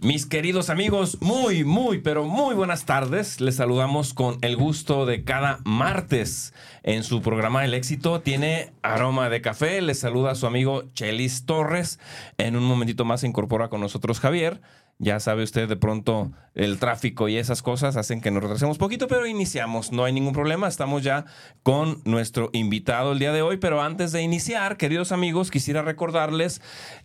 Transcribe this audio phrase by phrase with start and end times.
[0.00, 3.40] Mis queridos amigos, muy, muy, pero muy buenas tardes.
[3.40, 8.20] Les saludamos con el gusto de cada martes en su programa El Éxito.
[8.20, 9.80] Tiene aroma de café.
[9.80, 11.98] Les saluda su amigo Chelis Torres.
[12.36, 14.60] En un momentito más se incorpora con nosotros Javier.
[15.00, 19.06] Ya sabe usted, de pronto el tráfico y esas cosas hacen que nos retrasemos poquito,
[19.06, 19.92] pero iniciamos.
[19.92, 20.66] No hay ningún problema.
[20.66, 21.24] Estamos ya
[21.62, 23.58] con nuestro invitado el día de hoy.
[23.58, 26.60] Pero antes de iniciar, queridos amigos, quisiera recordarles,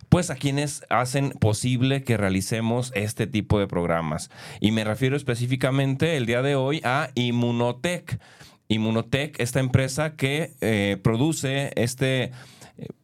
[0.08, 4.28] pues, a quienes hacen posible que realicemos este tipo de programas.
[4.58, 8.18] Y me refiero específicamente el día de hoy a Inmunotech.
[8.66, 12.32] Inmunotech, esta empresa que eh, produce este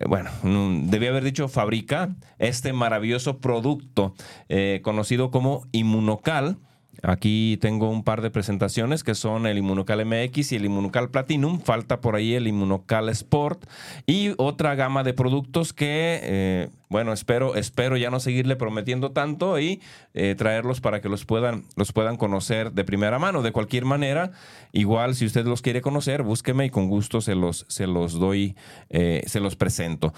[0.06, 4.14] bueno, debía haber dicho fabrica este maravilloso producto
[4.48, 6.58] eh, conocido como Inmunocal
[7.02, 11.60] Aquí tengo un par de presentaciones que son el Inmunocal MX y el Inmunocal Platinum.
[11.60, 13.64] Falta por ahí el Inmunocal Sport
[14.06, 19.58] y otra gama de productos que, eh, bueno, espero, espero ya no seguirle prometiendo tanto
[19.58, 19.80] y
[20.14, 23.42] eh, traerlos para que los puedan, los puedan conocer de primera mano.
[23.42, 24.32] De cualquier manera,
[24.72, 28.56] igual si usted los quiere conocer, búsqueme y con gusto se los, se los doy,
[28.90, 30.12] eh, se los presento.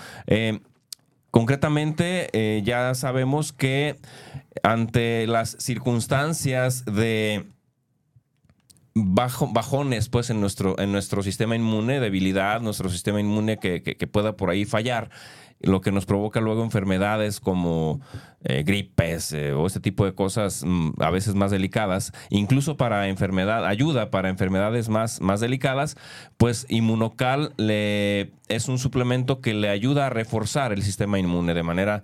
[1.30, 3.96] Concretamente, ya sabemos que
[4.62, 7.46] ante las circunstancias de
[8.94, 14.36] bajo, bajones pues, en, nuestro, en nuestro sistema inmune, debilidad, nuestro sistema inmune que pueda
[14.36, 15.10] por ahí fallar,
[15.62, 18.00] lo que nos provoca luego enfermedades como
[18.44, 23.08] eh, gripes eh, o este tipo de cosas mm, a veces más delicadas, incluso para
[23.08, 25.96] enfermedad, ayuda para enfermedades más, más delicadas,
[26.36, 31.62] pues Inmunocal le, es un suplemento que le ayuda a reforzar el sistema inmune de
[31.62, 32.02] manera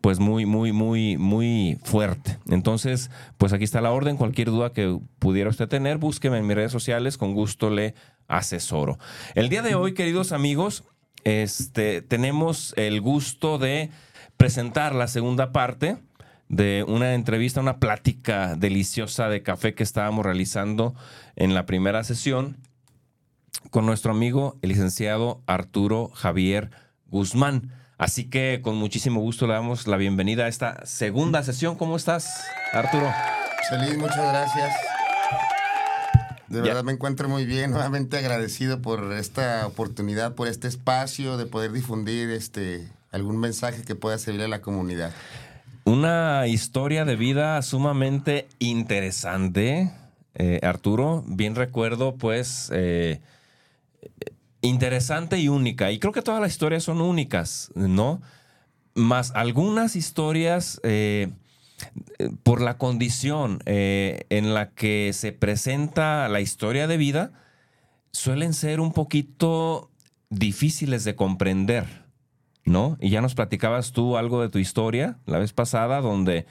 [0.00, 2.38] pues muy, muy, muy, muy fuerte.
[2.48, 6.56] Entonces, pues aquí está la orden, cualquier duda que pudiera usted tener, búsqueme en mis
[6.56, 7.94] redes sociales, con gusto le
[8.26, 8.98] asesoro.
[9.34, 10.84] El día de hoy, queridos amigos,
[11.24, 13.90] este, tenemos el gusto de
[14.36, 15.98] presentar la segunda parte
[16.48, 20.94] de una entrevista, una plática deliciosa de café que estábamos realizando
[21.36, 22.56] en la primera sesión
[23.70, 26.70] con nuestro amigo, el licenciado Arturo Javier
[27.06, 27.72] Guzmán.
[27.98, 31.76] Así que con muchísimo gusto le damos la bienvenida a esta segunda sesión.
[31.76, 32.42] ¿Cómo estás,
[32.72, 33.12] Arturo?
[33.68, 34.89] Feliz, muchas gracias.
[36.50, 41.46] De verdad me encuentro muy bien, nuevamente agradecido por esta oportunidad, por este espacio de
[41.46, 45.12] poder difundir este algún mensaje que pueda servir a la comunidad.
[45.84, 49.92] Una historia de vida sumamente interesante,
[50.34, 51.22] eh, Arturo.
[51.28, 53.20] Bien recuerdo, pues, eh,
[54.60, 55.92] interesante y única.
[55.92, 58.20] Y creo que todas las historias son únicas, ¿no?
[58.94, 61.30] Más algunas historias eh,
[62.42, 67.32] por la condición eh, en la que se presenta la historia de vida,
[68.12, 69.90] suelen ser un poquito
[70.30, 71.86] difíciles de comprender,
[72.64, 72.96] ¿no?
[73.00, 76.46] Y ya nos platicabas tú algo de tu historia la vez pasada, donde,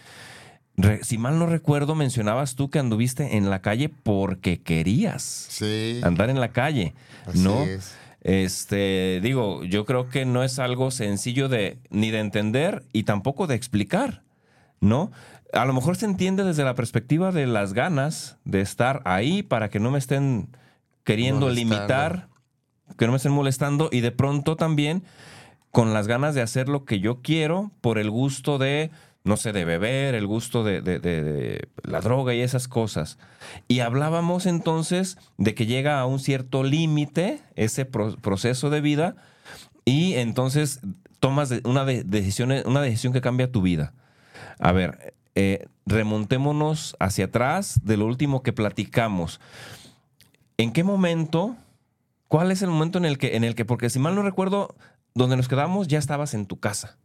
[1.02, 5.62] si mal no recuerdo, mencionabas tú que anduviste en la calle porque querías
[6.04, 6.94] andar en la calle,
[7.36, 7.66] ¿no?
[8.22, 13.48] Este, digo, yo creo que no es algo sencillo de ni de entender y tampoco
[13.48, 14.24] de explicar.
[14.82, 15.12] ¿No?
[15.54, 19.70] A lo mejor se entiende desde la perspectiva de las ganas de estar ahí para
[19.70, 20.50] que no me estén
[21.04, 22.28] queriendo limitar,
[22.98, 25.04] que no me estén molestando y de pronto también
[25.72, 28.92] con las ganas de hacer lo que yo quiero por el gusto de,
[29.24, 33.18] no sé, de beber, el gusto de, de la droga y esas cosas.
[33.68, 39.16] Y hablábamos entonces de que llega a un cierto límite ese proceso de vida
[39.86, 40.82] y entonces
[41.20, 43.94] tomas una, decisión, una decisión que cambia tu vida.
[44.60, 49.40] A ver, eh, remontémonos hacia atrás de lo último que platicamos.
[50.58, 51.56] ¿En qué momento?
[52.28, 54.76] ¿Cuál es el momento en el que, en el que, porque si mal no recuerdo,
[55.16, 56.98] donde nos quedamos ya estabas en tu casa?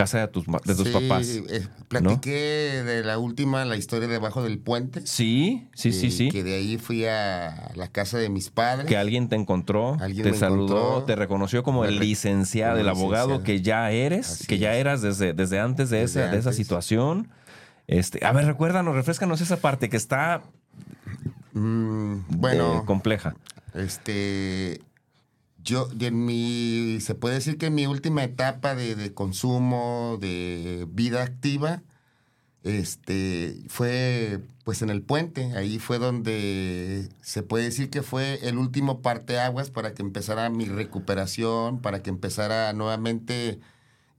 [0.00, 1.28] Casa de tus, de tus papás.
[1.28, 5.06] Eh, platiqué de la última, la historia debajo del puente.
[5.06, 6.30] Sí, sí, sí, sí.
[6.30, 8.86] Que de ahí fui a la casa de mis padres.
[8.86, 13.90] Que alguien te encontró, te saludó, te reconoció como el licenciado, el abogado que ya
[13.90, 17.28] eres, que ya eras desde, desde antes de, esa, de esa situación.
[17.86, 20.42] Este, a ver, recuérdanos, refrescanos esa parte que está
[21.52, 23.34] mm, bueno, eh, compleja.
[23.74, 24.80] Este,
[25.62, 31.22] yo, en mi, se puede decir que en mi última etapa de, consumo, de vida
[31.22, 31.82] activa,
[32.64, 38.58] este, fue pues en el puente, ahí fue donde se puede decir que fue el
[38.58, 43.60] último parteaguas para que empezara mi recuperación, para que empezara nuevamente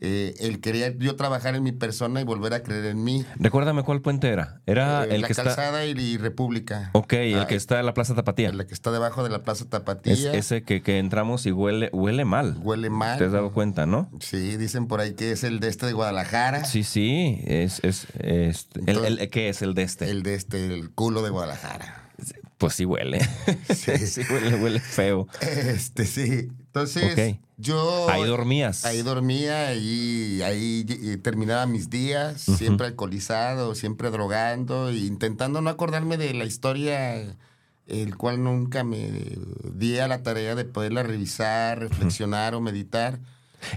[0.02, 3.24] eh, el querer yo trabajar en mi persona y volver a creer en mí.
[3.38, 4.62] Recuérdame cuál puente era.
[4.66, 6.02] Era Eh, el la que calzada está.
[6.02, 6.90] y, República.
[6.94, 8.50] Ok, el Ah, que está en la Plaza Tapatía.
[8.50, 10.34] El que está debajo de la Plaza Es Tapatía.
[10.34, 12.58] ese que, que entramos y huele, huele mal.
[12.62, 13.18] Huele mal.
[13.20, 14.10] ¿Te has dado cuenta, no?
[14.20, 16.66] Sí, dicen por ahí que es el de este de Guadalajara.
[16.66, 17.42] Sí, sí.
[17.46, 20.10] Es, es, es- el, el- ¿Qué es el de este?
[20.10, 22.10] El de este, el culo de Guadalajara.
[22.58, 23.20] Pues sí huele.
[23.74, 23.98] Sí.
[24.08, 25.28] sí huele, huele feo.
[25.42, 26.50] Este, sí.
[26.74, 28.10] Entonces, yo.
[28.10, 28.86] Ahí dormías.
[28.86, 30.86] Ahí dormía y ahí
[31.22, 37.36] terminaba mis días, siempre alcoholizado, siempre drogando, e intentando no acordarme de la historia,
[37.88, 39.12] el cual nunca me
[39.74, 43.20] di a la tarea de poderla revisar, reflexionar o meditar.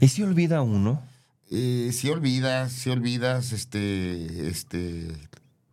[0.01, 1.03] ¿Y si olvida uno?
[1.51, 5.09] Eh, si olvidas, si olvidas, este, este,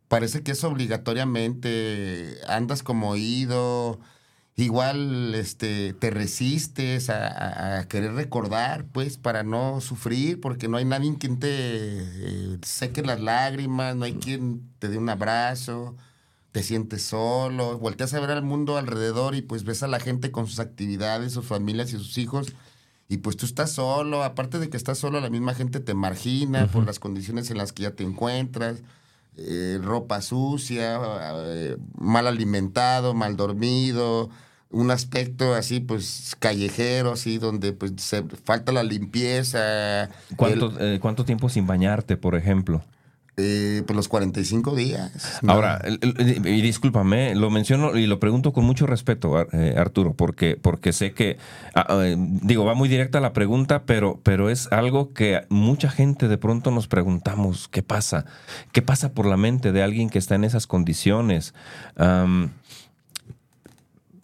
[0.07, 3.99] parece que es obligatoriamente, andas como oído,
[4.63, 10.77] igual, este, te resistes a, a- a querer recordar, pues, para no sufrir, porque no
[10.77, 15.95] hay nadie quien te eh, seque las lágrimas, no hay quien te dé un abrazo,
[16.51, 20.31] te sientes solo, volteas a ver al mundo alrededor y pues ves a la gente
[20.31, 22.53] con sus actividades, sus familias y sus hijos.
[23.07, 26.67] Y pues tú estás solo, aparte de que estás solo, la misma gente te margina
[26.67, 28.83] por las condiciones en las que ya te encuentras,
[29.37, 30.99] eh, ropa sucia,
[31.45, 34.29] eh, mal alimentado, mal dormido,
[34.71, 40.09] un aspecto así pues callejero, así donde pues se falta la limpieza.
[40.35, 42.81] ¿Cuánto, eh, ¿Cuánto tiempo sin bañarte, por ejemplo?
[43.37, 45.39] Eh, pues los 45 días.
[45.41, 45.53] ¿no?
[45.53, 50.91] Ahora, y discúlpame, lo menciono y lo pregunto con mucho respeto, eh, Arturo, porque, porque
[50.91, 51.37] sé que,
[51.73, 56.27] ah, eh, digo, va muy directa la pregunta, pero, pero es algo que mucha gente
[56.27, 58.25] de pronto nos preguntamos, ¿qué pasa?
[58.73, 61.53] ¿Qué pasa por la mente de alguien que está en esas condiciones?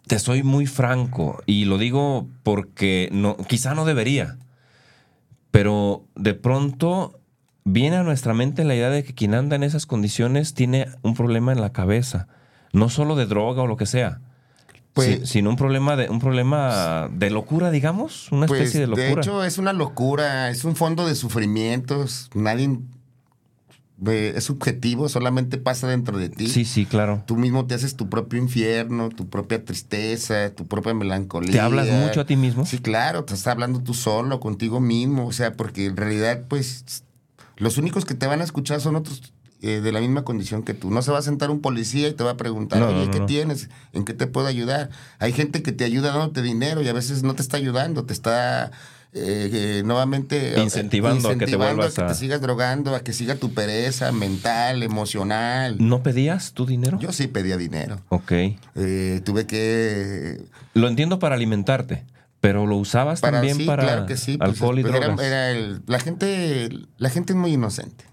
[0.08, 4.36] Te soy muy franco y lo digo porque no, quizá no debería,
[5.50, 7.20] pero de pronto
[7.64, 11.14] viene a nuestra mente la idea de que quien anda en esas condiciones tiene un
[11.14, 12.28] problema en la cabeza,
[12.72, 14.20] no solo de droga o lo que sea,
[14.94, 18.86] Pues- si- sino un problema de un problema de locura, digamos, una Pues, especie de
[18.88, 19.22] locura.
[19.22, 22.30] hecho, es una locura, es un fondo de sufrimientos.
[22.34, 22.78] Nadie
[24.06, 26.48] eh, es subjetivo, solamente pasa dentro de ti.
[26.48, 27.24] sí, sí, claro.
[27.26, 31.52] Tú mismo te haces tu propio infierno, tu propia tristeza, tu propia melancolía.
[31.52, 32.64] ¿Te hablas mucho a ti mismo?
[32.66, 35.26] Sí, claro, te estás hablando tú solo, contigo mismo.
[35.26, 37.02] O sea, porque en realidad, pues,
[37.56, 40.74] los únicos que te van a escuchar son otros eh, de la misma condición que
[40.74, 40.92] tú.
[40.92, 43.10] No se va a sentar un policía y te va a preguntar, No, oye, no,
[43.10, 43.26] ¿qué no.
[43.26, 43.68] tienes?
[43.92, 44.90] ¿En qué te puedo ayudar?
[45.18, 48.12] Hay gente que te ayuda dándote dinero y a veces no te está ayudando, te
[48.12, 48.70] está
[49.14, 53.00] eh, eh, nuevamente eh, Incentivando a que te vuelvas que a- te sigas drogando, a
[53.00, 55.76] que siga tu pereza mental, emocional.
[55.78, 56.98] ¿No pedías tu dinero?
[57.00, 58.00] Yo sí pedía dinero.
[58.10, 58.32] Ok.
[58.74, 60.42] Eh, tuve que
[60.74, 62.04] Lo entiendo para alimentarte,
[62.40, 64.36] pero lo usabas para también sí, para claro que sí.
[64.36, 65.26] pues, alcohol y pues, era- drogas.
[65.26, 66.68] era el- la gente,
[66.98, 68.04] la gente es muy inocente.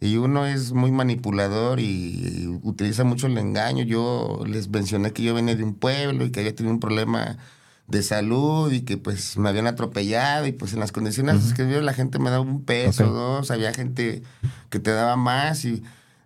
[0.00, 3.84] Y uno es muy manipulador y utiliza mucho el engaño.
[3.84, 7.38] Yo les mencioné que yo venía de un pueblo y que había tenido un problema
[7.88, 11.80] de salud y que pues me habían atropellado y pues en las condiciones que vive
[11.82, 13.12] la gente me daba un peso, Ok.
[13.12, 14.22] dos, había gente
[14.70, 15.82] que te daba más y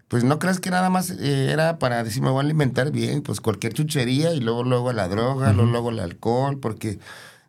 [0.08, 3.20] pues no creas que nada más eh, era para decir me voy a alimentar bien,
[3.22, 6.98] pues cualquier chuchería y luego luego la droga, luego luego el alcohol, porque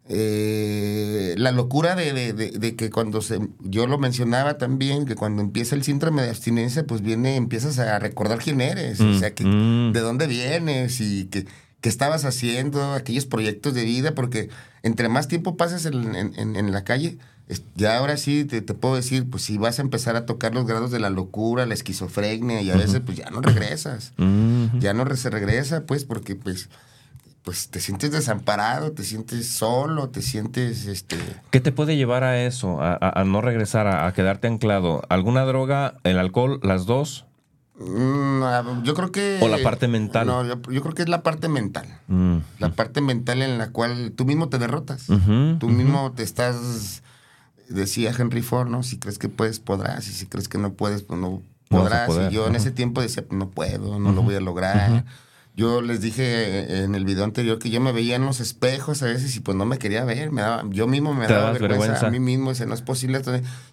[0.09, 5.15] eh, la locura de, de- de- de que cuando se, yo lo mencionaba también, que
[5.15, 9.33] cuando empieza el síndrome de abstinencia, pues viene, empiezas a recordar quién eres, o sea,
[9.33, 9.93] que, mm.
[9.93, 11.45] de dónde vienes y que,
[11.81, 14.49] qué estabas haciendo, aquellos proyectos de vida, porque
[14.83, 17.17] entre más tiempo pases en, en- en- en la calle,
[17.75, 20.65] ya ahora sí te, te puedo decir, pues si vas a empezar a tocar los
[20.65, 24.13] grados de la locura, la esquizofrenia, y a veces pues ya no regresas
[24.79, 26.69] ya no se regresa, pues, porque pues,
[27.43, 31.17] pues te sientes desamparado, te sientes solo, te sientes, este,
[31.49, 35.01] ¿Qué te puede llevar a eso, a, a- a no regresar, a, a quedarte anclado?
[35.09, 37.25] ¿Alguna droga, el alcohol, las dos?
[37.85, 39.39] Mm, ah, yo creo que...
[39.41, 40.27] ¿O la parte mental?
[40.27, 41.87] No, yo, yo creo que es la parte mental.
[42.07, 42.37] Mm.
[42.59, 45.09] La parte mental en la cual tú mismo te derrotas.
[45.09, 47.01] Ujú, Tú mismo te estás,
[47.69, 48.83] decía Henry Ford, ¿no?
[48.83, 50.07] Si crees que puedes, podrás.
[50.07, 52.07] Y si crees que no puedes, pues no podrás.
[52.07, 55.05] poder, Y yo en ese tiempo decía, no puedo, no lo voy a lograr.
[55.55, 59.07] Yo les dije en el video anterior que yo me veía en los espejos a
[59.07, 60.31] veces y pues no me quería ver.
[60.31, 62.07] Me daba, yo mismo me daba vergüenza, vergüenza.
[62.07, 62.51] a mí mismo.
[62.51, 63.21] Decía, no es posible.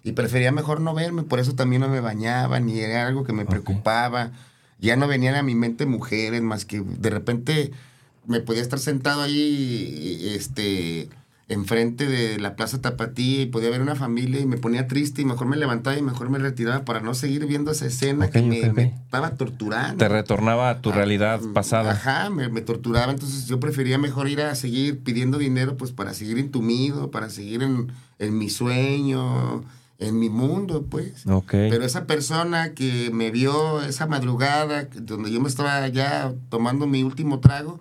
[0.03, 1.23] Y prefería mejor no verme.
[1.23, 4.31] Por eso también no me bañaba ni era algo que me preocupaba.
[4.79, 7.71] Ya no venían a mi mente mujeres más que de repente
[8.25, 11.09] me podía estar sentado ahí este
[11.49, 15.25] enfrente de la Plaza Tapatía y podía ver una familia y me ponía triste y
[15.25, 18.59] mejor me levantaba y mejor me retiraba para no seguir viendo esa escena que me,
[18.59, 19.97] estaba torturando.
[19.97, 21.91] Te retornaba a tu ah, realidad mm, pasada.
[21.91, 26.13] Ajá, me, me, torturaba, entonces yo prefería mejor ir a seguir pidiendo dinero pues para
[26.13, 29.63] seguir entumido, para seguir en, en mi sueño,
[29.99, 31.25] en mi mundo, pues.
[31.49, 37.03] Pero esa persona que me vio esa madrugada, donde yo me estaba ya tomando mi
[37.03, 37.79] último trago,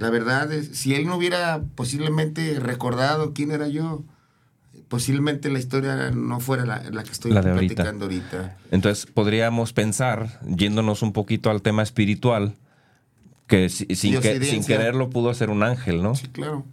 [0.00, 4.02] la verdad es, si él no hubiera posiblemente recordado quién era yo,
[4.88, 8.56] posiblemente la historia no fuera la, que estoy platicando ahorita.
[8.70, 12.54] Entonces, podríamos pensar, yéndonos un poquito al tema espiritual,
[13.46, 16.14] que sin, que, sin quererlo pudo ser un ángel, ¿no?
[16.14, 16.64] Sí, claro.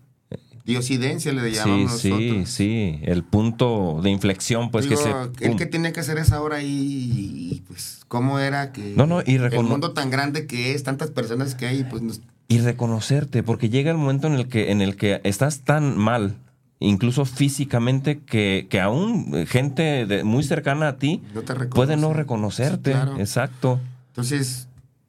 [0.63, 2.49] Diosidencia le llamamos sí, nosotros.
[2.49, 5.11] Sí, sí, el punto de inflexión, pues que se...
[5.41, 8.93] El que tenía que hacer esa hora ahí, pues, ¿cómo era que...
[8.95, 12.59] No, no, y El mundo tan grande que es, tantas personas que hay, pues y
[12.59, 16.35] reconocerte, porque llega el momento en el que, en el que estás tan mal,
[16.79, 21.21] incluso físicamente, que, que aún gente muy cercana a ti
[21.71, 22.95] puede no reconocerte.
[23.17, 23.79] Exacto.
[24.09, 24.66] Entonces,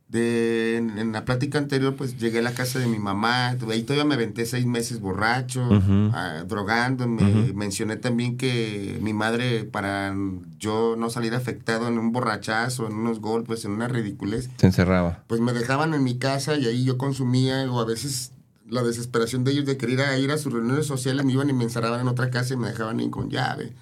[0.08, 4.06] de, en, la plática anterior, pues llegué a la casa de mi mamá, ahí todavía
[4.06, 5.68] me aventé seis meses borracho,
[6.14, 7.52] ah, drogándome.
[7.54, 10.14] Mencioné también que mi madre, para
[10.58, 14.48] yo no salir afectado en un borrachazo, en unos golpes, en una ridiculez.
[14.56, 15.24] Se encerraba.
[15.26, 18.32] Pues me dejaban en mi casa y ahí yo consumía, o a veces
[18.66, 21.48] la desesperación de ellos de querer ir a, ir a sus reuniones sociales me iban
[21.48, 23.74] y me encerraban en otra casa y me dejaban ir con llave.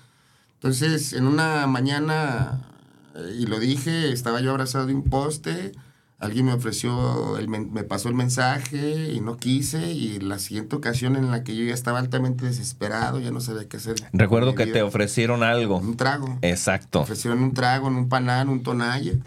[0.54, 2.68] Entonces, en una mañana,
[3.14, 5.72] eh, y lo dije, estaba yo abrazado de un poste
[6.18, 11.16] alguien me ofreció, el, me pasó el mensaje y no quise y la siguiente ocasión
[11.16, 13.96] en la que yo ya estaba altamente desesperado, ya no sabía qué hacer.
[14.12, 15.78] Recuerdo que te ofrecieron algo.
[15.78, 16.38] Un trago.
[16.42, 17.00] Exacto.
[17.00, 19.20] Me ofrecieron un trago, un panán, un tonalle.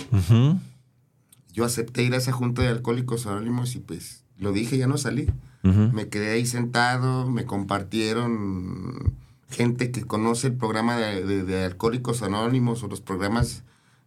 [1.53, 4.97] Yo acepté ir a esa junta de alcohólicos anónimos y pues lo dije, ya no
[4.97, 5.29] salí.
[5.61, 9.13] Me quedé ahí sentado, me compartieron
[9.49, 13.63] gente que conoce el programa de, alcohólicos anónimos o los programas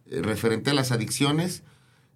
[0.07, 1.63] eh, referente a las adicciones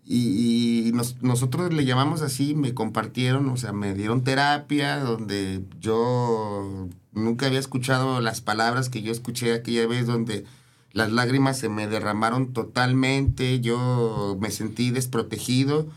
[0.09, 7.47] y, nosotros le llamamos así, me compartieron, o sea, me dieron terapia, donde yo nunca
[7.47, 10.45] había escuchado las palabras que yo escuché aquella vez, donde
[10.93, 15.87] las lágrimas se me derramaron totalmente, yo me sentí desprotegido,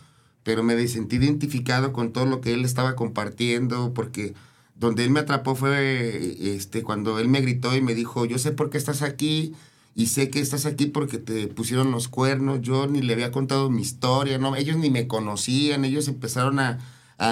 [0.43, 4.35] pero me sentí identificado con todo lo que él estaba compartiendo, porque
[4.75, 8.50] donde él me atrapó fue este, cuando él me gritó y me dijo, yo sé
[8.50, 9.55] por qué estás aquí,
[9.95, 13.71] y sé que estás aquí porque te pusieron los cuernos, yo ni le había contado
[13.71, 16.79] mi historia, no, ellos ni me conocían, ellos empezaron a,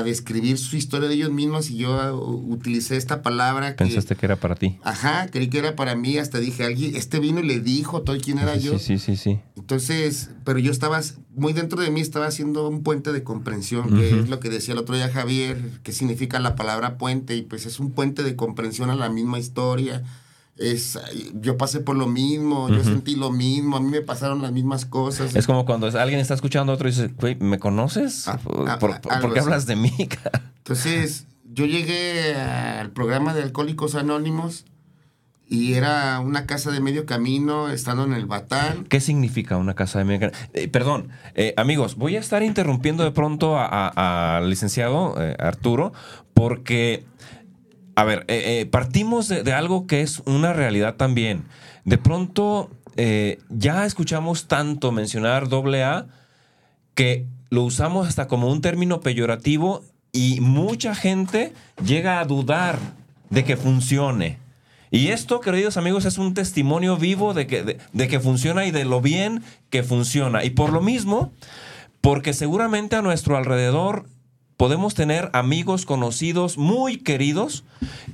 [0.04, 3.74] describir su historia de ellos mismos y yo uh, utilicé esta palabra.
[3.74, 4.78] Pensaste que era para ti.
[4.82, 8.18] Ajá, creí que era para mí, hasta dije, alguien, este vino y le dijo todo
[8.18, 8.78] quién era yo.
[8.78, 9.40] Sí, sí, sí.
[9.56, 11.00] Entonces, pero yo estaba,
[11.34, 14.74] muy dentro de mí estaba haciendo un puente de comprensión, que es lo que decía
[14.74, 18.36] el otro día Javier, que significa la palabra puente, y pues es un puente de
[18.36, 20.04] comprensión a la misma historia
[20.58, 20.98] es,
[21.34, 24.84] yo pasé por lo mismo, yo sentí lo mismo, a mí me pasaron las mismas
[24.84, 25.34] cosas.
[25.34, 27.10] Es como cuando alguien está escuchando a otro y dice,
[27.40, 28.26] ¿me conoces?
[28.26, 29.00] Ah, ah, ¿Por,
[29.32, 29.92] qué hablas de mí?
[30.58, 34.64] Entonces, yo llegué al programa de Alcohólicos Anónimos
[35.48, 38.84] y era una casa de medio camino, estando en el Batán.
[38.84, 40.38] ¿Qué significa una casa de medio camino?
[40.52, 45.92] Eh, perdón, eh, amigos, voy a estar interrumpiendo de pronto al licenciado eh, Arturo,
[46.34, 47.06] porque
[47.98, 51.42] a ver, eh, eh, partimos de, algo que es una realidad también.
[51.84, 56.06] De pronto, eh, ya escuchamos tanto mencionar doble A
[56.94, 61.52] que lo usamos hasta como un término peyorativo y mucha gente
[61.84, 62.78] llega a dudar
[63.30, 64.38] de que funcione.
[64.92, 68.84] Y esto, queridos amigos, es un testimonio vivo de que, de que funciona y de
[68.84, 70.44] lo bien que funciona.
[70.44, 71.32] Y por lo mismo,
[72.00, 74.06] porque seguramente a nuestro alrededor
[74.58, 77.64] podemos tener amigos conocidos muy queridos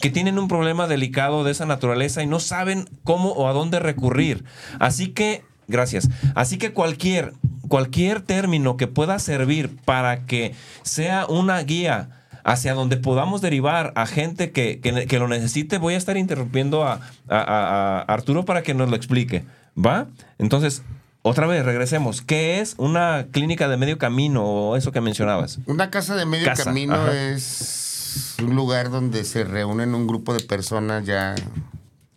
[0.01, 3.81] que tienen un problema delicado de esa naturaleza y no saben cómo o a dónde
[3.81, 4.45] recurrir.
[4.79, 6.11] Así que, gracias.
[6.35, 7.33] Así que cualquier,
[7.69, 12.11] cualquier término que pueda servir para que sea una guía
[12.45, 18.05] hacia donde podamos derivar a gente que, lo necesite, voy a estar interrumpiendo a, a
[18.07, 19.45] Arturo para que nos lo explique.
[19.79, 20.09] ¿Va?
[20.39, 20.83] Entonces,
[21.27, 22.21] otra vez, regresemos.
[22.21, 25.59] ¿Qué es una clínica de medio camino o eso que mencionabas?
[25.65, 31.07] Una casa de medio camino es un lugar donde se reúnen un grupo de personas
[31.07, 31.35] ya,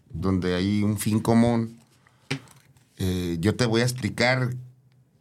[0.10, 1.80] donde hay un fin común.
[2.98, 4.50] Eh, yo te voy a explicar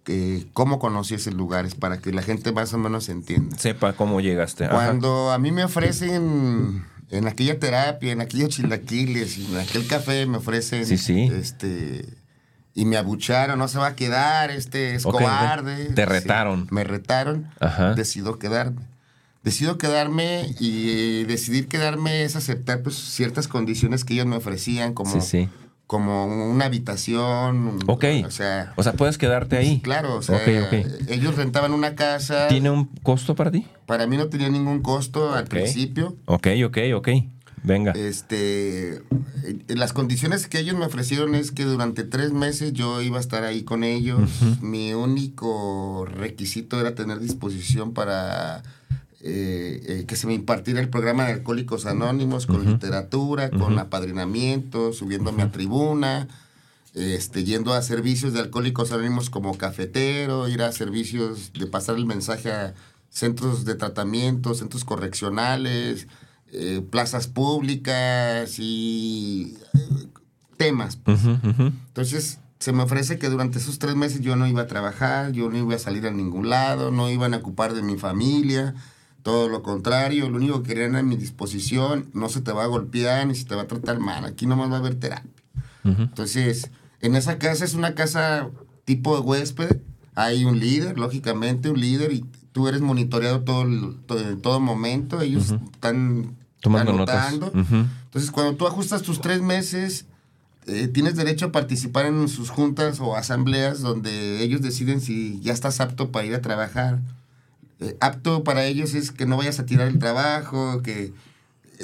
[0.07, 3.57] eh, cómo conocí esos lugares para que la gente más o menos entienda.
[3.57, 4.69] Sepa cómo llegaste.
[4.69, 10.38] Cuando a mí me ofrecen en aquella terapia, en aquellos chilaquiles, en aquel café me
[10.38, 11.31] ofrecen sí, sí.
[11.33, 12.25] este
[12.76, 15.87] y me abucharon, no se va a quedar, este es cobarde.
[15.87, 16.68] Te retaron.
[16.71, 17.49] me retaron,
[17.97, 18.83] decido quedarme.
[19.42, 25.12] decido quedarme y decidir quedarme es aceptar pues, ciertas condiciones que ellos me ofrecían, como,
[25.12, 25.49] Sí, sí.
[25.87, 27.78] como una habitación.
[27.87, 28.04] Ok.
[28.26, 29.80] O sea, O sea, puedes quedarte ahí.
[29.80, 30.38] claro, o sea,
[31.09, 32.49] ellos rentaban una casa.
[32.49, 33.66] ¿Tiene un costo para ti?
[33.87, 36.16] Para mí no tenía ningún costo al principio.
[36.26, 37.09] Ok, ok, ok.
[37.66, 37.90] Venga.
[37.92, 39.02] Este,
[39.66, 43.42] las condiciones que ellos me ofrecieron es que durante tres meses yo iba a estar
[43.42, 44.30] ahí con ellos.
[44.62, 48.62] Mi único requisito era tener disposición para
[49.20, 54.92] eh, eh, que se me impartiera el programa de Alcohólicos Anónimos con literatura, con apadrinamiento,
[54.92, 56.28] subiéndome a tribuna,
[56.94, 62.06] este, yendo a servicios de Alcohólicos Anónimos como cafetero, ir a servicios de pasar el
[62.06, 62.75] mensaje a
[63.11, 66.06] centros de tratamiento, centros correccionales,
[66.53, 70.07] eh, plazas públicas y eh,
[70.57, 70.97] temas.
[70.97, 71.21] pues.
[71.25, 75.50] Entonces, se me ofrece que durante esos tres meses yo no iba a trabajar, yo
[75.50, 78.75] no iba a salir a ningún lado, no iban a ocupar de mi familia,
[79.23, 82.69] todo lo contrario, lo único que querían era mi disposición, no se te va a
[82.69, 85.31] golpear ni se te va a tratar mal, aquí nomás va a haber terapia.
[85.85, 88.49] Entonces, en esa casa es una casa
[88.85, 89.81] tipo de huésped,
[90.17, 92.25] hay un líder, lógicamente, un líder, y
[92.57, 97.35] tú eres monitoreado todo, el- todo, en todo momento, ellos están Tomando notas.
[97.35, 97.61] anotando.
[97.61, 97.87] Ujú.
[98.07, 100.07] Entonces, cuando tú ajustas tus tres meses,
[100.67, 105.53] eh, tienes derecho a participar en sus juntas o asambleas donde ellos deciden si ya
[105.53, 107.01] estás apto para ir a trabajar.
[107.81, 111.13] Eh, apto para ellos es que no vayas a tirar el trabajo, que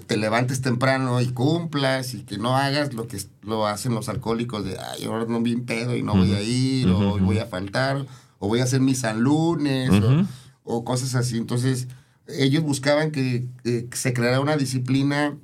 [0.07, 4.65] te levantes temprano y cumplas y que no hagas lo que lo hacen los alcohólicos
[4.65, 8.07] de, ay, ahora no bien pedo y no voy a ir, o voy a faltar,
[8.39, 10.25] o voy a hacer mis Lunes, o-.
[10.65, 11.37] o, cosas así.
[11.39, 11.89] Entonces,
[12.29, 15.37] ellos buscaban que, eh, se creara una disciplina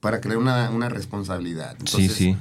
[0.00, 1.76] para crear una, una responsabilidad.
[1.78, 2.36] Sí, Entonces, sí.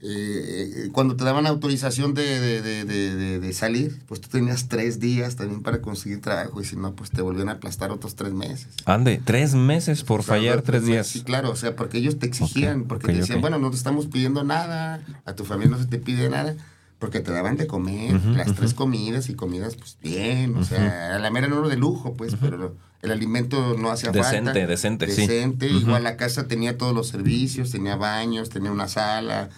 [0.00, 5.82] eh, cuando te daban autorización de, de- salir, pues tú tenías tres días también para
[5.82, 8.68] conseguir trabajo y si no, pues te volvían a aplastar otros tres meses.
[8.86, 11.06] Ande, tres meses por O sea, fallar tres días.
[11.06, 14.06] Sí, claro, o sea, porque ellos te exigían, porque te decían, bueno, no te estamos
[14.06, 16.56] pidiendo nada, a tu familia no se te pide nada,
[17.02, 21.18] porque te daban de comer, las tres comidas y comidas, pues bien, o sea, a
[21.18, 24.66] la mera no de lujo, pues, pero el alimento no hacía Decente, falta.
[24.68, 25.22] decente, sí.
[25.22, 25.78] Decente, Ujú.
[25.80, 29.48] igual la casa tenía todos los servicios, tenía baños, tenía una sala,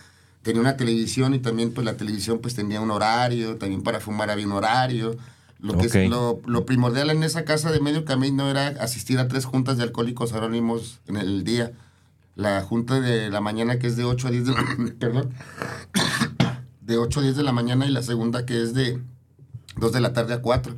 [0.43, 4.31] tenía una televisión y también pues la televisión pues tenía un horario, también para fumar
[4.31, 5.15] había un horario.
[5.61, 6.09] Lo, que es- Ok.
[6.09, 9.83] lo, lo primordial en esa casa de medio camino era asistir a tres juntas de
[9.83, 11.73] alcohólicos anónimos en el día.
[12.37, 14.65] La junta de la mañana que es de 8 a 10 de la,
[14.99, 15.31] perdón,
[16.85, 19.01] de 8 a 10 de la mañana y la segunda que es de
[19.77, 20.75] 2 de la tarde a 4.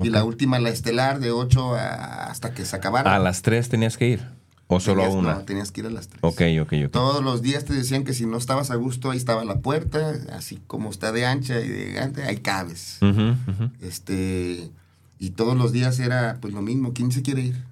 [0.00, 3.14] Y la última, la estelar, de 8 a- hasta que se acabara.
[3.14, 4.20] ¿A las tres tenías que ir?
[4.68, 5.34] ¿O solo a una?
[5.36, 6.18] No, tenías que ir a las 3.
[6.22, 6.90] Ok, ok, ok.
[6.92, 10.12] Todos los días te decían que si no estabas a gusto, ahí estaba la puerta,
[10.32, 12.98] así como está de ancha y de grande, ahí cabes.
[13.80, 14.70] Este,
[15.18, 17.64] y todos los días era pues lo mismo, ¿quién se quiere ir?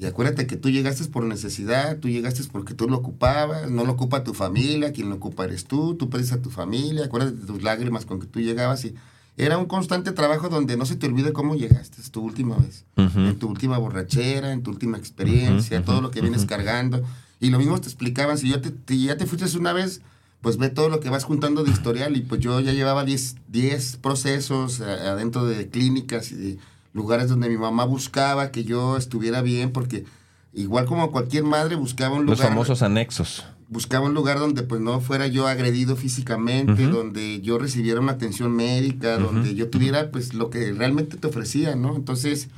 [0.00, 3.92] Y acuérdate que tú llegaste por necesidad, tú llegaste porque tú lo ocupabas, no lo
[3.92, 7.46] ocupa tu familia, quien lo ocupa eres tú, tú pides a tu familia, acuérdate de
[7.46, 8.94] tus lágrimas con que tú llegabas y
[9.36, 12.84] era un constante trabajo donde no se te olvide cómo llegaste, es tu última vez,
[13.28, 17.02] en tu última borrachera, en tu última experiencia, todo lo que vienes cargando.
[17.40, 20.00] Y lo mismo te explicaban, si ya te, te- ya te fuiste una vez,
[20.40, 23.34] pues ve todo lo que vas juntando de historial y pues yo ya llevaba 10
[23.48, 26.58] 10 procesos eh, adentro de clínicas y de
[26.92, 30.04] lugares donde mi mamá buscaba que yo estuviera bien porque
[30.52, 33.44] igual como cualquier madre buscaba un Los lugar famosos anexos.
[33.68, 38.54] buscaba un lugar donde pues no fuera yo agredido físicamente, donde yo recibiera una atención
[38.56, 41.94] médica, donde yo tuviera pues lo que realmente te ofrecía, ¿no?
[41.94, 42.48] Entonces,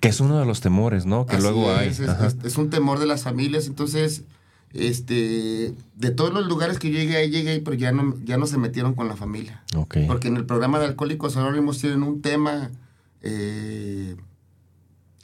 [0.00, 1.26] Que es uno de los temores, ¿no?
[1.26, 1.88] Que luego hay.
[1.88, 3.68] es, es, un temor de las familias.
[3.68, 4.24] Entonces,
[4.72, 8.46] este, de todos los lugares que yo llegué, ahí llegué, pero ya no, ya no
[8.46, 9.62] se metieron con la familia.
[9.76, 9.98] Ok.
[10.06, 12.70] Porque en el programa de Alcohólicos Anónimos tienen un tema
[13.28, 14.16] eh,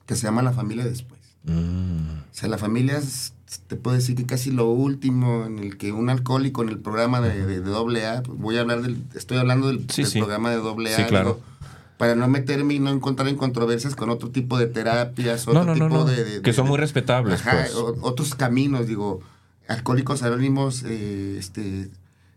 [0.06, 1.20] que se llama la familia después.
[1.44, 3.32] Mm, O sea, la familia es,
[3.66, 7.20] te puedo decir que casi lo último en el que un alcohólico en el programa
[7.20, 10.10] de, de, de doble A, pues voy a hablar del, estoy hablando del, Sí, del
[10.10, 10.18] sí.
[10.18, 11.34] programa de doble A, Sí, claro.
[11.34, 11.40] digo,
[11.98, 15.74] para no meterme y no encontrar en controversias con otro tipo de terapias, otro no,
[15.74, 16.04] no, tipo no.
[16.04, 17.74] de, de- Que de- son muy respetables, Ajá, pues.
[17.76, 19.20] o- otros caminos, digo,
[19.68, 21.88] Alcohólicos Anónimos, eh, este,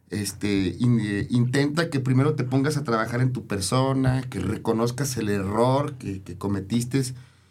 [0.09, 5.17] este, in- eh, intenta que primero te pongas a trabajar en tu persona, que reconozcas
[5.17, 7.01] el error que, que cometiste.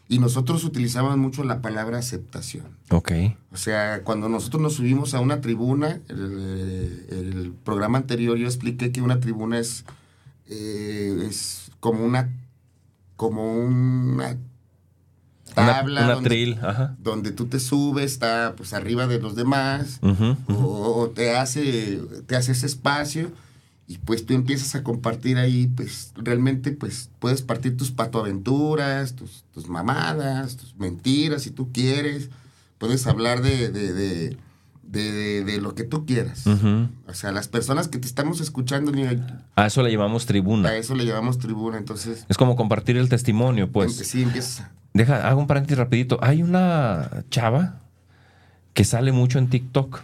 [0.06, 2.66] Y nosotros utilizamos mucho la palabra aceptación.
[2.90, 3.10] ok.
[3.52, 8.92] O sea, cuando nosotros nos subimos a una tribuna, el, el programa anterior yo expliqué
[8.92, 9.84] que una tribuna es,
[10.48, 12.30] eh, es como una
[13.16, 14.36] como Una,
[15.54, 16.28] tabla una donde.
[16.62, 16.96] Ajá.
[16.98, 20.00] donde tú te subes, está pues arriba de los demás,
[20.48, 23.30] o, o te hace te hace ese espacio
[23.86, 29.44] y pues tú empiezas a compartir ahí, pues realmente pues puedes partir tus patoaventuras, tus,
[29.52, 32.30] tus mamadas, tus mentiras si tú quieres,
[32.78, 34.36] puedes hablar de, de, de,
[34.82, 36.44] de, de lo que tú quieras.
[36.46, 38.90] O sea, las personas que te estamos escuchando,
[39.56, 40.70] A eso le llamamos tribuna.
[40.70, 43.94] a eso le llamamos tribuna, entonces Es como compartir el testimonio, pues.
[43.96, 46.18] sí empiezas Deja, hago un paréntesis rapidito.
[46.22, 47.80] Hay una chava
[48.74, 50.02] que sale mucho en TikTok.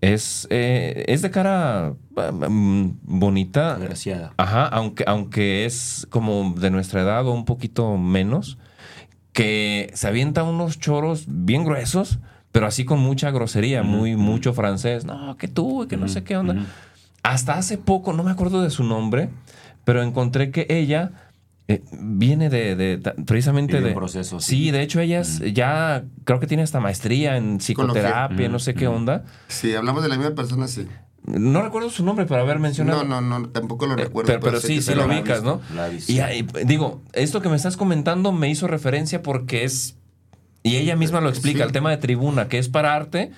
[0.00, 3.78] Es, eh, es de cara mm, bonita.
[4.36, 8.58] Ajá, aunque, aunque es como de nuestra edad o un poquito menos,
[9.32, 12.20] que se avienta unos choros bien gruesos,
[12.52, 15.04] pero así con mucha grosería, muy, mucho francés.
[15.04, 16.64] No, que tú, que no sé qué onda.
[17.24, 19.30] Hasta hace poco, no me acuerdo de su nombre,
[19.84, 21.31] pero encontré que ella
[21.68, 23.92] eh, viene de, de- precisamente de...
[23.92, 24.70] proceso, Sí, sí.
[24.72, 28.86] de hecho ella es- ya creo que tiene hasta maestría en psicoterapia, no sé qué
[28.88, 29.24] onda.
[29.48, 30.86] Si hablamos de la misma persona, sí.
[31.24, 33.04] No recuerdo su nombre, pero haber mencionado.
[33.04, 34.40] No, no, no, tampoco lo Eh, recuerdo.
[34.40, 35.60] pero, sí, sí lo ubicas, ¿no?
[36.08, 39.96] Y ahí, digo, esto que me estás comentando me hizo referencia porque es.
[40.64, 41.62] Y ella misma lo explica, Sí.
[41.64, 43.30] el tema de tribuna, que es pararte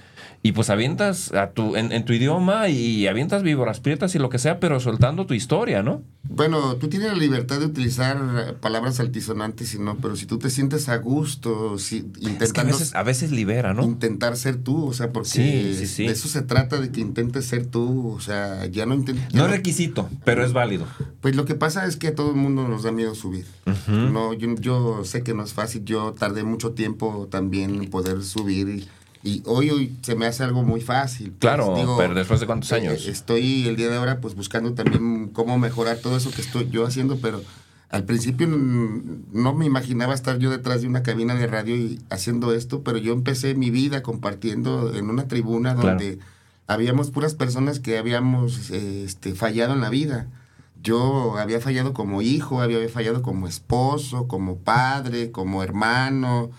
[0.46, 4.28] y pues avientas a tu, en, en tu idioma y avientas víboras prietas y lo
[4.28, 6.02] que sea, pero soltando tu historia, ¿no?
[6.28, 10.50] Bueno, tú tienes la libertad de utilizar palabras altisonantes y no, pero si tú te
[10.50, 13.84] sientes a gusto, si, intentando Es que a veces, a veces libera, ¿no?
[13.84, 16.06] intentar ser tú, o sea, porque Sí, sí, sí.
[16.06, 19.32] de eso se trata, de que intentes ser tú, o sea, ya no intentes...
[19.32, 20.86] No es requisito, pero es válido.
[21.22, 23.46] Pues lo que pasa es que a todo el mundo nos da miedo subir.
[23.88, 25.86] No, yo, yo sé que no es fácil.
[25.86, 28.88] Yo tardé mucho tiempo también en poder subir y,
[29.24, 31.30] y hoy, hoy se me hace algo muy fácil.
[31.30, 33.06] pues, Claro, pero después de cuántos eh, años.
[33.06, 36.86] Estoy el día de ahora pues buscando también cómo mejorar todo eso que estoy yo
[36.86, 37.42] haciendo, pero
[37.88, 42.52] al principio no me imaginaba estar yo detrás de una cabina de radio y haciendo
[42.52, 45.88] esto, pero yo empecé mi vida compartiendo en una tribuna Claro.
[45.90, 46.18] donde
[46.66, 50.26] habíamos puras personas que habíamos eh, este, fallado en la vida.
[50.82, 56.50] Yo había fallado como hijo, había fallado como esposo, como padre, como hermano,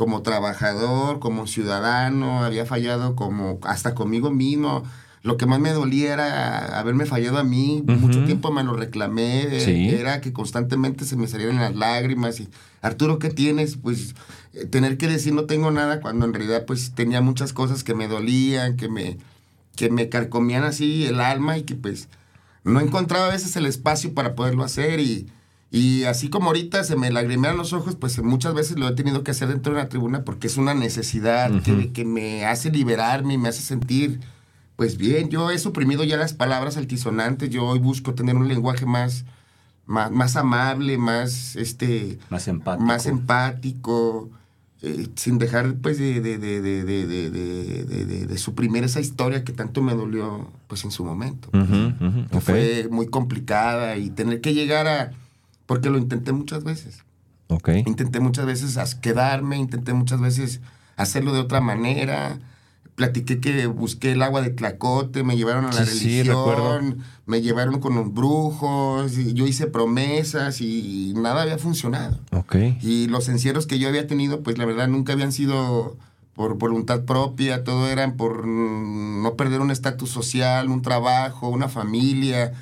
[0.00, 4.82] como trabajador, como ciudadano, había fallado como hasta conmigo mismo.
[5.22, 7.84] Lo que más me dolía era haberme fallado a mí.
[7.86, 9.60] Mucho tiempo me lo reclamé.
[9.60, 9.90] Sí.
[9.90, 12.40] Era que constantemente se me salieron las lágrimas.
[12.40, 12.48] Y,
[12.80, 13.76] Arturo, ¿qué tienes?
[13.76, 14.14] Pues
[14.54, 17.94] eh, tener que decir no tengo nada cuando en realidad pues tenía muchas cosas que
[17.94, 19.18] me dolían, que me,
[19.76, 22.08] que me carcomían así el alma y que pues
[22.64, 25.26] no encontraba a veces el espacio para poderlo hacer y,
[25.72, 29.22] y así como ahorita se me lagrimean los ojos, pues muchas veces lo he tenido
[29.22, 33.34] que hacer dentro de una tribuna porque es una necesidad que, que me hace liberarme
[33.34, 34.20] y me hace sentir,
[34.74, 38.84] pues bien, yo he suprimido ya las palabras altisonantes, yo hoy busco tener un lenguaje
[38.84, 39.24] más,
[39.86, 42.84] más, más amable, más, este, Más empático.
[42.84, 44.30] más empático,
[44.82, 46.60] eh, sin dejar pues de, de, de,
[48.26, 51.48] de, suprimir esa historia que tanto me dolió pues en su momento.
[52.32, 52.40] Ok.
[52.40, 55.12] Fue muy complicada y tener que llegar a...
[55.70, 57.04] Porque lo intenté muchas veces.
[57.46, 57.68] Ok.
[57.86, 60.60] Intenté muchas veces quedarme, intenté muchas veces
[60.96, 62.40] hacerlo de otra manera.
[62.96, 66.76] Platiqué que busqué el agua de Tlacote, me llevaron a la Sí, sí, recuerdo.
[66.76, 72.18] religión, me llevaron con los brujos, y yo hice promesas y nada había funcionado.
[72.82, 75.96] Y los encierros que yo había tenido, pues la verdad nunca habían sido
[76.34, 82.54] por voluntad propia, todo eran por no perder un estatus social, un trabajo, una familia.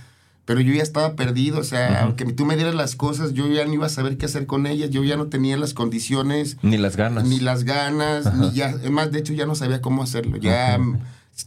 [0.49, 3.67] Pero yo ya estaba perdido, o sea, aunque tú me dieras las cosas, yo ya
[3.67, 6.79] no iba a saber qué hacer con ellas, yo ya no tenía las condiciones, Ni
[6.79, 7.25] las ganas.
[7.27, 10.79] ni las ganas, ni ya, más, de hecho ya no sabía cómo hacerlo, ya,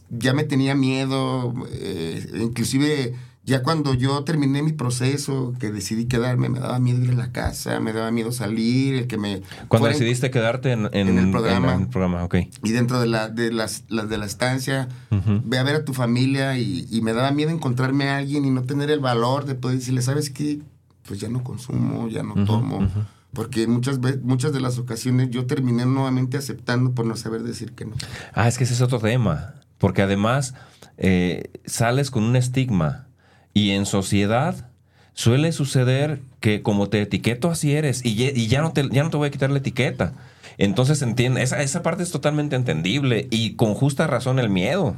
[0.08, 6.48] ya me tenía miedo, eh, inclusive ya cuando yo terminé mi proceso, que decidí quedarme,
[6.48, 9.42] me daba miedo ir a la casa, me daba miedo salir, el que me...
[9.68, 11.74] Cuando decidiste quedarte en, en- en el programa.
[11.74, 12.36] en el programa, ok.
[12.62, 15.40] Y dentro de la, de las, las de la estancia, Ujú.
[15.44, 18.50] ve a ver a tu familia y, y me daba miedo encontrarme a alguien y
[18.50, 20.60] no tener el valor de poder decirle, ¿sabes qué?
[21.08, 22.88] Pues ya no consumo, ya no tomo.
[23.32, 27.72] Porque muchas, veces, muchas de las ocasiones yo terminé nuevamente aceptando por no saber decir
[27.72, 27.92] que no.
[28.34, 29.54] Ah, es que ese es otro tema.
[29.78, 30.54] Porque además
[30.98, 33.06] eh, sales con un estigma.
[33.54, 34.68] Y en sociedad
[35.14, 38.04] suele suceder que como te etiqueto así eres.
[38.04, 40.14] Y, ye- y ya, no te, ya no te voy a quitar la etiqueta.
[40.58, 43.28] Entonces entiende, esa, esa parte es totalmente entendible.
[43.30, 44.96] Y con justa razón el miedo.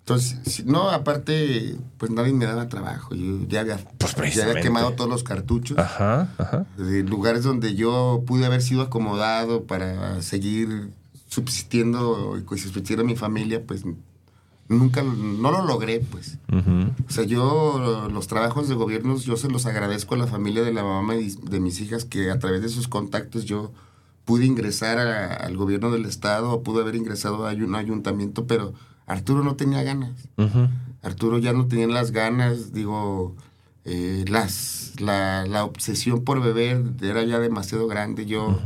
[0.00, 3.14] Entonces, no, aparte, pues nadie me daba trabajo.
[3.14, 4.62] Yo ya había, Pues ya había precisamente.
[4.62, 5.76] quemado todos los cartuchos.
[5.76, 6.64] Ajá, ajá.
[6.78, 10.88] de lugares donde yo pude haber sido acomodado para seguir
[11.28, 13.82] subsistiendo y que subsistiera mi familia, pues
[14.68, 16.38] nunca, no lo logré, pues.
[17.08, 20.72] O sea, yo los trabajos de gobierno, yo se los agradezco a la familia de
[20.72, 23.72] la mamá y de mis hijas que a través de sus contactos yo
[24.24, 28.74] pude ingresar a- al gobierno del estado o pude haber ingresado a un ayuntamiento, pero
[29.06, 30.12] Arturo no tenía ganas.
[31.02, 33.34] Arturo ya no tenía las ganas, digo,
[33.84, 38.26] eh, las, la, la, obsesión por beber era ya demasiado grande.
[38.26, 38.58] Yo,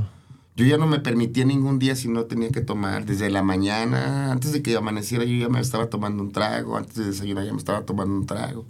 [0.56, 3.06] yo ya no me permitía ningún día si no tenía que tomar.
[3.06, 6.76] Desde la mañana, antes de que amaneciera, yo ya me estaba tomando un trago.
[6.76, 8.66] Antes de desayunar, ya me estaba tomando un trago.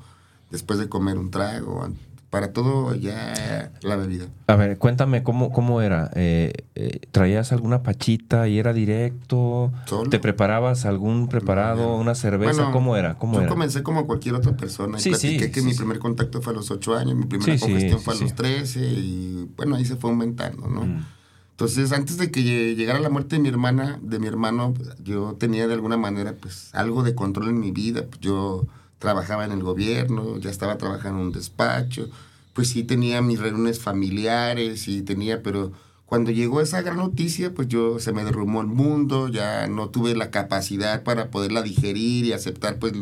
[0.50, 1.88] Después de comer un trago
[2.32, 4.24] para todo ya la bebida.
[4.46, 6.10] A ver, cuéntame cómo, cómo era.
[6.14, 9.70] Eh, eh, ¿Traías alguna pachita y era directo?
[10.08, 12.70] ¿Te preparabas algún preparado, una cerveza?
[12.72, 13.18] ¿Cómo era?
[13.18, 14.98] ¿Cómo yo comencé como cualquier otra persona.
[14.98, 18.14] Sí, sí, que mi primer contacto fue a los 8 años, mi primera congestión fue
[18.14, 20.86] a los 13 y bueno, ahí se fue aumentando, ¿no?
[20.86, 21.04] Mm.
[21.52, 25.68] Entonces, antes de que llegara la muerte de mi hermana, de mi hermano, yo tenía
[25.68, 28.04] de alguna manera pues algo de control en mi vida.
[28.06, 28.66] Pues, yo
[28.98, 32.08] trabajaba en el gobierno, ya estaba trabajando en un despacho,
[32.54, 35.72] pues sí tenía mis reuniones familiares y tenía, pero
[36.06, 40.14] cuando llegó esa gran noticia, pues yo se me derrumbó el mundo, ya no tuve
[40.14, 42.92] la capacidad para poderla digerir y aceptar pues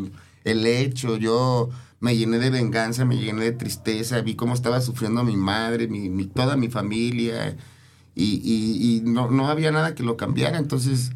[0.43, 5.23] el hecho, yo me llené de venganza, me llené de tristeza, vi cómo estaba sufriendo
[5.23, 7.57] mi madre, mi, toda mi familia,
[8.15, 11.11] y, y, no, no había nada que lo cambiara, entonces,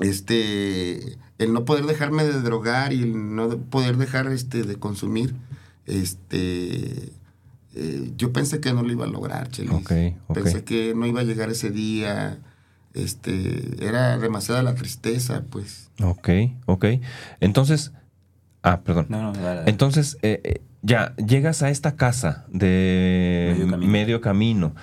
[0.00, 5.34] este, el no poder dejarme de drogar y el no poder dejar este, de consumir,
[5.86, 7.12] este,
[7.76, 9.70] eh, yo pensé que no lo iba a lograr, Chelis.
[10.32, 12.38] Pensé que no iba a llegar ese día.
[12.94, 15.90] Este, era demasiada la tristeza, pues.
[16.02, 16.30] Ok,
[16.64, 16.86] ok.
[17.40, 17.92] Entonces,
[18.62, 19.08] ah, perdón.
[19.66, 24.74] Entonces, eh, eh, ya, llegas a esta casa de Medio camino.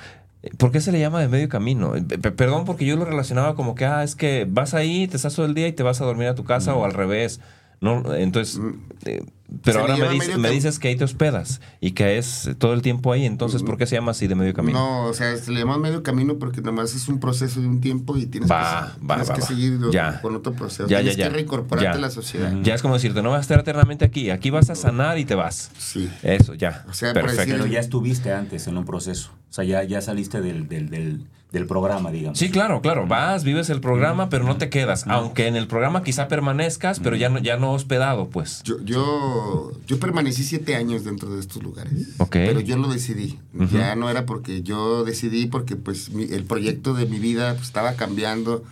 [0.58, 1.94] ¿Por qué se le llama de medio camino?
[2.36, 5.46] perdón, porque yo lo relacionaba como que, ah, es que vas ahí, te estás todo
[5.46, 7.40] el día y te vas a dormir a tu casa o al revés.
[7.80, 8.74] No, entonces, mm.
[9.06, 9.24] eh,
[9.62, 9.98] pero ahora
[10.38, 13.78] me, dices que ahí te hospedas y que es todo el tiempo ahí, entonces, ¿por
[13.78, 14.80] qué se llama así de medio camino?
[14.80, 17.80] No, o sea, se le llama medio camino porque nomás es un proceso de un
[17.80, 19.80] tiempo y tienes que, seguir
[20.22, 20.88] con otro proceso.
[20.88, 22.52] Ya, tienes que reincorporarte a la sociedad.
[22.64, 25.26] Ya es como decirte, no vas a estar eternamente aquí, aquí vas a sanar y
[25.26, 25.72] te vas.
[25.78, 26.10] Sí.
[26.24, 26.86] Eso, ya.
[26.90, 27.44] O sea, Perfecto.
[27.52, 29.32] pero ya estuviste antes en un proceso.
[29.50, 32.40] O sea, ya, ya saliste del, del, del del programa, digamos.
[32.40, 33.06] Sí, claro, claro.
[33.08, 35.06] Vas, vives el programa, pero no te quedas.
[35.08, 38.64] Aunque en el programa quizá permanezcas, pero ya no, ya no hospedado, pues.
[38.64, 41.94] Yo, yo, yo permanecí siete años dentro de estos lugares.
[42.32, 43.40] Pero yo lo decidí.
[43.72, 47.94] Ya no era porque yo decidí, porque pues el proyecto de mi vida pues, estaba
[47.94, 48.64] cambiando,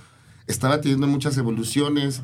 [0.48, 2.22] estaba teniendo muchas evoluciones.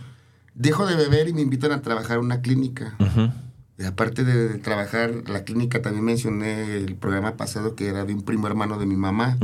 [0.56, 2.98] Dejo de beber y me invitan a trabajar en una clínica
[3.86, 8.48] aparte de trabajar la clínica, también mencioné el programa pasado que era de un primo
[8.48, 9.38] hermano de mi mamá.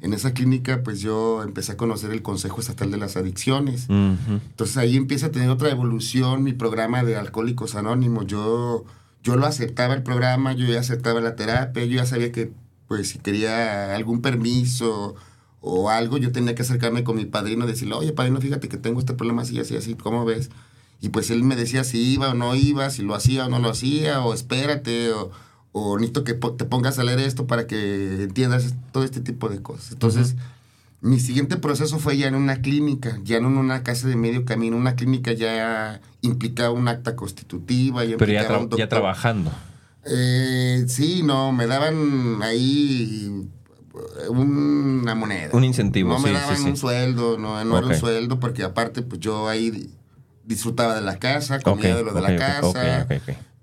[0.00, 3.86] En esa clínica, pues yo empecé a conocer el Consejo Estatal de las Adicciones.
[3.90, 8.26] Entonces ahí empieza a tener otra evolución mi programa de Alcohólicos Anónimos.
[8.26, 8.84] Yo,
[9.22, 12.52] yo lo aceptaba el programa, yo ya aceptaba la terapia, yo ya sabía que,
[12.88, 15.14] pues, si quería algún permiso
[15.60, 18.78] o algo, yo tenía que acercarme con mi padrino y decirle, oye, padrino, fíjate que
[18.78, 20.50] tengo este problema así, así, así, ¿cómo ves?
[21.00, 23.58] Y pues él me decía si iba o no iba, si lo hacía o no
[23.58, 25.30] lo hacía, o espérate, o,
[25.72, 29.60] o necesito que te pongas a leer esto para que entiendas todo este tipo de
[29.60, 29.92] cosas.
[29.92, 30.36] Entonces,
[31.04, 34.46] mi siguiente proceso fue ya en una clínica, ya no en una casa de medio
[34.46, 38.04] camino, una clínica ya implicaba un acta constitutiva.
[38.04, 39.52] Ya Pero ya, ya trabajando.
[40.06, 43.46] Eh, sí, no, me daban ahí
[44.28, 45.50] una moneda.
[45.52, 46.08] Un incentivo.
[46.08, 49.90] No me daban un sueldo, no, no era un sueldo, porque aparte, pues yo ahí
[50.46, 53.06] disfrutaba de la casa, comía de lo de la casa,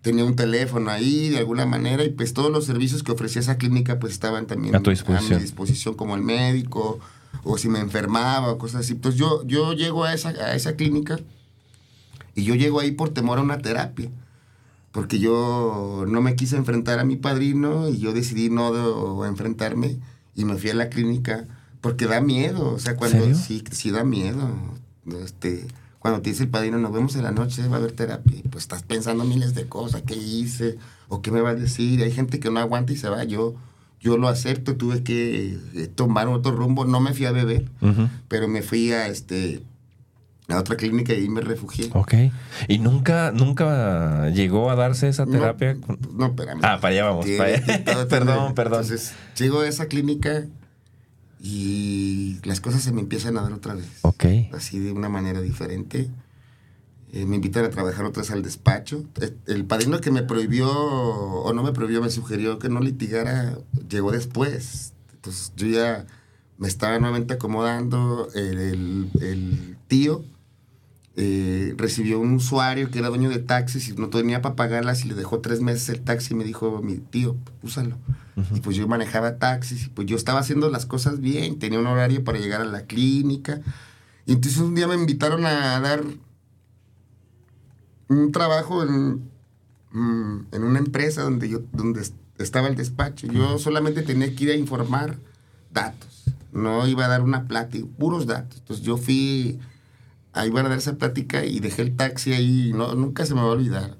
[0.01, 3.57] tenía un teléfono ahí de alguna manera y pues todos los servicios que ofrecía esa
[3.57, 5.33] clínica pues estaban también a, tu disposición.
[5.33, 6.99] a mi disposición como el médico
[7.43, 8.95] o si me enfermaba o cosas así.
[8.95, 11.19] Pues yo, yo llego a esa, a esa clínica
[12.35, 14.09] y yo llego ahí por temor a una terapia.
[14.91, 19.99] Porque yo no me quise enfrentar a mi padrino y yo decidí no enfrentarme
[20.35, 21.45] y me fui a la clínica
[21.79, 22.73] porque da miedo.
[22.73, 24.49] O sea, cuando sí, sí da miedo.
[25.23, 25.65] Este,
[26.01, 28.63] cuando te dice el padrino, nos vemos en la noche, va a haber terapia, pues
[28.63, 32.01] estás pensando miles de cosas, qué hice, o qué me va a decir.
[32.01, 33.23] Hay gente que no aguanta y se va.
[33.23, 33.53] Yo,
[33.99, 36.85] yo lo acepto, tuve que eh, tomar otro rumbo.
[36.85, 37.69] No me fui a beber,
[38.27, 39.61] pero me fui a este
[40.49, 41.91] a otra clínica y me refugié.
[41.93, 42.15] Ok.
[42.67, 45.77] ¿Y nunca, nunca llegó a darse esa terapia?
[46.11, 46.61] No, espérame.
[46.63, 47.25] Ah, para allá vamos.
[48.09, 48.79] perdón, perdón.
[48.81, 50.47] Entonces, llego a esa clínica
[51.41, 53.87] y las cosas se me empiezan a dar otra vez.
[54.03, 54.25] Ok.
[54.53, 56.09] Así de una manera diferente.
[57.13, 59.03] Eh, me invitan a trabajar otra vez al despacho.
[59.19, 63.57] Eh, el padrino que me prohibió, o no me prohibió, me sugirió que no litigara,
[63.89, 64.93] llegó después.
[65.13, 66.05] Entonces yo ya
[66.57, 68.29] me estaba nuevamente acomodando.
[68.35, 70.23] el, el tío
[71.17, 75.09] eh, recibió un usuario que era dueño de taxis y no tenía para pagarlas y
[75.09, 77.97] le dejó tres meses el taxi y me dijo, mi tío, úsalo.
[78.55, 81.87] Y pues yo manejaba taxis y pues yo estaba haciendo las cosas bien, tenía un
[81.87, 83.61] horario para llegar a la clínica.
[84.25, 86.03] Y entonces un día me invitaron a dar
[88.07, 89.29] un trabajo en,
[89.91, 92.01] mm, en una empresa donde yo donde
[92.37, 93.27] estaba el despacho.
[93.27, 95.17] Yo solamente tenía que ir a informar
[95.73, 96.23] datos.
[96.53, 98.59] No iba a dar una plática, puros datos.
[98.59, 99.59] Entonces yo fui
[100.33, 103.41] ahí van a dar esa plática y dejé el taxi ahí, no, nunca se me
[103.41, 103.97] va a olvidar.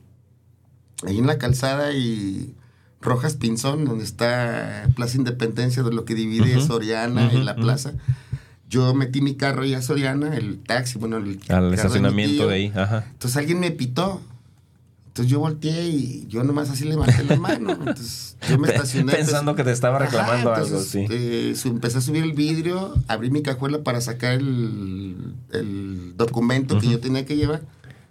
[1.06, 2.56] Ahí en la calzada y
[3.02, 7.94] Rojas Pinzón, donde está Plaza Independencia, de lo que divide Soriana y la plaza.
[8.70, 12.72] Yo metí mi carro ahí a Soriana, el taxi, bueno, el al estacionamiento de, ahí.
[12.76, 13.06] Ajá.
[13.12, 14.22] Entonces alguien me pitó.
[15.12, 17.72] Entonces yo volteé y yo nomás así levanté la mano.
[17.72, 19.12] Entonces yo me estacioné.
[19.12, 21.06] Pensando que te estaba reclamando algo, sí.
[21.10, 26.88] Eh, empecé a subir el vidrio, abrí mi cajuela para sacar el, el documento que
[26.88, 27.62] yo tenía que llevar.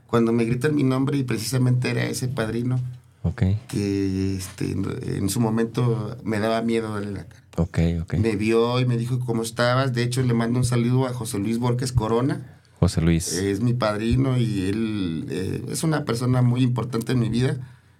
[0.08, 2.78] Cuando me gritan mi nombre y precisamente era ese padrino.
[3.22, 3.44] Ok.
[3.68, 7.42] Que este, en su momento me daba miedo darle la cara.
[7.56, 8.14] Ok, ok.
[8.14, 9.94] Me vio y me dijo cómo estabas.
[9.94, 13.34] De hecho, le mando un saludo a José Luis Borges Corona José Luis.
[13.34, 17.58] Es mi padrino y él eh, es una persona muy importante en mi vida.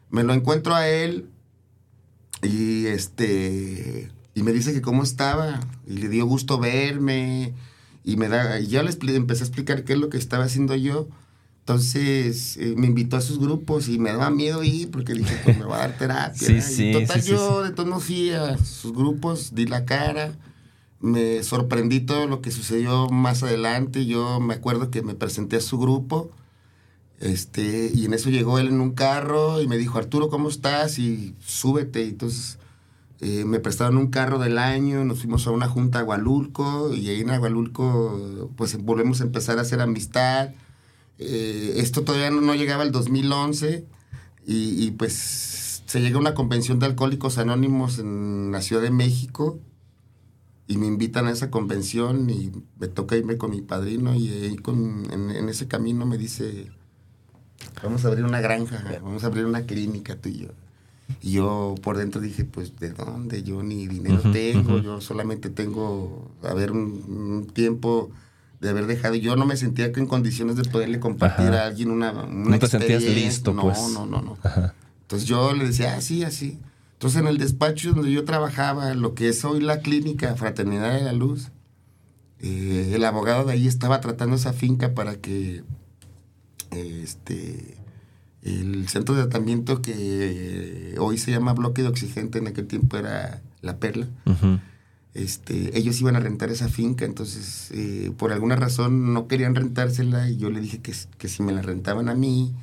[0.09, 1.29] Me lo encuentro a él
[2.43, 7.53] y este y me dice que cómo estaba y le dio gusto verme
[8.05, 10.75] y me da y ya le empecé a explicar qué es lo que estaba haciendo
[10.75, 11.09] yo.
[11.59, 15.59] Entonces eh, me invitó a sus grupos y me daba miedo ir porque dije, pues
[15.59, 16.35] me va a dar terapia.
[16.49, 20.33] sí, sí, total, yo de todos fui a sus grupos, di la cara
[21.01, 24.07] me sorprendí todo lo que sucedió más adelante.
[24.07, 26.31] Yo me acuerdo que me presenté a su grupo.
[27.21, 30.99] Este, y en eso llegó él en un carro y me dijo, Arturo, ¿cómo estás?
[30.99, 32.07] Y súbete.
[32.09, 32.59] entonces
[33.21, 37.11] eh, me prestaron un carro del año, nos fuimos a una junta a Agualulco y
[37.11, 40.51] ahí en Agualulco pues volvemos a empezar a hacer amistad.
[41.19, 43.87] Eh, esto todavía no, llegaba al 2011
[44.47, 48.91] y, y pues se llegó a una convención de alcohólicos anónimos en la Ciudad de
[48.91, 49.61] México
[50.71, 54.55] y me invitan a esa convención y me toca irme con mi padrino y ahí
[54.55, 56.71] con, en, ese camino me dice,
[57.83, 60.49] vamos a abrir una granja, vamos a abrir una clínica tú y yo.
[61.23, 63.43] Y yo por dentro dije, pues, ¿de dónde?
[63.43, 68.13] Yo ni dinero tengo, yo solamente tengo, a ver, un, tiempo
[68.61, 69.17] de haber dejado.
[69.17, 72.69] Yo no me sentía en condiciones de poderle compartir a alguien una, una No te
[72.69, 73.77] sentías listo, no, pues.
[73.93, 74.39] No, no, no.
[75.03, 76.61] Entonces yo le decía, así, así.
[77.01, 81.03] Entonces en el despacho donde yo trabajaba, lo que es hoy la clínica Fraternidad de
[81.03, 81.49] la Luz,
[82.41, 85.65] eh, el abogado de ahí estaba tratando esa finca para que
[86.73, 87.79] este,
[88.43, 93.41] el centro de tratamiento que hoy se llama bloque de oxigente, en aquel tiempo era
[93.63, 94.07] La Perla,
[95.15, 100.29] este, ellos iban a rentar esa finca, entonces eh, por alguna razón no querían rentársela
[100.29, 102.55] y yo le dije que, que si me la rentaban a mí,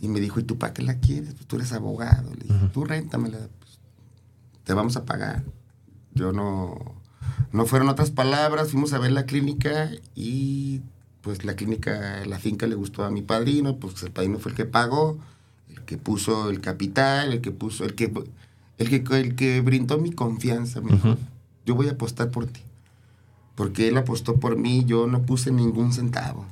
[0.00, 1.34] y me dijo, ¿y tú para qué la quieres?
[1.34, 2.30] Pues tú eres abogado.
[2.34, 3.48] Le dije, tú réntamela
[4.66, 5.44] te vamos a pagar.
[6.12, 6.76] Yo no,
[7.52, 10.82] no fueron otras palabras, fuimos a ver la clínica y
[11.22, 14.56] pues la clínica, la finca le gustó a mi padrino, pues el padrino fue el
[14.56, 15.18] que pagó,
[15.70, 18.12] el que puso el capital, el que puso, el que,
[18.78, 21.16] el que, el que brindó mi confianza, me dijo,
[21.64, 22.60] yo voy a apostar por ti.
[23.54, 26.44] Porque él apostó por mí, yo no puse ningún centavo.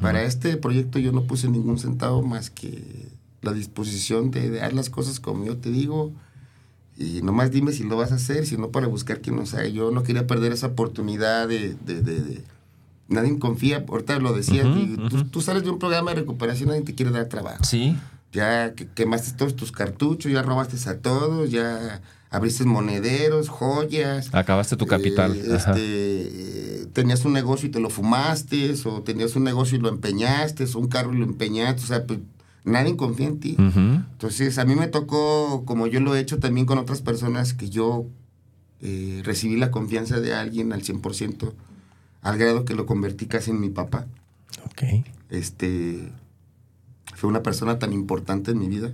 [0.00, 3.08] Para este proyecto yo no puse ningún centavo más que
[3.42, 6.12] la disposición de, de dar las cosas como yo te digo,
[6.96, 9.68] y nomás dime si lo vas a hacer, si no para buscar quien nos haga.
[9.68, 11.74] Yo no quería perder esa oportunidad de...
[11.84, 12.44] de, de,
[13.08, 14.64] nadie confía, ahorita lo decía,
[15.30, 17.62] tú, sales de un programa de recuperación, nadie te quiere dar trabajo.
[17.62, 17.96] Sí.
[18.32, 24.34] Ya quemaste todos tus cartuchos, ya robaste a todos, ya abriste monederos, joyas.
[24.34, 25.36] Acabaste tu capital.
[25.36, 29.88] Eh, este, tenías un negocio y te lo fumaste, o tenías un negocio y lo
[29.88, 32.18] empeñaste, o un carro y lo empeñaste, o sea, pues
[32.66, 33.56] nadie confía en ti.
[33.58, 37.70] Entonces, a mí me tocó, como yo lo he hecho también con otras personas, que
[37.70, 38.06] yo
[38.82, 41.52] eh, recibí la confianza de alguien al 100%,
[42.20, 44.06] al grado que lo convertí casi en mi papá.
[44.66, 44.82] Ok.
[45.30, 46.12] Este,
[47.14, 48.92] fue una persona tan importante en mi vida.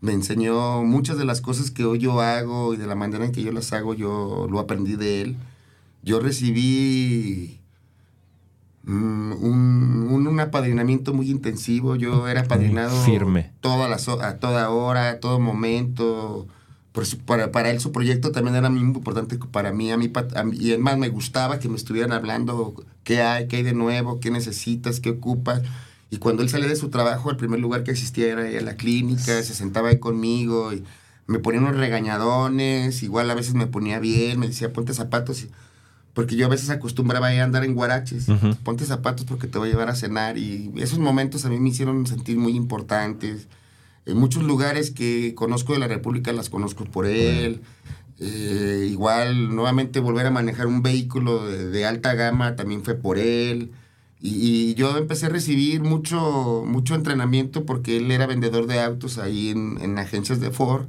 [0.00, 3.32] Me enseñó muchas de las cosas que hoy yo hago y de la manera en
[3.32, 5.36] que yo las hago, yo lo aprendí de él.
[6.02, 7.60] Yo recibí
[8.86, 11.96] Mm, un, un, apadrinamiento muy intensivo.
[11.96, 13.52] Yo era apadrinado firme.
[13.60, 16.46] Toda la, a toda hora, a todo momento.
[17.24, 20.12] para, para él su proyecto también era muy importante para mí, a mí,
[20.52, 24.30] y además me gustaba que me estuvieran hablando qué hay, qué hay de nuevo, qué
[24.30, 25.62] necesitas, qué ocupas.
[26.10, 29.42] Y cuando él salía de su trabajo, el primer lugar que existía era la clínica,
[29.42, 30.84] se sentaba ahí conmigo y
[31.26, 35.50] me ponía unos regañadones, igual a veces me ponía bien, me decía ponte zapatos y
[36.14, 38.26] porque yo a veces acostumbraba a andar en guaraches.
[38.62, 40.38] Ponte zapatos porque te voy a llevar a cenar.
[40.38, 43.48] Y esos momentos a mí me hicieron sentir muy importantes.
[44.06, 47.62] En muchos lugares que conozco de la República las conozco por él.
[48.20, 53.72] Eh, igual, nuevamente volver a manejar un vehículo de, alta gama también fue por él.
[54.26, 59.18] Y, y yo empecé a recibir mucho, mucho entrenamiento porque él era vendedor de autos
[59.18, 60.86] ahí en, en agencias de Ford.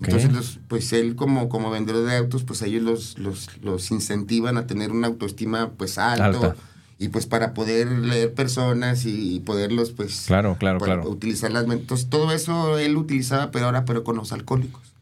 [0.00, 4.56] Entonces, los- pues él como, como vendedor de autos, pues ellos los, los, los incentivan
[4.56, 6.44] a tener una autoestima pues alto.
[6.44, 6.56] Alta.
[6.98, 10.24] Y pues para poder leer personas y, poderlos pues...
[10.28, 11.10] Claro, claro, claro.
[11.10, 11.64] Utilizar las...
[11.64, 14.94] Entonces todo eso él utilizaba, pero ahora pero con los alcohólicos.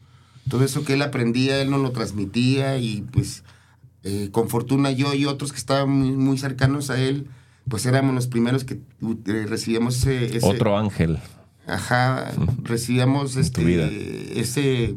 [0.49, 3.43] Todo eso que él aprendía, él nos lo transmitía y pues
[4.03, 7.27] eh, con fortuna yo y otros que estaban muy, muy cercanos a él,
[7.69, 11.19] pues éramos los primeros que eh, recibíamos ese, ese- Otro ángel.
[11.67, 12.31] Ajá,
[12.63, 13.87] recibíamos este, vida.
[13.89, 14.95] ese,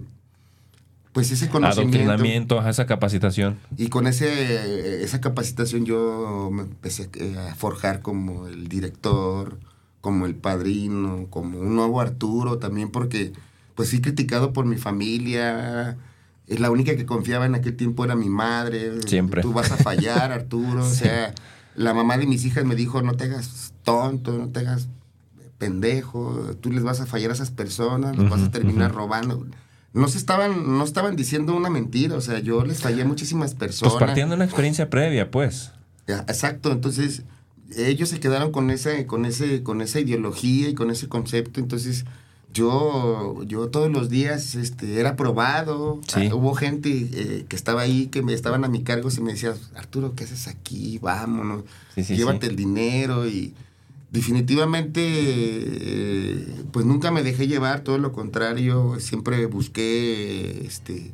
[1.12, 1.96] pues ese conocimiento.
[1.98, 3.56] Adoctrinamiento, esa capacitación.
[3.76, 9.58] Y con ese, esa capacitación yo me empecé eh, a forjar como el director,
[10.00, 13.32] como el padrino, como un nuevo Arturo también, porque
[13.74, 15.96] pues fui criticado por mi familia.
[16.46, 19.00] eh, La única que confiaba en aquel tiempo era mi madre.
[19.06, 19.40] Siempre.
[19.42, 20.84] Tú vas a fallar, Arturo.
[20.84, 21.34] O sea,
[21.78, 24.88] la mamá de mis hijas me dijo, no te hagas tonto, no te hagas
[25.58, 29.46] pendejo, tú les vas a fallar a esas personas, los vas a terminar robando.
[29.92, 33.54] No se estaban, no estaban diciendo una mentira, o sea, yo les fallé a muchísimas
[33.54, 33.94] personas.
[33.94, 35.72] Pues partiendo de una experiencia previa, pues.
[36.08, 37.22] Exacto, entonces
[37.76, 42.06] ellos se quedaron con esa, con ese, con esa ideología y con ese concepto, entonces
[42.54, 46.00] yo, yo todos los días este, era probado.
[46.08, 46.28] Sí.
[46.30, 49.32] Ah, hubo gente eh, que estaba ahí, que me estaban a mi cargo, y me
[49.32, 50.98] decía, Arturo, ¿qué haces aquí?
[50.98, 53.54] Vámonos, Sí, sí, llévate el dinero y
[54.10, 61.12] definitivamente eh, pues nunca me dejé llevar, todo lo contrario, siempre busqué este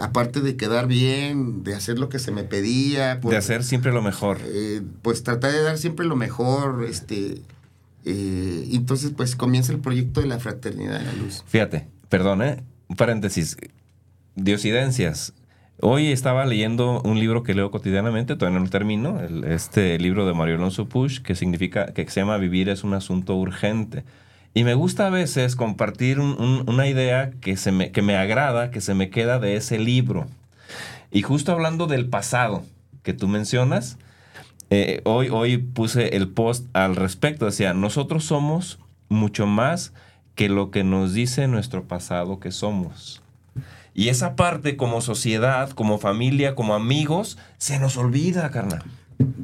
[0.00, 4.00] aparte de quedar bien, de hacer lo que se me pedía, De hacer siempre lo
[4.00, 4.38] mejor.
[4.44, 7.42] eh, pues tratar de dar siempre lo mejor, este
[8.04, 11.44] eh, entonces pues comienza el proyecto de la fraternidad de la luz.
[11.46, 12.62] Fíjate, perdón, ¿eh?
[12.96, 13.56] Paréntesis.
[14.34, 15.34] Diosidencias.
[15.80, 20.32] Hoy estaba leyendo un libro que leo cotidianamente, todavía no lo termino, este libro de
[20.34, 24.04] Mario Alonso Push, que significa, que se llama Vivir es un asunto urgente.
[24.54, 28.16] Y me gusta a veces compartir un- un- una idea que, se me, que me
[28.16, 30.26] agrada, que se me queda de ese libro.
[31.10, 32.62] Y justo hablando del pasado
[33.02, 33.98] que tú mencionas,
[34.74, 37.44] eh, hoy, hoy puse el post al respecto.
[37.44, 38.78] Decía, nosotros somos
[39.10, 39.92] mucho más
[40.34, 43.22] que lo que nos dice nuestro pasado que somos.
[43.92, 48.82] Y esa parte como sociedad, como familia, como amigos, se nos olvida, carnal.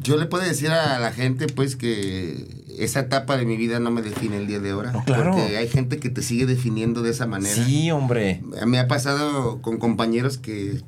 [0.00, 2.46] Yo le puedo decir a la gente pues que
[2.78, 5.32] esa etapa de mi vida no me define el día de ahora, No, claro.
[5.32, 7.54] porque hay gente que te sigue definiendo de esa manera.
[7.66, 8.42] Sí, hombre.
[8.66, 10.80] Me ha pasado con compañeros que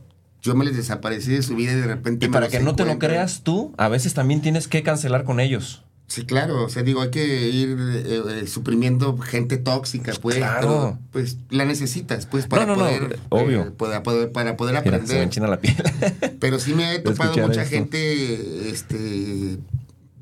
[0.43, 2.74] yo me les desaparecí de su vida y de repente Y me para que no
[2.74, 5.82] te lo creas tú, a veces también tienes que cancelar con ellos.
[6.07, 10.38] Sí, claro, o sea, digo, hay que ir eh, eh, suprimiendo gente tóxica, pues.
[10.38, 10.99] Claro.
[10.99, 13.18] pero, pues la necesitas, pues, para No, no, no, poder.
[13.28, 13.62] obvio.
[13.62, 15.22] eh, para poder, para poder Mira, se me aprender.
[15.22, 15.76] enchina la piel.
[16.41, 17.76] Pero sí me he topado mucha esto.
[17.76, 19.59] gente, este,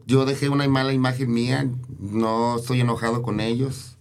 [0.06, 1.66] yo dejé una mala imagen mía,
[1.98, 3.96] no estoy enojado con ellos.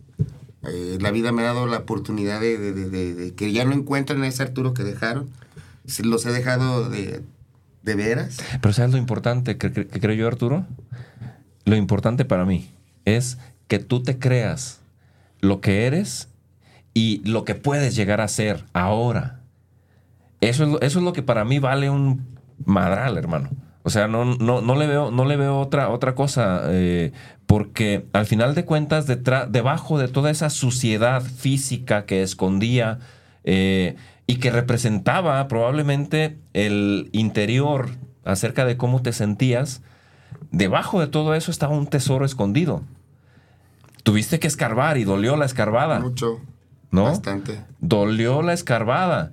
[0.68, 3.64] Eh, la vida me ha dado la oportunidad de, de- de- de- de que ya
[3.64, 5.30] no encuentren a ese Arturo que dejaron.
[6.04, 7.22] Los he dejado de,
[7.84, 8.38] de veras.
[8.62, 10.66] Pero ¿sabes lo importante que creo yo, Arturo?
[11.66, 12.70] Lo importante para mí
[13.06, 14.80] es que tú te creas
[15.40, 16.30] lo que eres
[16.94, 19.42] y lo que puedes llegar a ser ahora.
[20.42, 22.26] Eso es, lo- eso es lo que para mí vale un
[22.66, 23.50] madral, hermano.
[23.84, 26.62] O sea, no, no, no le veo, no le veo otra, otra cosa.
[26.66, 27.12] eh,
[27.46, 33.00] porque al final de cuentas, detrás, debajo de toda esa suciedad física que escondía
[33.46, 33.96] eh,
[34.28, 37.90] y que representaba probablemente el interior
[38.26, 39.82] acerca de cómo te sentías,
[40.52, 42.84] debajo de todo eso estaba un tesoro escondido.
[44.04, 46.42] Tuviste que escarbar y dolió la escarbada, Mucho.
[46.92, 47.06] ¿no?
[47.06, 47.64] Bastante.
[47.80, 49.32] Dolió la escarbada,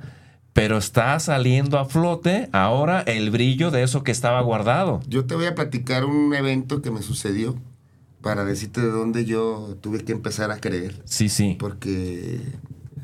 [0.52, 5.00] pero está saliendo a flote ahora el brillo de eso que estaba guardado.
[5.08, 7.56] Yo te voy a platicar un evento que me sucedió
[8.20, 11.02] para decirte de dónde yo tuve que empezar a creer.
[11.04, 11.56] Sí, sí.
[11.58, 12.40] Porque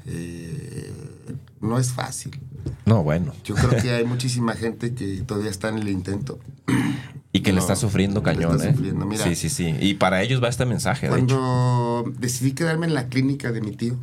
[0.06, 0.92] eh,
[1.60, 2.38] no es fácil.
[2.86, 3.32] No, bueno.
[3.44, 6.38] Yo creo que hay muchísima gente que todavía está en el intento.
[7.32, 8.72] Y que le está sufriendo cañón, está ¿eh?
[8.72, 9.22] sufriendo, mira.
[9.22, 9.76] sí, sí, sí.
[9.80, 11.36] Y para ellos va este mensaje, de hecho.
[11.36, 13.96] Cuando decidí quedarme en la clínica de mi tío,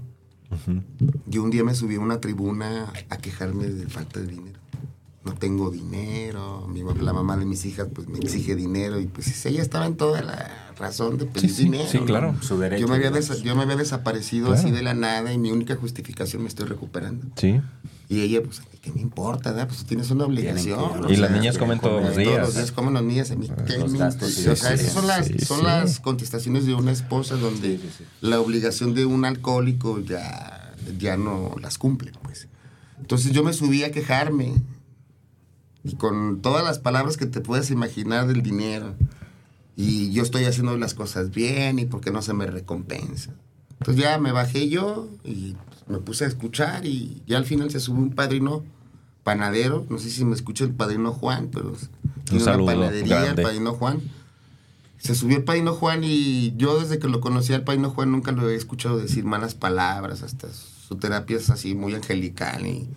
[1.25, 4.59] yo un día me subí a una tribuna a quejarme de falta de dinero.
[5.25, 9.45] No tengo dinero, mi la mamá de mis hijas pues me exige dinero y pues
[9.45, 11.85] ella estaba en toda la razón de pedir Sí, sí, dinero.
[11.89, 12.05] sí, ¿no?
[12.05, 12.35] claro.
[12.41, 12.81] Su derecho.
[12.81, 14.61] Yo me, había desa- yo me había desaparecido Claro.
[14.61, 17.25] así de la nada y mi única justificación me estoy recuperando.
[17.35, 17.59] Sí.
[18.09, 19.51] Y ella, pues, ¿qué me importa?
[19.51, 19.67] da?
[19.67, 20.79] Pues tienes una obligación.
[21.09, 22.39] Y las sea, niñas comen todos los Todos días.
[22.39, 23.31] los días comen los niños.
[23.31, 25.65] A mí, ¿qué Los gastos, sí, o sea, sí, esas son, las, sí, son sí.
[25.65, 28.03] las contestaciones de una esposa donde Sí, sí, sí.
[28.21, 32.47] la obligación de un alcohólico ya, ya no las cumple, pues.
[32.99, 34.53] Entonces yo me subí a quejarme
[35.83, 38.95] y con todas las palabras que te puedes imaginar del dinero.
[39.77, 43.31] Y yo estoy haciendo las cosas bien y por qué no se me recompensa.
[43.79, 45.55] Entonces ya me bajé yo y
[45.87, 48.63] me puse a escuchar y ya al final se subió un padrino
[49.23, 51.73] panadero, no sé si me escucha el padrino Juan, pero
[52.23, 54.01] tiene una panadería, el padrino Juan.
[54.97, 58.31] Se subió el padrino Juan y yo desde que lo conocí al padrino Juan nunca
[58.31, 62.89] lo he escuchado decir malas palabras, hasta su terapia es así muy angelical y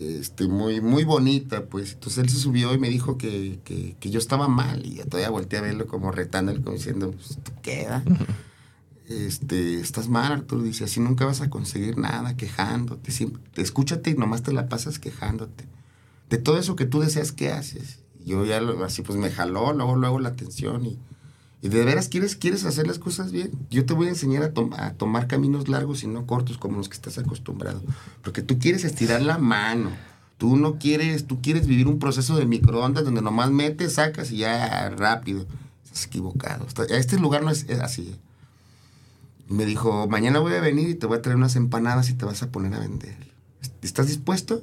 [0.00, 1.92] este, muy, muy bonita, pues.
[1.92, 3.60] Entonces él se subió y me dijo que,
[4.00, 8.02] yo estaba mal y todavía volteé a verlo como retándole, como diciendo, pues, queda?
[9.08, 10.62] este, estás mal, Arturo.
[10.62, 13.12] Dice, así nunca vas a conseguir nada, quejándote.
[13.52, 15.66] te escúchate y nomás te la pasas quejándote.
[16.30, 17.98] De todo eso que tú deseas, ¿qué haces?
[18.24, 20.98] Yo ya así, pues me jaló, luego, luego la atención y,
[21.62, 23.50] y de veras quieres, quieres hacer las cosas bien.
[23.70, 26.94] Yo te voy a enseñar a, tomar caminos largos y no cortos como los que
[26.94, 27.82] estás acostumbrado.
[28.22, 29.90] Porque tú quieres estirar la mano.
[30.38, 34.38] Tú no quieres, tú quieres vivir un proceso de microondas donde nomás metes, sacas y
[34.38, 35.46] ya rápido.
[35.84, 36.66] Estás equivocado.
[36.88, 38.16] Este lugar no es, es así
[39.50, 42.24] me dijo, mañana voy a venir y te voy a traer unas empanadas y te
[42.24, 43.16] vas a poner a vender.
[43.82, 44.62] ¿Estás dispuesto?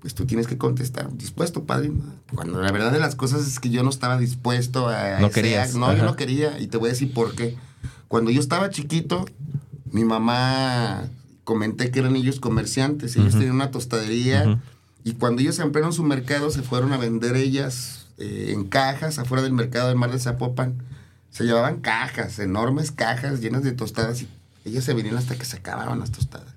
[0.00, 1.92] Pues tú tienes que contestar, dispuesto, padre.
[2.34, 5.20] Cuando la verdad de las cosas es que yo no estaba dispuesto a...
[5.20, 5.74] No querías.
[5.74, 7.56] No, yo no quería y te voy a decir por qué.
[8.08, 9.26] Cuando yo estaba chiquito,
[9.92, 11.04] mi mamá,
[11.44, 14.60] comenté que eran ellos comerciantes, ellos tenían una tostadería
[15.04, 19.42] y cuando ellos ampliaron su mercado se fueron a vender ellas eh, en cajas afuera
[19.42, 20.82] del mercado del Mar de Zapopan
[21.30, 24.28] se llevaban cajas, enormes cajas llenas de tostadas y
[24.64, 26.54] ellas se venían hasta que se acababan las tostadas.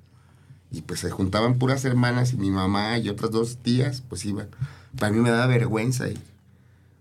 [0.73, 4.47] Y pues se juntaban puras hermanas y mi mamá y otras dos tías, pues iban.
[4.97, 6.17] Para mí me daba vergüenza ahí,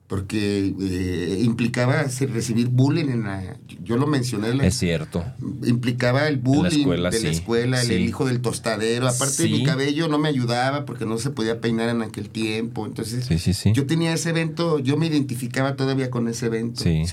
[0.08, 3.56] porque eh, implicaba recibir bullying en la...
[3.82, 4.66] Yo lo mencioné.
[4.66, 5.24] es cierto.
[5.64, 9.08] Implicaba el bullying de la escuela, el, hijo del tostadero.
[9.08, 12.86] Aparte mi cabello no me ayudaba porque no se podía peinar en aquel tiempo.
[12.86, 13.26] Entonces
[13.74, 16.82] yo tenía ese evento, yo me identificaba todavía con ese evento.
[16.82, 17.04] Sí.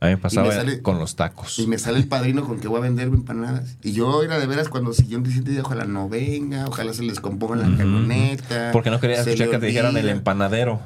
[0.00, 1.58] A mí me pasaba con los tacos.
[1.58, 3.76] Y me sale el padrino con que voy a vender empanadas.
[3.82, 7.18] Y yo era de veras cuando si yo dije, ojalá no venga, ojalá se les
[7.18, 8.70] componga la camioneta.
[8.72, 10.80] Porque no quería escuchar que te dijeran el empanadero.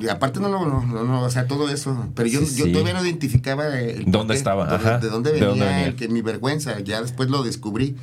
[0.00, 2.08] y, aparte no, no, no, o sea, todo eso.
[2.14, 3.64] Pero yo, yo todavía no identificaba
[4.06, 6.78] dónde estaba, de dónde venía, El, que mi vergüenza.
[6.80, 7.96] Ya después lo descubrí.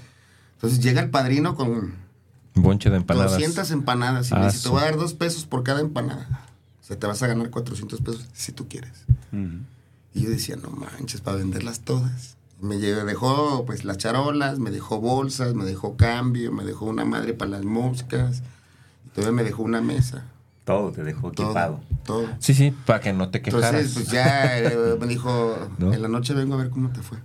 [0.56, 1.94] Entonces llega el padrino con...
[2.56, 3.34] Bonche de empanadas.
[3.34, 4.32] 200 empanadas.
[4.32, 6.49] Y me dice, te voy a dar dos pesos por cada empanada
[6.90, 9.06] sea, te vas a ganar 400 pesos si tú quieres.
[10.14, 12.36] Y yo decía, no manches, para venderlas todas.
[12.60, 17.34] Me dejó pues las charolas, me dejó bolsas, me dejó cambio, me dejó una madre
[17.34, 18.42] para las moscas,
[19.06, 20.26] y todavía me dejó una mesa.
[20.66, 21.80] Todo te dejó equipado.
[22.04, 22.28] Todo.
[22.40, 23.74] Sí, sí, para que no te quejaras.
[23.74, 27.20] Entonces, pues ya eh, me dijo, en la noche vengo a ver cómo te fue.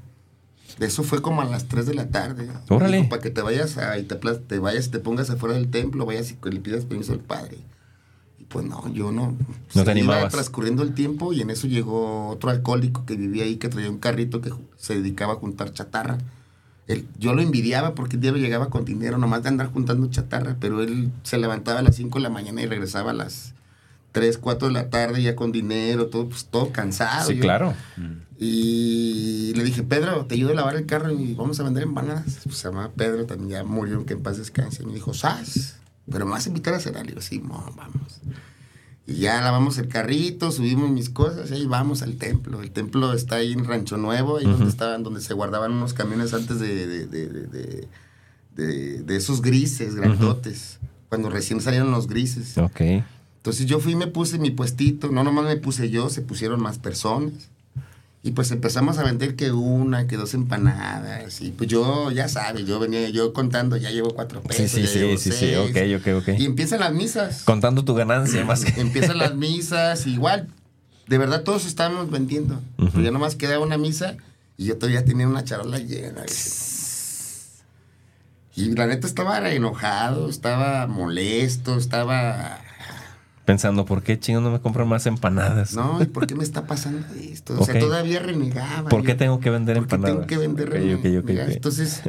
[0.78, 2.48] Eso fue como a las 3 de la tarde.
[2.68, 3.04] Órale.
[3.04, 6.32] para que te vayas a, y te, te vayas, te pongas afuera del templo, vayas
[6.32, 7.58] y le pidas permiso al padre
[8.48, 9.36] pues no, yo no.
[9.74, 10.22] No te animabas.
[10.22, 13.90] Iba transcurriendo el tiempo y en eso llegó otro alcohólico que vivía ahí, que traía
[13.90, 16.18] un carrito que se dedicaba a juntar chatarra.
[16.86, 20.56] Él, yo lo envidiaba porque el diario llegaba con dinero, nomás de andar juntando chatarra,
[20.60, 23.54] pero él se levantaba a las 5 de la mañana y regresaba a las
[24.12, 27.28] 3, 4 de la tarde ya con dinero, todo, pues, todo cansado.
[27.28, 27.74] Sí, claro.
[28.38, 32.40] Y le dije, Pedro, te ayudo a lavar el carro y vamos a vender empanadas.
[32.44, 34.82] Pues se llama Pedro, también ya murió, que en paz descanse.
[34.82, 35.76] Y me dijo, ¿sabes?
[36.10, 37.04] Pero me vas a invitar a cenar.
[37.04, 38.20] Le digo, sí, vamos.
[39.06, 42.62] Y ya lavamos el carrito, subimos mis cosas y ahí vamos al templo.
[42.62, 46.32] El templo está ahí en Rancho Nuevo, ahí donde estaban, donde se guardaban unos camiones
[46.32, 47.88] antes de, de,
[48.54, 50.78] de, esos grises grandotes.
[51.10, 52.56] Cuando recién salieron los grises.
[52.56, 52.80] Ok.
[53.36, 55.10] Entonces yo fui y me puse mi puestito.
[55.10, 57.50] No nomás me puse yo, se pusieron más personas.
[58.26, 61.42] Y pues empezamos a vender que una, que dos empanadas.
[61.42, 64.70] Y pues yo, ya sabes, yo venía yo contando, ya llevo cuatro pesos.
[64.70, 66.38] Sí, sí, sí, sí, ok, ok, ok.
[66.38, 67.42] Y empiezan las misas.
[67.42, 68.80] Contando tu ganancia más que.
[68.80, 70.48] Empiezan las misas, igual.
[71.06, 72.62] De verdad todos estábamos vendiendo.
[72.78, 74.16] Uh ya nomás queda una misa
[74.56, 76.24] y yo todavía tenía una charola llena.
[78.56, 82.62] Y la neta estaba enojado, estaba molesto, estaba
[83.44, 85.74] pensando, ¿por qué chingo no me compro más empanadas?
[85.74, 87.60] No, ¿y por qué me está pasando esto?
[87.60, 88.88] O sea, todavía renegaba.
[88.88, 90.26] ¿Por qué tengo que vender empanadas?
[90.26, 92.02] tengo que vender Entonces,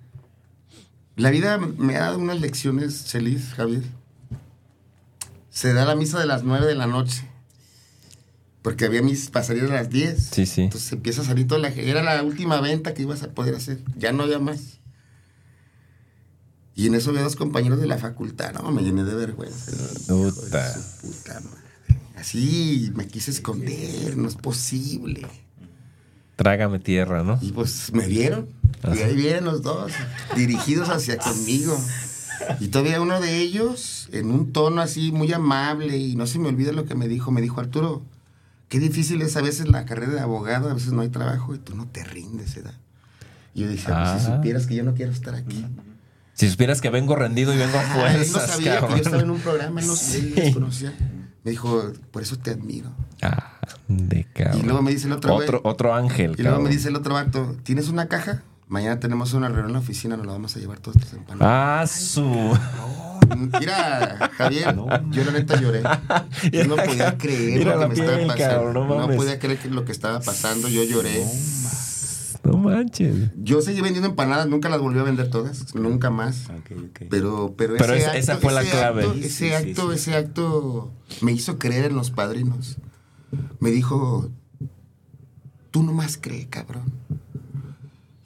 [1.16, 3.82] la vida me ha dado unas lecciones, Celis, Javier.
[5.50, 7.28] Se da la misa de las nueve de la noche.
[8.62, 10.22] Porque había mis pasarías a las 10.
[10.32, 10.62] Sí, sí.
[10.62, 13.78] Entonces empieza a salir toda la Era la última venta que ibas a poder hacer.
[13.96, 14.79] Ya no había más.
[16.80, 19.70] Y en eso veo a dos compañeros de la facultad, no, me llené de vergüenza.
[20.08, 20.74] Puta.
[21.02, 22.00] puta madre.
[22.16, 25.26] Así me quise esconder, no es posible.
[26.36, 27.38] Trágame tierra, ¿no?
[27.42, 28.48] Y pues me vieron.
[28.94, 29.92] Y ahí vienen los dos,
[30.34, 31.78] dirigidos hacia conmigo.
[32.60, 36.48] Y todavía uno de ellos, en un tono así muy amable, y no se me
[36.48, 38.00] olvida lo que me dijo, me dijo, Arturo,
[38.70, 41.58] qué difícil es a veces la carrera de abogado, a veces no hay trabajo y
[41.58, 42.72] tú no te rindes, ¿verdad?
[43.52, 44.36] Y yo dije, pues, si Ah.
[44.36, 45.66] supieras que yo no quiero estar aquí.
[46.40, 49.20] Si supieras que vengo rendido y vengo a él no fuerzas, sabía que yo estaba
[49.20, 50.16] en un programa, no Sí.
[50.16, 50.94] él desconocía.
[51.44, 52.90] Me dijo, por eso te admiro.
[53.20, 54.60] Ah, de cabrón.
[54.60, 57.12] Y luego me dice el otro Otro, otro ángel, Y luego me dice el otro
[57.12, 58.42] vato, ¿tienes una caja?
[58.68, 61.44] Mañana tenemos una reunión en la oficina, nos la vamos a llevar todas estas empanadas.
[61.44, 62.58] Ah, su.
[63.60, 64.74] Mira, Javier,
[65.10, 65.82] yo la neta lloré.
[66.52, 68.72] Yo no podía creer lo que me estaba pasando.
[68.72, 71.22] no podía creer que lo que estaba pasando, yo lloré.
[71.22, 71.59] No
[72.44, 73.30] manches.
[73.42, 76.46] Yo seguí vendiendo empanadas, nunca las volví a vender todas, nunca más.
[76.50, 77.00] Ok, ok.
[77.10, 79.04] Pero, pero, Pero ese esa- esa fue la ese clave.
[79.04, 79.94] acto- ese sí, acto, sí.
[79.96, 80.90] ese acto
[81.22, 82.78] me hizo creer en los padrinos.
[83.60, 84.28] Me dijo,
[85.70, 86.84] tú nomás cree, cabrón.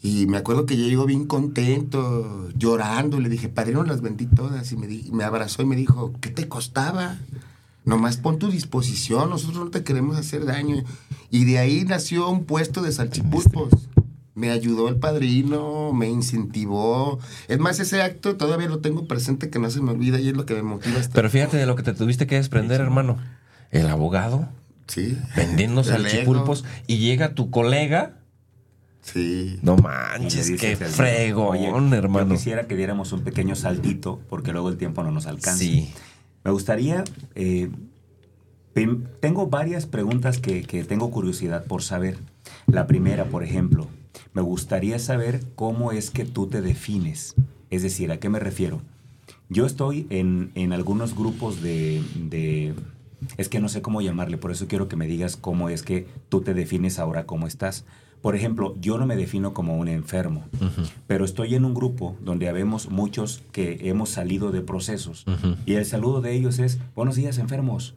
[0.03, 3.21] Y me acuerdo que yo llegó bien contento, llorando.
[3.21, 4.71] Le dije, padrino, las vendí todas.
[4.73, 7.17] Y me, di- me abrazó y me dijo, ¿qué te costaba?
[7.87, 10.83] Nomás pon tu disposición, nosotros no te queremos hacer daño.
[11.31, 13.71] Y de ahí nació un puesto de salchipulpos.
[14.35, 17.21] Me ayudó el padrino, me incentivó.
[17.47, 20.37] Es más, ese acto todavía lo tengo presente que no se me olvida y es
[20.37, 21.15] lo que me motiva hasta.
[21.15, 23.19] Pero fíjate de lo que te tuviste que desprender, hermano.
[23.71, 24.49] El abogado
[24.87, 25.17] sí.
[25.37, 28.17] vendiendo El salchipulpos y llega tu colega.
[29.03, 29.59] Sí.
[29.63, 32.31] No manches, qué fregón, Oye, hermano.
[32.31, 35.59] Yo quisiera que diéramos un pequeño saltito, porque luego el tiempo no nos alcanza.
[35.59, 35.93] Sí.
[36.43, 37.05] Me gustaría.
[37.35, 37.71] eh,
[39.21, 42.19] tengo varias preguntas que, que tengo curiosidad por saber.
[42.67, 43.89] La primera, por ejemplo,
[44.33, 47.35] me gustaría saber cómo es que tú te defines.
[47.71, 48.81] Es decir, ¿a qué me refiero?
[49.49, 52.75] Yo estoy en, en algunos grupos de, de-
[53.37, 56.07] Es que no sé cómo llamarle, por eso quiero que me digas cómo es que
[56.29, 57.85] tú te defines ahora cómo estás.
[58.23, 60.45] Por ejemplo, yo no me defino como un enfermo,
[61.07, 65.25] pero estoy en un grupo donde habemos muchos que hemos salido de procesos
[65.67, 67.95] y el saludo de ellos es, buenos días enfermos.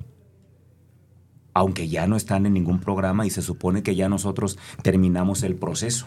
[1.59, 5.55] Aunque ya no están en ningún programa y se supone que ya nosotros terminamos el
[5.55, 6.05] proceso,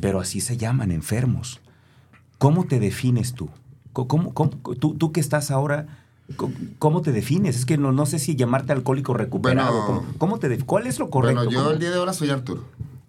[0.00, 1.60] pero así se llaman enfermos.
[2.38, 3.50] ¿Cómo te defines tú?
[3.92, 5.88] ¿Cómo, cómo- tú, tú que estás ahora,
[6.78, 7.54] ¿cómo te defines?
[7.56, 9.72] Es que no, no sé si llamarte alcohólico recuperado.
[9.84, 9.86] Bueno.
[10.00, 11.36] ¿Cómo, cómo te ¿Cuál es lo correcto?
[11.44, 11.70] Bueno, yo ¿Cómo?
[11.72, 12.64] el día de ahora soy Arturo.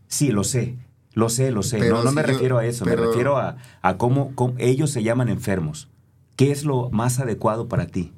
[0.09, 0.75] Sí, lo sé.
[1.13, 1.77] Lo sé, lo sé.
[1.80, 2.84] Pero no no si me yo- refiero a eso.
[2.84, 5.88] pero- Me refiero a, a cómo, cómo ellos se llaman enfermos.
[6.36, 8.11] ¿Qué es lo más adecuado para ti?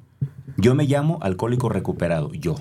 [0.56, 2.56] Yo me llamo alcohólico recuperado, yo.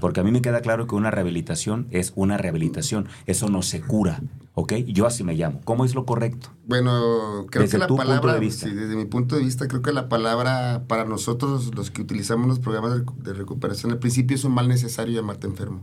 [0.00, 3.08] Porque a mí me queda claro que una rehabilitación es una rehabilitación.
[3.26, 4.20] Eso no se cura,
[4.54, 4.72] ¿ok?
[4.86, 5.60] Yo así me llamo.
[5.64, 6.50] ¿Cómo es lo correcto?
[6.66, 8.66] Bueno, creo Desde que la tu punto palabra, de vista.
[8.68, 12.46] sí, desde mi punto de vista, creo que la palabra para nosotros, los que utilizamos
[12.48, 15.82] los programas de, recu- de recuperación, al principio es un mal necesario llamarte enfermo.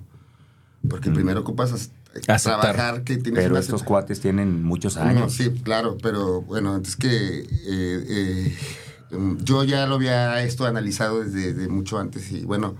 [0.89, 1.91] Porque primero ocupas as-
[2.27, 2.61] Aceptar.
[2.61, 5.33] trabajar que tienes Pero una estos cuates tienen muchos No, años.
[5.33, 8.55] sí, claro, pero bueno, antes que eh, eh,
[9.43, 12.75] yo ya lo había esto analizado desde, desde mucho antes y bueno,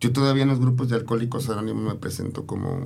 [0.00, 2.78] yo todavía en los grupos de alcohólicos anónimos me presento como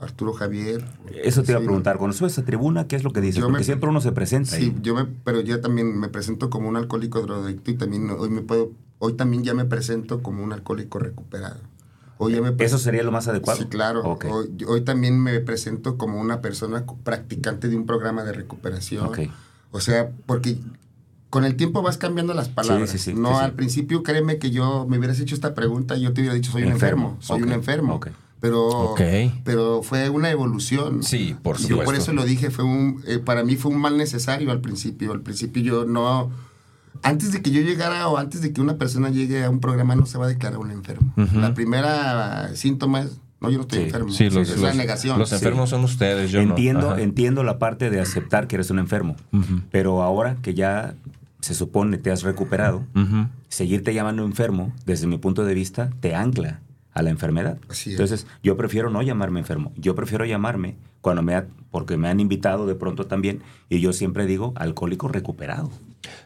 [0.00, 0.84] Arturo Javier.
[1.24, 1.98] Eso te iba a preguntar.
[1.98, 3.42] Cuando subes a tribuna, ¿qué es lo que dices?
[3.42, 4.50] Porque me- siempre uno se presenta.
[4.56, 4.76] Sí, ahí.
[4.82, 8.42] yo me, pero yo también me presento como un alcohólico drogadicto y también hoy me
[8.42, 8.70] puedo,
[9.00, 11.58] hoy también ya me presento como un alcohólico recuperado.
[12.20, 13.60] Hoy ya me ¿Eso sería lo más adecuado?
[13.60, 14.02] Sí, claro.
[14.28, 19.10] Hoy, hoy también me presento como una persona practicante de un programa de recuperación.
[19.70, 20.58] O sea, porque
[21.30, 22.90] con el tiempo vas cambiando las palabras.
[22.90, 23.44] sí, sí, no, sí, sí.
[23.44, 26.50] al principio créeme que yo me hubieras hecho esta pregunta y yo te hubiera dicho
[26.52, 27.16] soy un Enfermo.
[27.20, 27.94] soy un enfermo.
[27.96, 28.08] ok.
[28.40, 28.94] Pero,
[29.42, 31.02] pero fue una evolución.
[31.02, 32.02] Sí, por Y Yo por supuesto.
[32.04, 35.10] eso lo dije, fue un, eh, para mí fue un mal necesario al principio.
[35.12, 36.30] Al principio yo no,
[37.02, 39.96] antes de que yo llegara o antes de que una persona llegue a un programa
[39.96, 41.12] no se va a declarar un enfermo.
[41.34, 44.10] La primera síntoma es, no, yo no estoy Sí, enfermo.
[44.12, 45.18] Sí, los, es la los- negación.
[45.18, 46.96] los enfermos son ustedes, yo entiendo, no.
[46.98, 49.16] Entiendo la parte de aceptar que eres un enfermo,
[49.72, 50.94] pero ahora que ya
[51.40, 52.84] se supone te has recuperado,
[53.48, 56.60] seguirte llamando enfermo, desde mi punto de vista, te ancla
[56.92, 57.58] a la enfermedad.
[57.68, 57.92] Así.
[57.92, 59.72] Entonces, yo prefiero no llamarme enfermo.
[59.76, 63.92] Yo prefiero llamarme cuando me ha- porque me han invitado de pronto también y yo
[63.92, 65.70] siempre digo alcohólico recuperado,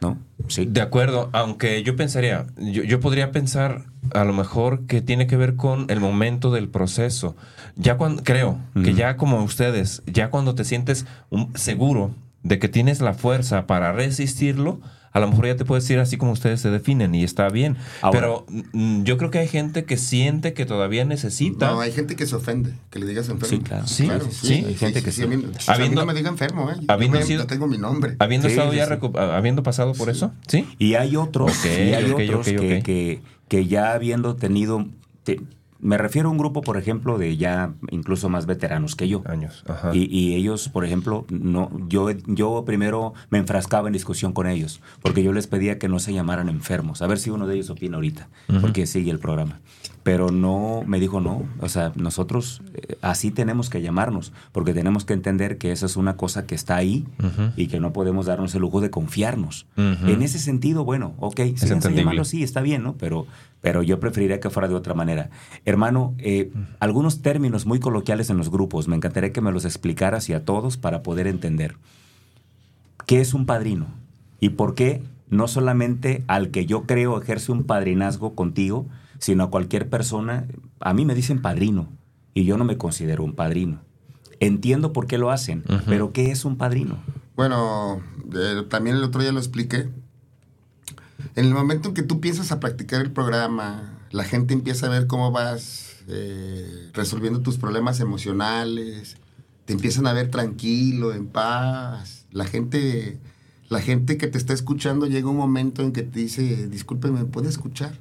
[0.01, 0.17] ¿no?
[0.47, 0.65] Sí.
[0.65, 3.85] De acuerdo, aunque yo pensaría, yo, yo podría pensar
[4.15, 7.35] a lo mejor que tiene que ver con el momento del proceso.
[7.75, 12.67] Ya cuando, creo que ya como ustedes, ya cuando te sientes un- seguro de que
[12.67, 14.81] tienes la fuerza para resistirlo,
[15.13, 17.77] a lo mejor ya te puedes ir así como ustedes se definen y está bien.
[18.01, 21.71] Ahora- Pero mm, yo creo que hay gente que siente que todavía necesita.
[21.71, 23.55] No, hay gente que se ofende, que le digas enfermo.
[23.57, 23.85] Sí, claro.
[23.87, 25.17] Sí, sí, hay gente que sí.
[25.17, 25.23] sí.
[25.23, 26.75] A mí, a mí Habiendo- no me diga enfermo, ¿eh?
[26.79, 28.15] Yo habiendo me- sido- tengo mi nombre.
[28.19, 28.91] Habiendo Sí, estado sí, ya sí.
[28.93, 30.67] recu- habiendo pasado por eso, ¿sí?
[30.79, 34.87] Y hay otros, y hay otros que, que- que ya habiendo tenido,
[35.23, 35.39] te-
[35.83, 39.21] me refiero a un grupo, por ejemplo, de ya incluso más veteranos que yo.
[39.25, 39.63] Años.
[39.67, 39.91] Ajá.
[39.93, 44.81] Y, y ellos, por ejemplo, no, yo, yo primero me enfrascaba en discusión con ellos,
[45.01, 47.01] porque yo les pedía que no se llamaran enfermos.
[47.01, 48.29] A ver si uno de ellos opina ahorita,
[48.61, 49.59] porque sigue el programa.
[50.03, 51.43] Pero no, me dijo no.
[51.59, 55.95] O sea, nosotros eh, así tenemos que llamarnos, porque tenemos que entender que esa es
[55.95, 57.05] una cosa que está ahí
[57.55, 59.65] y que no podemos darnos el lujo de confiarnos.
[59.77, 62.95] En ese sentido, bueno, ok, sí, llamarlo sí, está bien, ¿no?
[62.95, 63.27] Pero,
[63.61, 65.29] pero yo preferiría que fuera de otra manera.
[65.63, 70.29] Hermano, eh, algunos términos muy coloquiales en los grupos, me encantaría que me los explicaras
[70.29, 71.75] y a todos para poder entender.
[73.05, 73.87] ¿Qué es un padrino?
[74.39, 75.01] ¿Y por qué
[75.33, 78.85] no solamente al que yo creo ejerce un padrinazgo contigo,
[79.23, 80.45] sino a cualquier persona?
[80.81, 81.87] A mí me dicen padrino
[82.33, 83.79] y yo no me considero un padrino.
[84.41, 86.97] Entiendo por qué lo hacen, pero ¿qué es un padrino?
[87.37, 88.01] Bueno,
[88.35, 89.89] eh, también el otro día lo expliqué.
[91.35, 94.89] En el momento en que tú piensas a practicar el programa, la gente empieza a
[94.89, 99.15] ver cómo vas eh, resolviendo tus problemas emocionales,
[99.63, 102.25] te empiezan a ver tranquilo, en paz.
[102.31, 103.21] La gente,
[103.69, 107.25] la gente que te está escuchando llega un momento en que te dice, discúlpeme, ¿me
[107.25, 107.97] puede escuchar?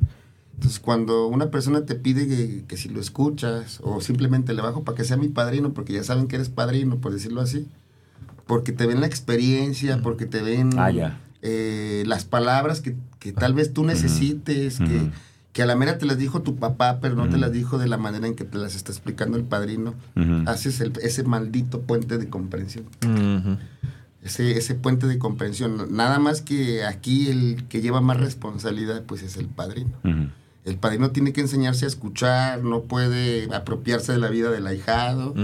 [0.62, 4.84] Entonces, cuando una persona te pide que, que si lo escuchas o simplemente le bajo
[4.84, 7.66] para que sea mi padrino, porque ya saben que eres padrino, por decirlo así,
[8.46, 13.54] porque te ven la experiencia, porque te ven Ah, eh, las palabras que, que tal
[13.54, 15.10] vez tú necesites, que,
[15.52, 17.88] que a la mera te las dijo tu papá, pero no te las dijo de
[17.88, 19.94] la manera en que te las está explicando el padrino.
[20.46, 22.84] Haces el- ese maldito puente de comprensión.
[24.22, 25.88] Ese, ese puente de comprensión.
[25.90, 29.90] Nada más que aquí el que lleva más responsabilidad, pues es el padrino.
[30.64, 35.34] El padrino tiene que enseñarse a escuchar, no puede apropiarse de la vida del ahijado.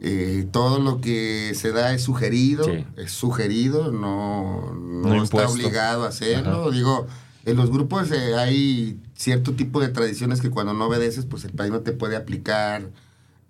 [0.00, 2.84] Eh, todo lo que se da es sugerido, Sí.
[2.96, 6.62] es sugerido, no, no, No está obligado a hacerlo.
[6.66, 6.70] Ajá.
[6.70, 7.06] Digo,
[7.46, 11.52] en los grupos eh, hay cierto tipo de tradiciones que cuando no obedeces, pues el
[11.52, 12.90] padrino te puede aplicar,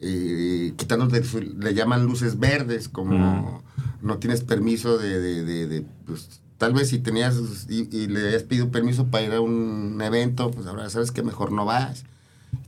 [0.00, 1.22] eh, quitándote,
[1.58, 3.62] le llaman luces verdes, como
[4.02, 7.36] no tienes permiso de, de- de- de, pues, tal vez si tenías
[7.68, 11.22] y, y le habías pedido permiso para ir a un evento, pues ahora sabes que
[11.22, 12.04] mejor no vas.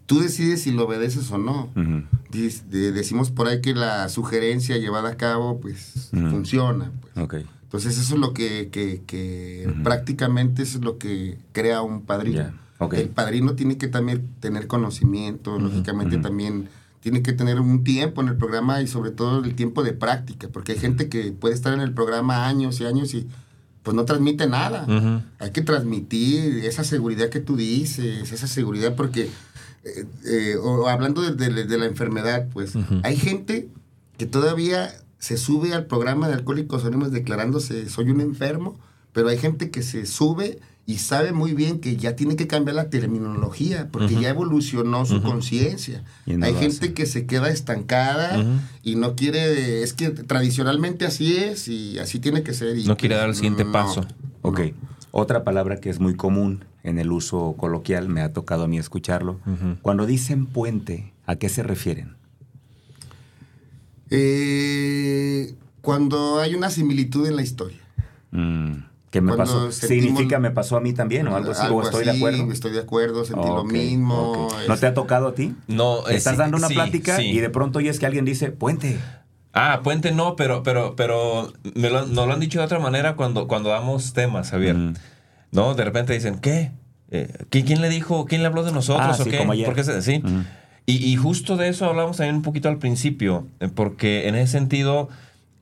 [0.05, 1.71] Tú decides si lo obedeces o no.
[2.31, 6.93] De- decimos por ahí que la sugerencia llevada a cabo pues funciona.
[7.15, 7.25] pues.
[7.25, 7.35] Ok.
[7.63, 12.37] Entonces eso es lo que, que- que prácticamente eso es lo que crea un padrino.
[12.97, 16.69] El padrino tiene que también tener conocimiento, lógicamente también
[17.01, 20.49] tiene que tener un tiempo en el programa y sobre todo el tiempo de práctica,
[20.53, 23.27] porque hay gente que puede estar en el programa años y años y
[23.87, 24.85] pues no transmite nada.
[25.39, 29.31] Hay que transmitir esa seguridad que tú dices, esa seguridad porque,
[29.85, 32.75] eh, eh, o hablando de, de- de la enfermedad, pues
[33.05, 33.69] hay gente
[34.19, 38.77] que todavía se sube al programa de Alcohólicos Anónimos declarándose soy un enfermo,
[39.13, 42.77] pero hay gente que se sube y sabe muy bien que ya tiene que cambiar
[42.77, 46.05] la terminología porque ya evolucionó su conciencia.
[46.27, 48.45] No hay gente que se queda estancada
[48.85, 52.79] y no quiere, es que tradicionalmente así es y así tiene que ser.
[52.79, 54.07] y, No quiere dar el siguiente no, paso.
[54.43, 54.61] Ok.
[54.61, 54.97] no.
[55.11, 58.79] Otra palabra que es muy común en el uso coloquial, me ha tocado a mí
[58.79, 59.41] escucharlo.
[59.83, 62.17] Cuando dicen puente, ¿a qué se refieren?
[64.11, 67.81] Eh, cuando hay una similitud en la historia.
[68.31, 68.75] Mm,
[69.11, 69.71] ¿Qué me pasó?
[69.73, 71.67] sentimos- ¿Significa me pasó a mí también o algo así?
[71.71, 72.53] ¿O estoy de acuerdo?
[72.53, 74.49] Estoy de acuerdo, sentí lo mismo.
[74.51, 75.55] ¿No te ha este, tocado a ti?
[75.69, 77.23] No, eh, Estás sí, dando una sí, plática sí.
[77.31, 78.99] y de pronto oyes que alguien dice puente.
[79.53, 83.17] Ah, puente no, pero, pero, pero me lo, nos lo han dicho de otra manera
[83.17, 84.75] cuando, cuando damos temas, Javier.
[84.77, 84.95] Mm.
[85.53, 85.75] ¿No?
[85.75, 86.73] De repente dicen, ¿qué?
[87.11, 88.27] Eh, ¿qui- ¿Quién le dijo?
[88.27, 89.39] ¿Quién le habló de nosotros Ah, o sí, qué?
[89.39, 89.65] como ayer.
[89.65, 90.23] ¿Por qué se- sí.
[90.85, 94.53] Y, y justo de eso hablamos también un poquito al principio, eh, porque en ese
[94.53, 95.09] sentido,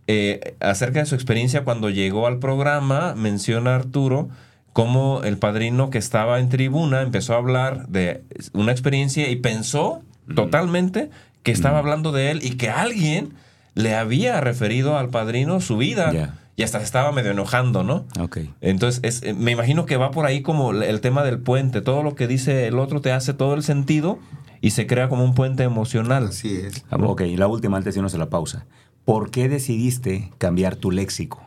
[0.07, 4.29] eh, acerca de su experiencia cuando llegó al programa, menciona Arturo
[4.73, 10.03] cómo el padrino que estaba en tribuna empezó a hablar de una experiencia y pensó
[10.35, 11.11] totalmente
[11.43, 13.35] que estaba hablando de él y que alguien
[13.75, 16.13] le había referido al padrino su vida.
[16.13, 16.35] Ya.
[16.57, 18.07] Y hasta se estaba medio enojando, ¿no?
[18.21, 18.39] Ok.
[18.61, 21.81] Entonces, es- eh, me imagino que va por ahí como el- el tema del puente.
[21.83, 24.19] Todo lo que dice el otro te hace todo el sentido
[24.61, 26.29] y se crea como un puente emocional.
[26.29, 26.85] Así es.
[26.91, 28.67] Ah, Ok, la última antes de irnos a la pausa.
[29.05, 31.43] ¿Por qué decidiste cambiar tu léxico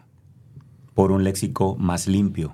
[0.93, 2.53] por un léxico más limpio?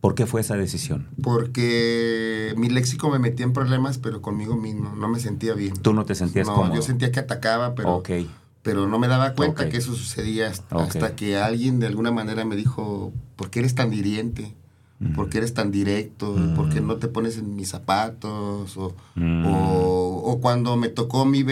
[0.00, 1.08] ¿Por qué fue esa decisión?
[1.22, 4.94] Porque mi léxico me metía en problemas, pero conmigo mismo.
[4.94, 5.74] No me sentía bien.
[5.74, 6.76] Tú no te sentías no, cómodo.
[6.76, 8.02] yo sentía que atacaba, pero,
[8.62, 12.54] pero no me daba cuenta que eso sucedía hasta, que alguien de alguna manera me
[12.54, 14.54] dijo, ¿por qué eres tan hiriente?
[15.14, 16.34] ¿Por qué eres tan directo?
[16.56, 18.76] ¿Por qué no te pones en mis zapatos?
[18.76, 19.46] O, Mm.
[19.46, 21.42] o, o cuando me tocó a mí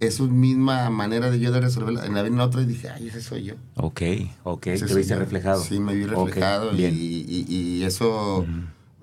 [0.00, 2.88] ver esa misma manera de yo de resolver, en la vida en otra y dije,
[2.90, 3.54] ay, ese soy yo.
[3.76, 4.02] Ok,
[4.44, 4.66] ok.
[4.68, 5.18] Ese ¿Te viste yo.
[5.20, 5.62] reflejado?
[5.62, 6.94] Sí, me vi reflejado y, bien.
[6.94, 8.44] y- y eso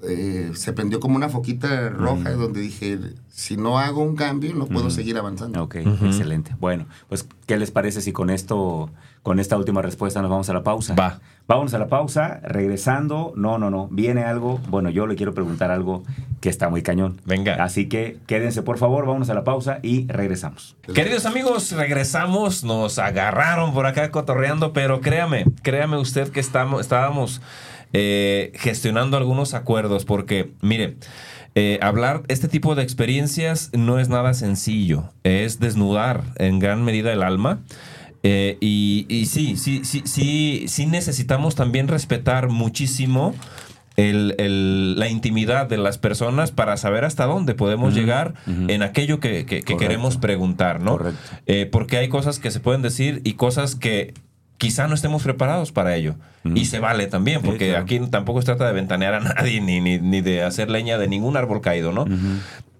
[0.03, 2.99] eh, se prendió como una foquita roja donde dije,
[3.31, 5.63] si no hago un cambio, no puedo seguir avanzando.
[5.63, 6.55] Ok, excelente.
[6.59, 8.89] Bueno, pues, ¿qué les parece si con esto,
[9.23, 10.95] con esta última respuesta nos vamos a la pausa?
[10.95, 11.19] Va.
[11.47, 13.33] Vámonos a la pausa, regresando.
[13.35, 13.87] No, no, no.
[13.91, 14.59] Viene algo.
[14.69, 16.03] Bueno, yo le quiero preguntar algo
[16.39, 17.19] que está muy cañón.
[17.25, 17.63] Venga.
[17.63, 20.75] Así que quédense, por favor, vámonos a la pausa y regresamos.
[20.93, 22.63] Queridos amigos, regresamos.
[22.63, 27.41] Nos agarraron por acá cotorreando, pero créame, créame usted que estamos, estábamos
[27.93, 30.97] eh, gestionando algunos acuerdos, porque, mire.
[31.53, 37.11] Eh, hablar este tipo de experiencias no es nada sencillo, es desnudar en gran medida
[37.11, 37.59] el alma.
[38.23, 43.33] Eh, y, y, sí, sí, sí, sí, sí necesitamos también respetar muchísimo
[43.97, 49.19] el, el, la intimidad de las personas para saber hasta dónde podemos llegar en aquello
[49.19, 50.99] que, que, que queremos preguntar, ¿no?
[51.45, 54.13] Eh, porque hay cosas que se pueden decir y cosas que
[54.57, 56.15] quizá no estemos preparados para ello.
[56.55, 57.83] Y se vale también, porque Sí, claro.
[57.83, 61.07] aquí tampoco se trata de ventanear a nadie ni, ni, ni de hacer leña de
[61.07, 62.05] ningún árbol caído, ¿no?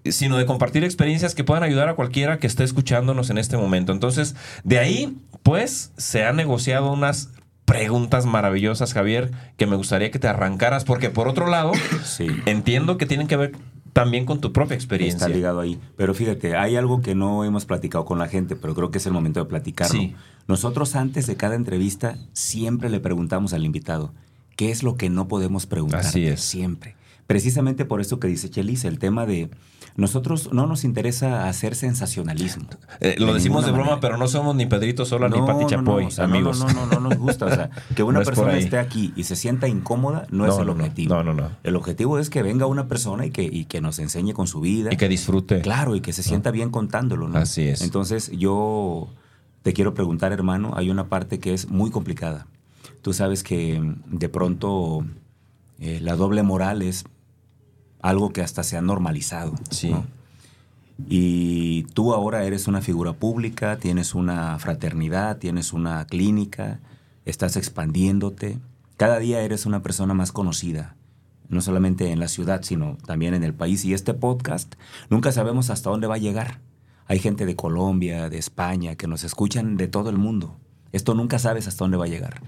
[0.04, 3.92] Sino de compartir experiencias que puedan ayudar a cualquiera que esté escuchándonos en este momento.
[3.92, 4.34] Entonces,
[4.64, 7.30] de ahí, pues, se han negociado unas
[7.64, 11.72] preguntas maravillosas, Javier, que me gustaría que te arrancaras, porque por otro lado,
[12.04, 12.26] Sí.
[12.46, 13.52] entiendo que tienen que ver
[13.92, 15.16] también con tu propia experiencia.
[15.16, 15.78] Está ligado ahí.
[15.96, 19.06] Pero fíjate, hay algo que no hemos platicado con la gente, pero creo que es
[19.06, 19.98] el momento de platicarlo.
[19.98, 20.14] Sí.
[20.48, 24.14] Nosotros antes de cada entrevista siempre le preguntamos al invitado,
[24.56, 26.00] ¿qué es lo que no podemos preguntar?
[26.00, 26.40] Así es.
[26.40, 26.96] Siempre.
[27.26, 29.50] Precisamente por eso que dice Chelis, el tema de
[29.96, 32.66] nosotros no nos interesa hacer sensacionalismo.
[33.00, 34.00] Eh, lo De decimos de broma, manera.
[34.00, 36.58] pero no somos ni Pedrito Sola ni No, Pati no, Chapoy, no, o sea, amigos.
[36.60, 37.46] No, no, no, no nos gusta.
[37.46, 40.54] O sea, que una No es persona esté aquí y se sienta incómoda no, es
[40.54, 40.80] No, el no, no.
[40.80, 41.14] objetivo.
[41.14, 41.50] No, no, no.
[41.62, 44.60] El objetivo es que venga una persona y que, y que nos enseñe con su
[44.60, 44.90] vida.
[44.92, 45.60] Y que disfrute.
[45.60, 47.38] Claro, y que se sienta bien contándolo, ¿no?
[47.38, 47.82] Así es.
[47.82, 49.08] Entonces, yo
[49.62, 52.46] te quiero preguntar, hermano, hay una parte que es muy complicada.
[53.02, 55.04] Tú sabes que mm, de pronto
[55.80, 57.04] eh, la doble moral es
[58.02, 59.54] algo que hasta se ha normalizado.
[59.70, 59.90] Sí.
[59.90, 60.04] ¿no?
[61.08, 66.80] Y tú ahora eres una figura pública, tienes una fraternidad, tienes una clínica,
[67.24, 68.58] estás expandiéndote.
[68.96, 70.96] Cada día eres una persona más conocida,
[71.48, 73.84] no solamente en la ciudad, sino también en el país.
[73.84, 74.74] Y este podcast,
[75.10, 76.60] nunca sabemos hasta dónde va a llegar.
[77.06, 80.56] Hay gente de Colombia, de España, que nos escuchan de todo el mundo.
[80.92, 82.42] Esto nunca sabes hasta dónde va a llegar.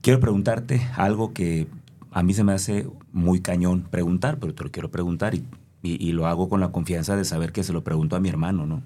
[0.00, 1.68] Quiero preguntarte algo que
[2.12, 5.44] a mí se me hace muy cañón preguntar, pero te lo quiero preguntar y,
[5.82, 8.28] y- y lo hago con la confianza de saber que se lo pregunto a mi
[8.28, 8.82] hermano, ¿no?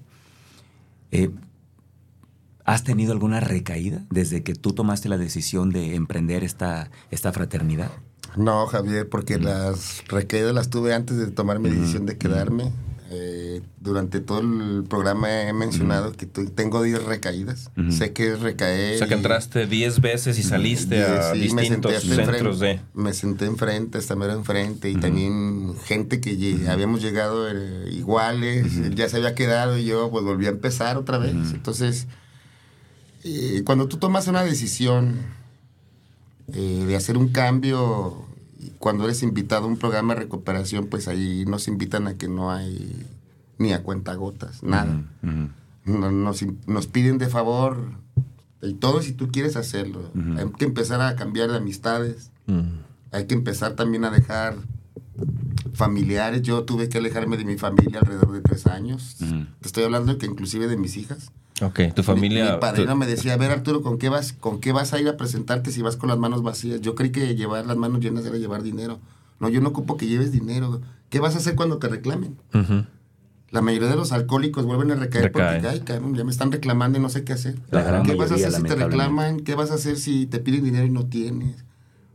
[1.11, 1.29] Eh,
[2.65, 7.91] ¿Has tenido alguna recaída desde que tú tomaste la decisión de emprender esta, esta fraternidad?
[8.35, 12.71] No, Javier, porque las recaídas las tuve antes de tomar mi decisión de quedarme.
[13.09, 17.71] Eh, durante todo el programa he mencionado que tengo 10 recaídas.
[17.89, 18.95] Sé que es recaer.
[18.95, 22.81] O sea, que entraste 10 veces y saliste a Sí, me distintos hasta centros de...
[22.93, 28.95] Me senté enfrente, hasta mero enfrente, y también gente que habíamos llegado eh, iguales, él
[28.95, 31.33] ya se había quedado y yo pues volví a empezar otra vez.
[31.53, 32.07] Entonces,
[33.23, 35.15] eh, cuando tú tomas una decisión
[36.47, 38.26] de hacer un cambio,
[38.79, 42.51] cuando eres invitado a un programa de recuperación, pues ahí nos invitan a que no
[42.51, 43.05] hay
[43.57, 45.03] ni a cuentagotas, nada.
[45.85, 47.77] Nos, nos piden de favor
[48.61, 50.11] y todo si tú quieres hacerlo.
[50.37, 52.31] Hay que empezar a cambiar de amistades.
[53.11, 54.55] Hay que empezar también a dejar
[55.73, 56.41] familiares.
[56.41, 59.17] Yo tuve que alejarme de mi familia alrededor de tres años.
[59.19, 61.31] Te estoy hablando que inclusive de mis hijas.
[61.61, 62.45] Ok, tu familia...
[62.45, 64.93] Mi, mi padrino tu- me decía, a ver Arturo, ¿con qué, vas, ¿con qué vas
[64.93, 66.81] a ir a presentarte si vas con las manos vacías?
[66.81, 68.99] Yo creí que llevar las manos llenas era llevar dinero.
[69.39, 70.81] No, yo no ocupo que lleves dinero.
[71.09, 72.37] ¿Qué vas a hacer cuando te reclamen?
[72.53, 72.85] Ujú.
[73.49, 76.99] La mayoría de los alcohólicos vuelven a recaer porque, ay, cabrón, ya me están reclamando
[76.99, 77.55] y no sé qué hacer.
[77.71, 79.39] La gran ¿Qué vas a hacer si te reclaman?
[79.39, 81.63] ¿Qué vas a hacer si te piden dinero y no tienes?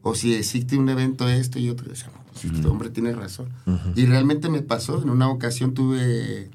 [0.03, 1.91] O si existe un evento esto y otro.
[1.91, 3.49] O sea, no, pues, este hombre tiene razón.
[3.97, 5.01] Y realmente me pasó.
[5.03, 6.51] En una ocasión tuve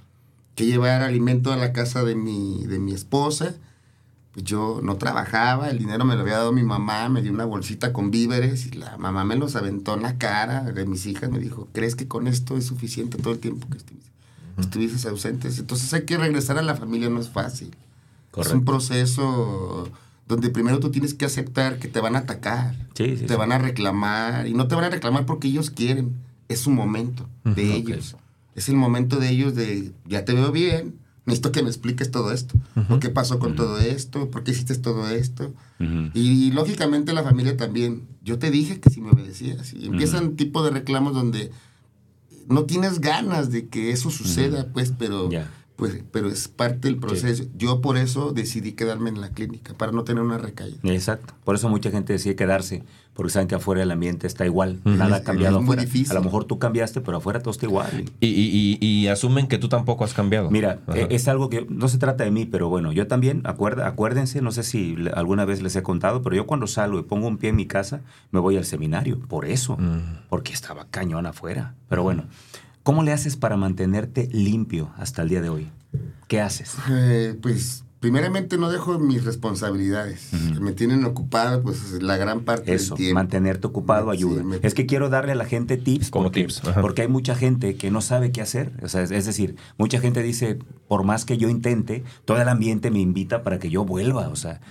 [0.58, 3.56] que llevar alimento a la casa de mi, de mi esposa.
[4.34, 7.46] Pues yo no trabajaba, el dinero me lo había dado mi mamá, me dio una
[7.46, 11.30] bolsita con víveres y la mamá me los aventó en la cara de mis hijas.
[11.32, 14.10] Me dijo, ¿crees que con esto es suficiente todo el tiempo que estuviste,
[14.60, 15.58] estuvieses ausentes?
[15.60, 17.70] Entonces hay que regresar a la familia, no es fácil.
[17.70, 18.58] Es Correcto.
[18.58, 19.90] un proceso
[20.28, 23.36] donde primero tú tienes que aceptar que te van a atacar, Sí, sí, te sí.
[23.36, 26.16] van a reclamar, y no te van a reclamar porque ellos quieren,
[26.50, 28.16] es su momento de ellos.
[28.58, 30.96] Es el momento de ellos de, ya te veo bien,
[31.28, 32.56] necesito que me expliques todo esto.
[32.88, 34.32] ¿Por qué pasó con todo esto?
[34.32, 35.54] ¿Por qué hiciste todo esto?
[36.16, 38.08] Y, lógicamente la familia también.
[38.24, 39.74] Yo te dije que si me obedecías.
[39.74, 41.52] Y empiezan tipo de reclamos donde
[42.48, 45.30] no tienes ganas de que eso suceda, pues, pero.
[45.78, 47.46] Pues, pero es parte del proceso.
[47.58, 50.78] Yo por eso decidí quedarme en la clínica, para no tener una recaída.
[50.84, 51.34] Exacto.
[51.46, 55.18] Por eso mucha gente decide quedarse, porque saben que afuera el ambiente está igual, nada
[55.18, 56.12] ha cambiado es muy difícil.
[56.12, 58.06] A lo mejor tú cambiaste, pero afuera todo está igual.
[58.20, 60.52] Y, y- y- y asumen que tú tampoco has cambiado.
[60.52, 60.98] Mira, Ajá.
[61.00, 64.42] eh, es algo que no se trata de mí, pero bueno, yo también, acuerda, acuérdense,
[64.42, 67.38] no sé si alguna vez les he contado, pero yo cuando salgo y pongo un
[67.38, 68.02] pie en mi casa,
[68.32, 70.26] me voy al seminario, por eso, Mm.
[70.30, 71.76] porque estaba cañón afuera.
[71.90, 72.26] Pero bueno,
[72.88, 75.68] ¿cómo le haces para mantenerte limpio hasta el día de hoy?
[76.30, 76.74] ¿Qué haces?
[76.90, 82.74] Eh, pues primeramente no dejo mis responsabilidades, que me tienen ocupado pues la gran parte
[82.74, 83.16] Eso, del tiempo.
[83.16, 84.44] mantenerte ocupado Sí, ayuda.
[84.44, 86.10] me- Es que quiero darle a la gente tips.
[86.12, 86.80] Como porque, tips, ajá.
[86.82, 88.72] porque hay mucha gente que no sabe qué hacer.
[88.84, 90.58] O sea, es, es decir, mucha gente dice,
[90.88, 94.30] por más que yo intente, todo el ambiente me invita para que yo vuelva.
[94.30, 94.62] O sea,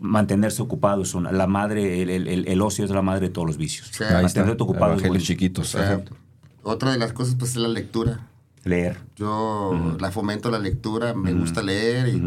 [0.00, 3.32] mantenerse ocupado es una, la madre, el, el- el- el ocio es la madre de
[3.32, 3.90] todos los vicios.
[3.90, 5.16] O sea, mantenerte ocupado bueno.
[5.18, 5.74] chiquitos.
[5.74, 6.02] O sea, ajá.
[6.62, 8.28] Otra de las cosas pues es la lectura.
[8.64, 8.98] Leer.
[9.16, 12.22] Yo la fomento la lectura, me gusta leer y,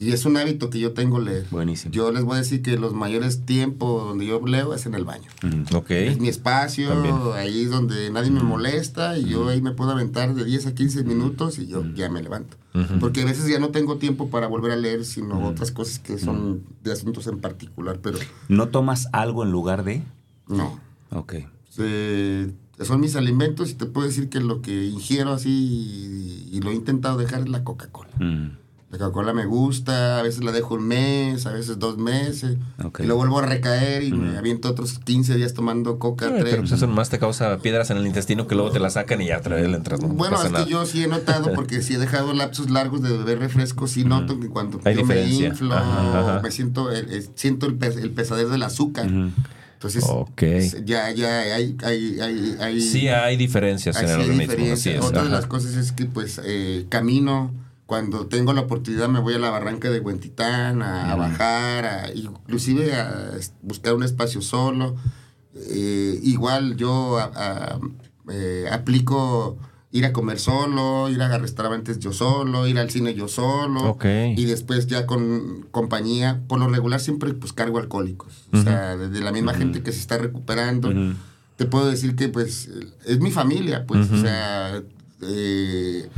[0.00, 1.46] y es un hábito que yo tengo leer.
[1.52, 1.92] Buenísimo.
[1.92, 5.04] Yo les voy a decir que los mayores tiempos donde yo leo es en el
[5.04, 5.30] baño.
[5.72, 5.90] Ok.
[5.92, 7.14] Es mi espacio, También.
[7.36, 10.74] ahí es donde nadie me molesta y yo ahí me puedo aventar de 10 a
[10.74, 12.56] 15 minutos y yo ya me levanto.
[13.00, 16.18] Porque a veces ya no tengo tiempo para volver a leer, sino otras cosas que
[16.18, 18.18] son de asuntos en particular, pero
[18.48, 20.02] ¿No tomas algo en lugar de?
[20.48, 20.80] no.
[21.10, 21.34] Ok.
[21.78, 22.52] Eh,
[22.84, 25.48] son mis alimentos y te puedo decir que lo que ingiero así
[26.52, 28.10] y, y lo he intentado dejar es la Coca-Cola.
[28.18, 28.50] Mm,
[28.90, 32.56] La Coca-Cola me gusta, a veces la dejo un mes, a veces dos meses.
[32.82, 33.00] Ok.
[33.00, 36.26] Y lo vuelvo a recaer y me aviento otros 15 días tomando coca.
[36.26, 36.44] Ay, tres.
[36.50, 39.20] pero pues eso nomás te causa piedras en el intestino que luego te la sacan
[39.20, 40.00] y ya otra vez le entras.
[40.00, 40.64] No Bueno, es nada.
[40.64, 44.04] que yo sí he notado, porque si he dejado lapsos largos de beber refresco, sí
[44.04, 46.40] noto que cuando Hay yo me inflo, Ajá, ajá.
[46.42, 49.06] me siento el, el- siento el, pes- el pesadez del azúcar.
[49.78, 50.42] Entonces, Ok.
[50.84, 54.72] ya, ya hay, hay, hay, hay- Sí hay diferencias en el organismo.
[54.74, 55.00] Así es.
[55.04, 57.52] Otra de las cosas es que pues eh, camino,
[57.86, 62.12] cuando tengo la oportunidad me voy a la barranca de Huentitán a, a bajar, a-
[62.12, 63.30] inclusive a
[63.62, 64.96] buscar un espacio solo.
[65.54, 67.78] Eh, igual yo a-
[68.32, 69.58] eh, aplico
[69.90, 73.90] ir a comer solo, ir a restaurantes yo solo, ir al cine yo solo.
[73.90, 74.04] Ok.
[74.36, 78.48] Y después ya con compañía, por lo regular siempre pues cargo alcohólicos.
[78.52, 80.92] O sea, de, la misma gente que se está recuperando
[81.58, 82.70] te puedo decir que pues
[83.04, 84.80] es mi familia, pues, o sea,
[85.22, 86.08] eh,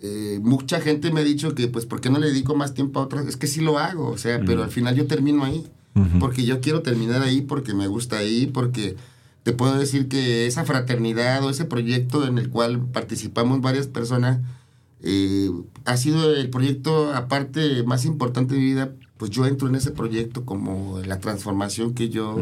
[0.00, 3.00] eh, mucha gente me ha dicho que pues, ¿por qué no le dedico más tiempo
[3.00, 3.26] a otras?
[3.26, 5.64] Es que sí lo hago, o sea, pero al final yo termino ahí,
[6.20, 8.96] porque yo quiero terminar ahí, porque me gusta ahí, porque
[9.42, 14.40] te puedo decir que esa fraternidad o ese proyecto en el cual participamos varias personas,
[15.02, 15.50] eh,
[15.84, 19.90] ha sido el proyecto aparte más importante de mi vida, pues yo entro en ese
[19.90, 22.36] proyecto como la transformación que yo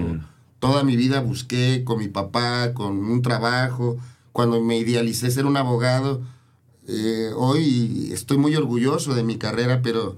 [0.61, 3.97] toda mi vida busqué con mi papá, con un trabajo,
[4.33, 6.23] cuando me idealicé ser un abogado,
[6.87, 10.17] eh, hoy estoy muy orgulloso de mi carrera, pero,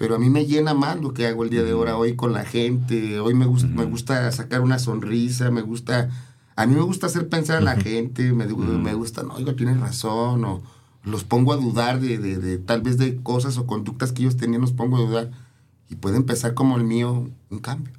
[0.00, 2.32] pero a mí me llena más lo que hago el día de ahora, hoy con
[2.32, 6.08] la gente, hoy me, gusta me gusta sacar una sonrisa, me gusta,
[6.56, 9.78] a mí me gusta hacer pensar a la gente, me, me gusta, no, oiga, tienes
[9.78, 10.62] razón, o
[11.04, 14.38] los pongo a dudar de, de, de tal vez de cosas o conductas que ellos
[14.38, 15.30] tenían, los pongo a dudar,
[15.90, 17.92] y puede empezar como el mío un cambio.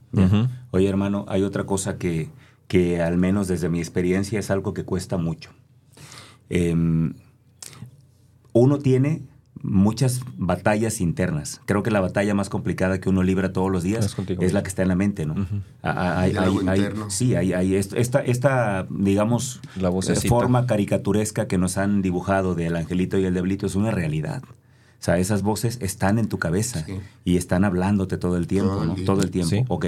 [0.72, 2.32] Oye, hermano, hay otra cosa que,
[2.68, 5.52] que al menos desde mi experiencia es algo que cuesta mucho.
[6.50, 7.14] Em,
[8.54, 9.22] uno tiene
[9.64, 11.62] muchas batallas internas.
[11.66, 14.54] Creo que la batalla más complicada que uno libra todos los días Es contigo es
[14.54, 15.36] la que está en la mente, ¿no?
[15.84, 16.36] Ah, ah, hay-
[16.68, 20.26] hay- sí, hay, esta, esta, digamos, La vocecita.
[20.28, 24.42] eh, forma caricaturesca que nos han dibujado del angelito y el diablito es una realidad.
[24.44, 26.94] O sea, esas voces están en tu cabeza Sí.
[27.26, 28.96] y están hablándote todo el tiempo, Todo el ¿no?
[28.96, 29.06] día.
[29.06, 29.50] Todo el tiempo.
[29.50, 29.66] Sí.
[29.68, 29.86] Ok.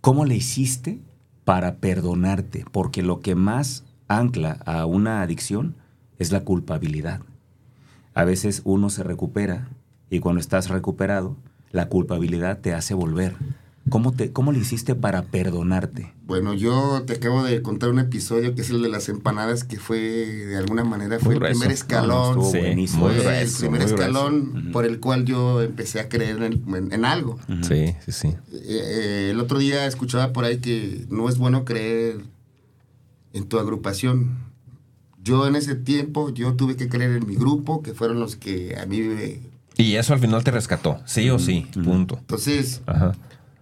[0.00, 1.00] ¿Cómo le hiciste
[1.44, 2.64] para perdonarte?
[2.72, 5.76] Porque lo que más ancla a una adicción
[6.18, 7.20] es la culpabilidad.
[8.14, 9.68] A veces uno se recupera
[10.10, 11.36] y cuando estás recuperado,
[11.72, 13.36] la culpabilidad te hace volver.
[13.88, 16.12] ¿Cómo, te, ¿Cómo le hiciste para perdonarte?
[16.26, 19.78] Bueno, yo te acabo de contar un episodio que es el de las empanadas, que
[19.78, 22.44] fue, de alguna manera, fue el primer No, no, escalón.
[22.44, 23.06] Sí, buenísimo.
[23.08, 27.04] fue el primer escalón por el cual yo empecé a creer en, el- en- en
[27.04, 27.38] algo.
[27.62, 28.28] Sí, sí, sí.
[28.52, 32.20] Eh, eh, el otro día escuchaba por ahí que no es bueno creer
[33.32, 34.49] en tu agrupación.
[35.22, 38.76] Yo en ese tiempo, yo tuve que creer en mi grupo, que fueron los que
[38.80, 39.40] a mí me...
[39.76, 42.16] Y eso al final te rescató, sí o sí, punto.
[42.18, 43.12] Entonces, Ajá.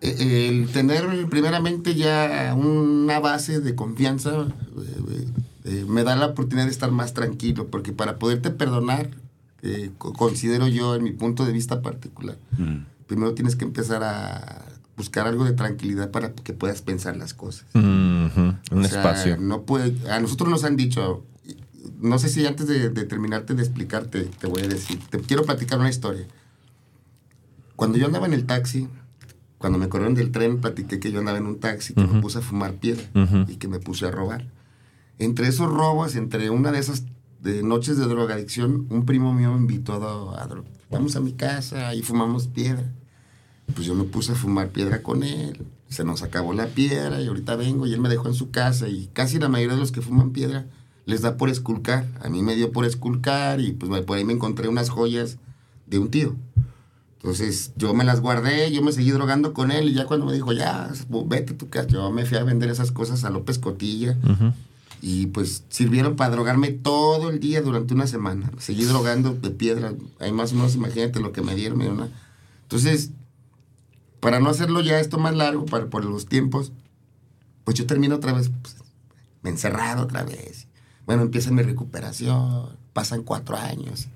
[0.00, 5.26] Eh, el tener primeramente ya una base de confianza eh,
[5.64, 9.10] eh, me da la oportunidad de estar más tranquilo, porque para poderte perdonar,
[9.62, 12.84] eh, co- considero yo en mi punto de vista particular, Mm.
[13.08, 14.64] primero tienes que empezar a
[14.96, 17.66] buscar algo de tranquilidad para que puedas pensar las cosas.
[17.74, 19.36] Ujú, Un O sea, espacio.
[19.36, 21.24] No puede, a nosotros nos han dicho,
[22.00, 25.78] no sé si antes de, terminarte de explicarte, te voy a decir, te quiero platicar
[25.78, 26.26] una historia.
[27.76, 28.88] Cuando yo andaba en el taxi,
[29.58, 32.38] cuando me corrieron del tren, platiqué que yo andaba en un taxi, que me puse
[32.38, 33.04] a fumar piedra
[33.48, 34.46] y que me puse a robar.
[35.18, 37.04] Entre esos robos, entre una de esas
[37.40, 40.48] de noches de drogadicción, un primo mío me invitó a, a,
[40.90, 42.92] vamos a mi casa y fumamos piedra.
[43.74, 45.66] Pues yo me puse a fumar piedra con él.
[45.88, 48.88] Se nos acabó la piedra y ahorita vengo y él me dejó en su casa
[48.88, 50.66] y casi la mayoría de los que fuman piedra
[51.08, 52.06] les da por esculcar.
[52.20, 55.38] A mí me dio por esculcar y pues por ahí me encontré unas joyas
[55.86, 56.36] de un tío.
[57.16, 60.34] Entonces yo me las guardé, yo me seguí drogando con él y ya cuando me
[60.34, 60.92] dijo, ya,
[61.24, 64.18] vete tu casa, yo me fui a vender esas cosas a López Cotilla.
[65.00, 68.52] Y pues sirvieron para drogarme todo el día durante una semana.
[68.58, 69.94] Seguí drogando de piedra.
[70.20, 71.80] Hay más o menos, imagínate lo que me dieron.
[71.80, 72.10] Una...
[72.64, 73.12] Entonces,
[74.20, 76.72] para no hacerlo ya esto más largo, para, por los tiempos,
[77.64, 78.76] pues yo termino otra vez, pues,
[79.42, 80.67] me encerrado otra vez.
[81.08, 84.08] Bueno, empieza mi recuperación, pasan cuatro años.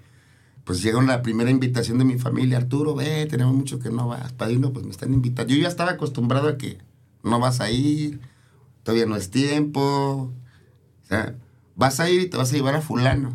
[0.65, 4.35] Pues llega la primera invitación de mi familia, Arturo, ve, tenemos mucho que no vas.
[4.35, 5.55] Padrino, pues me están invitando.
[5.55, 6.77] Yo ya estaba acostumbrado a que
[7.23, 8.21] no vas a ir,
[8.83, 9.81] todavía no es tiempo.
[9.81, 11.35] O sea,
[11.77, 13.31] vas a ir y te vas a llevar a fulano.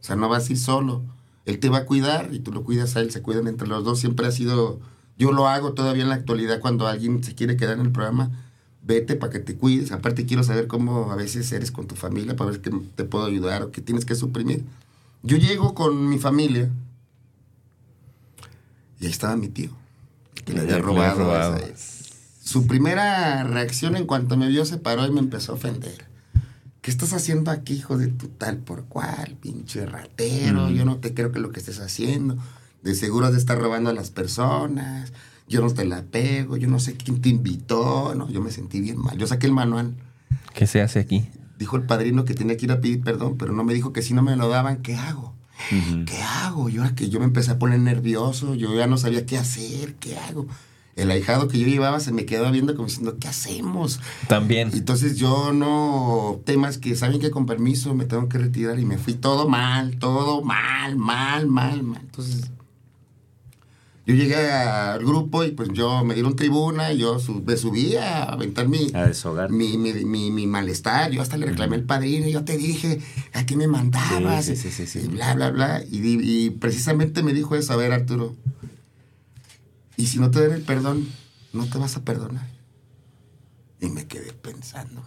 [0.00, 1.02] O sea, no vas a ir solo.
[1.46, 3.82] Él te va a cuidar y tú lo cuidas a él, se cuidan entre los
[3.82, 3.98] dos.
[3.98, 4.78] Siempre ha sido,
[5.18, 8.30] yo lo hago todavía en la actualidad cuando alguien se quiere quedar en el programa
[8.82, 9.92] vete para que te cuides.
[9.92, 13.26] Aparte quiero saber cómo a veces eres con tu familia para ver qué te puedo
[13.26, 14.64] ayudar o qué tienes que suprimir.
[15.22, 16.70] Yo llego con mi familia
[19.00, 19.70] y ahí estaba mi tío,
[20.44, 21.58] que le había robado.
[22.42, 26.08] Su primera reacción en cuanto me vio se paró y me empezó a ofender.
[26.82, 30.70] ¿Qué estás haciendo aquí, hijo de tu tal por cual, pinche ratero?
[30.70, 32.38] Yo no te creo que lo que estés haciendo.
[32.82, 35.12] De seguro has de estar robando a las personas
[35.50, 38.80] yo no te la pego, yo no sé quién te invitó, no, yo me sentí
[38.80, 39.18] bien mal.
[39.18, 39.96] Yo saqué el manual.
[40.54, 41.26] ¿Qué se hace aquí?
[41.58, 44.00] Dijo el padrino que tenía que ir a pedir perdón, pero no me dijo que
[44.00, 45.34] si no me lo daban, ¿qué hago?
[46.06, 46.68] ¿Qué hago?
[46.68, 50.16] Yo que yo me empecé a poner nervioso, yo ya no sabía qué hacer, ¿qué
[50.16, 50.46] hago?
[50.94, 54.00] El ahijado que yo llevaba se me quedaba viendo como diciendo, ¿qué hacemos?
[54.28, 54.70] También.
[54.72, 58.98] Entonces yo no, temas que saben que con permiso me tengo que retirar y me
[58.98, 62.00] fui todo mal, todo mal, mal, mal, mal.
[62.02, 62.50] Entonces
[64.10, 68.24] yo llegué al grupo y pues yo me dieron tribuna y yo me subí a
[68.24, 68.90] aventar mi,
[69.50, 71.12] mi, mi, mi, malestar.
[71.12, 73.00] Yo hasta le reclamé al padrino, yo te dije,
[73.32, 74.46] ¿a qué me mandabas?
[74.46, 75.84] Sí, sí, sí, y bla, bla, bla.
[75.88, 78.34] Y, y, precisamente me dijo eso, a ver Arturo,
[79.96, 81.06] y si no te den el perdón,
[81.52, 82.48] no te vas a perdonar.
[83.80, 85.04] Y me quedé pensando.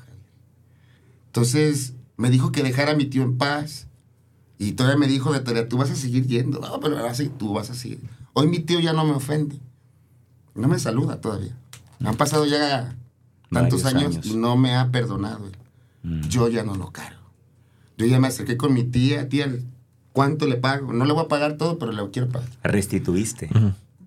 [1.25, 3.87] Entonces me dijo que dejara a mi tío en paz.
[4.59, 6.61] Y todavía me dijo de tarea, tú vas a seguir yendo.
[6.61, 7.99] No, pero ahora sí, tú vas a seguir.
[8.33, 9.59] Hoy mi tío ya no me ofende.
[10.55, 11.55] No me saluda todavía.
[12.03, 12.95] Han pasado ya
[13.49, 15.49] tantos años, y no me ha perdonado.
[16.03, 16.21] Mm.
[16.23, 17.21] Yo ya no lo cargo.
[17.97, 19.53] Yo ya me acerqué con mi tía, tía,
[20.11, 20.91] ¿cuánto le pago?
[20.91, 22.49] No le voy a pagar todo, pero le quiero pagar.
[22.63, 23.49] Restituiste.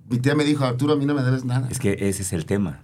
[0.09, 1.69] Mi tía me dijo, Arturo, a mí no me debes nada.
[1.71, 2.83] Es que ese es el tema.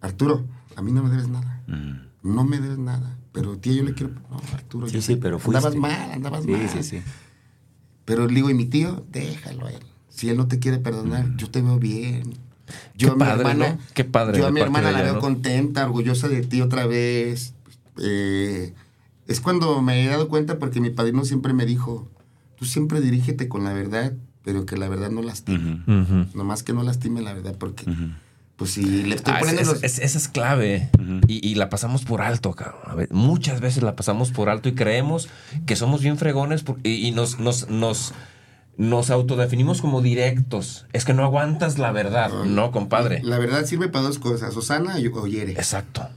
[0.00, 0.44] Arturo,
[0.76, 1.62] a mí no me debes nada.
[1.66, 2.32] Mm.
[2.34, 3.16] No me debes nada.
[3.32, 4.12] Pero tía, yo le quiero...
[4.30, 4.88] No, Arturo.
[4.88, 5.66] Sí, sí, pero fuiste.
[5.66, 6.68] Andabas mal, andabas mal.
[6.70, 7.02] Sí, sí, sí.
[8.04, 9.04] Pero le digo, ¿y mi tío?
[9.10, 9.82] Déjalo a él.
[10.14, 12.34] Si él no te quiere perdonar, yo te veo bien.
[12.96, 14.38] Yo a mi hermana, Qué padre.
[14.38, 17.54] Yo a mi hermana la veo contenta, orgullosa de ti otra vez.
[18.00, 18.74] Eh,
[19.26, 22.08] es cuando me he dado cuenta porque mi padrino siempre me dijo,
[22.56, 24.12] tú siempre dirígete con la verdad,
[24.44, 25.82] pero que la verdad no lastime.
[26.34, 27.84] Nomás que no lastime la verdad, porque
[28.56, 30.90] pues si le estoy ah, poniendo esa es clave
[31.26, 33.08] y, la pasamos por alto, cabrón.
[33.10, 35.28] muchas veces la pasamos por alto y creemos
[35.66, 38.14] que somos bien fregones y, nos, nos, nos
[38.76, 40.86] nos autodefinimos como directos.
[40.92, 43.22] Es que no aguantas la verdad, ¿no, compadre?
[43.22, 45.52] La verdad sirve para dos cosas, o sana o hiere.
[45.52, 46.08] Exacto.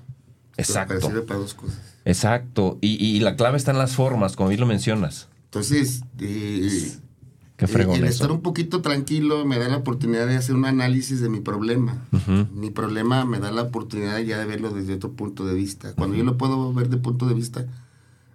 [0.58, 1.00] Exacto.
[1.02, 1.80] sirve para dos cosas.
[2.06, 2.78] Exacto.
[2.82, 5.28] Y, la clave está en las formas, como bien lo mencionas.
[5.46, 6.92] Entonces, eh,
[7.58, 11.22] Qué fregón el, estar un poquito tranquilo me da la oportunidad de hacer un análisis
[11.22, 12.06] de mi problema.
[12.54, 15.94] Mi problema me da la oportunidad ya de verlo desde otro punto de vista.
[15.94, 17.66] Cuando yo lo puedo ver de punto de vista,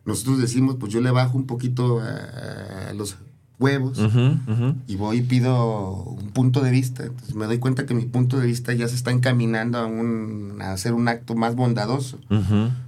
[0.04, 3.16] nosotros decimos, pues yo le bajo un poquito a los
[3.58, 3.98] huevos
[4.86, 7.04] y voy y pido un punto de vista.
[7.04, 10.58] Entonces me doy cuenta que mi punto de vista ya se está encaminando a, un,
[10.60, 12.18] a hacer un acto más bondadoso.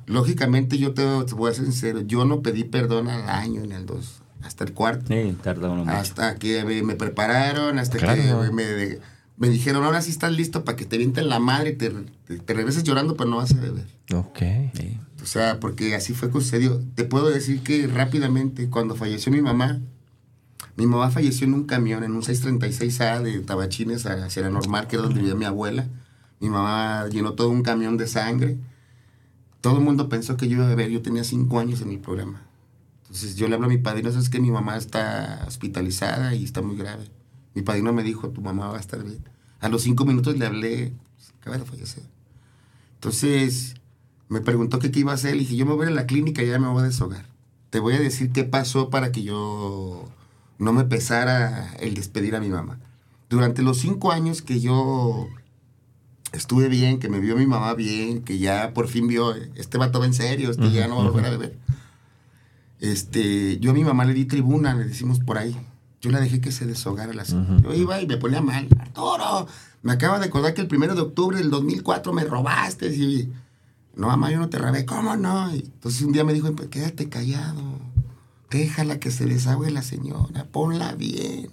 [0.07, 1.05] Lógicamente yo te,
[1.35, 4.73] voy a ser sincero, yo no pedí perdón al año ni al dos, hasta el
[4.73, 5.07] cuarto.
[5.09, 5.37] Sí,
[5.87, 8.99] hasta que me, prepararon, hasta que me,
[9.37, 12.55] me, dijeron, ahora sí estás listo para que te vienten la madre y te, te,
[12.55, 13.87] regreses llorando, pero no vas a beber.
[14.15, 14.43] Ok.
[15.23, 16.83] O sea, porque así fue que sucedió.
[16.95, 19.81] Te puedo decir que rápidamente, cuando falleció mi mamá,
[20.77, 24.97] mi mamá falleció en un camión, en un 636A de Tabachines hacia la normal, que
[24.97, 25.87] era donde vivía mi abuela.
[26.41, 28.59] Mi mamá llenó todo un camión de sangre.
[29.61, 30.91] Todo el mundo pensó que yo iba a beber.
[30.91, 32.43] Yo tenía cinco años en el programa.
[33.03, 36.63] Entonces yo le hablo a mi padrino, sabes que mi mamá está hospitalizada y está
[36.63, 37.05] muy grave.
[37.55, 39.23] Mi padrino me dijo, tu mamá va a estar bien.
[39.61, 42.03] A los cinco minutos le hablé, pues, acaba de fallecer.
[42.95, 43.75] Entonces
[44.29, 45.35] me preguntó qué iba a hacer.
[45.35, 47.27] Le dije, yo me voy a la clínica y ya me voy a deshogar.
[47.71, 50.09] Te voy a decir qué pasó para que yo
[50.65, 52.79] no me pesara el despedir a mi mamá.
[53.31, 55.29] Durante los cinco años que yo
[56.33, 60.01] estuve bien, que me vio mi mamá bien, que ya por fin vio, este vato
[60.01, 61.59] va en serio, este ya no va a volver a beber.
[62.81, 65.57] Este, yo a mi mamá le di tribuna, le decimos por ahí.
[66.01, 67.25] Yo la dejé que se deshogara la.
[67.25, 68.69] Yo iba y me ponía mal.
[68.79, 69.47] Arturo,
[69.83, 72.95] me acaba de acordar que el primero de octubre del 2004 me robaste.
[72.95, 73.33] Y,
[73.97, 74.85] no, mamá, yo no te robé.
[74.85, 75.51] ¿Cómo no?
[75.51, 77.74] entonces un día me dijo, quédate callado.
[78.55, 80.45] Déjala que se desahogue la señora.
[80.45, 81.51] Ponla bien.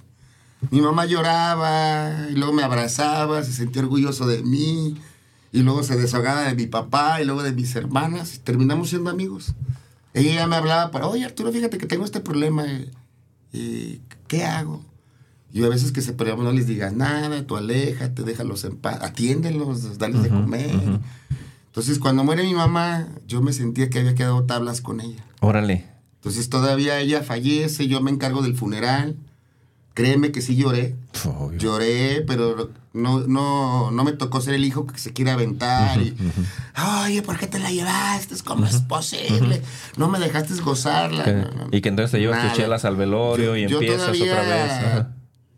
[0.69, 5.01] Mi mamá lloraba y luego me abrazaba, se sentía orgulloso de mí
[5.51, 8.35] y luego se desahogaba de mi papá y luego de mis hermanas.
[8.35, 9.55] Y terminamos siendo amigos.
[10.13, 12.65] Ella ya me hablaba para, oye Arturo, fíjate que tengo este problema.
[13.51, 14.85] ¿Y ¿Qué hago?
[15.51, 18.99] Yo a veces que se pelean no les digas nada, tú aléjate, déjalos en paz,
[19.01, 20.99] atiéndelos, dales de comer.
[21.65, 25.25] Entonces, cuando muere mi mamá, yo me sentía que había quedado tablas con ella.
[25.39, 25.90] Órale.
[26.21, 29.15] Entonces, todavía ella fallece, yo me encargo del funeral.
[29.95, 30.95] Créeme que sí lloré.
[31.57, 35.99] Lloré, pero no, no, no me tocó ser el hijo que se quiere aventar.
[35.99, 36.15] y,
[37.05, 38.35] Oye, ¿por qué te la llevaste?
[38.45, 39.63] ¿Cómo es posible?
[39.97, 41.49] No me dejaste gozarla.
[41.71, 45.05] y que entonces te llevas tus chelas al velorio y empiezas otra vez.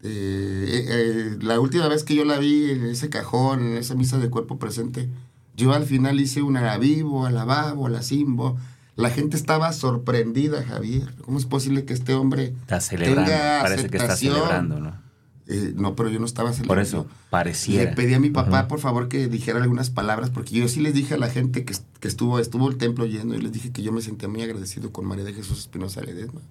[0.05, 3.95] Eh, eh, eh, la última vez que yo la vi en ese cajón, en esa
[3.95, 5.09] misa de cuerpo presente,
[5.57, 8.57] yo al final hice una a vivo, a la babo, a la simbo
[8.95, 11.15] la gente estaba sorprendida, Javier.
[11.21, 13.31] ¿Cómo es posible que este hombre está celebrando?
[13.31, 15.03] Tenga Parece que está celebrando, ¿no?
[15.47, 16.67] Eh, no, pero yo no estaba celebrando.
[16.67, 17.83] Por eso, parecía.
[17.83, 20.93] Le pedí a mi papá, por favor, que dijera algunas palabras, porque yo sí les
[20.93, 21.73] dije a la gente que,
[22.07, 25.05] estuvo, estuvo el templo lleno y les dije que yo me sentía muy agradecido con
[25.05, 26.41] María de Jesús Espinosa Ledesma,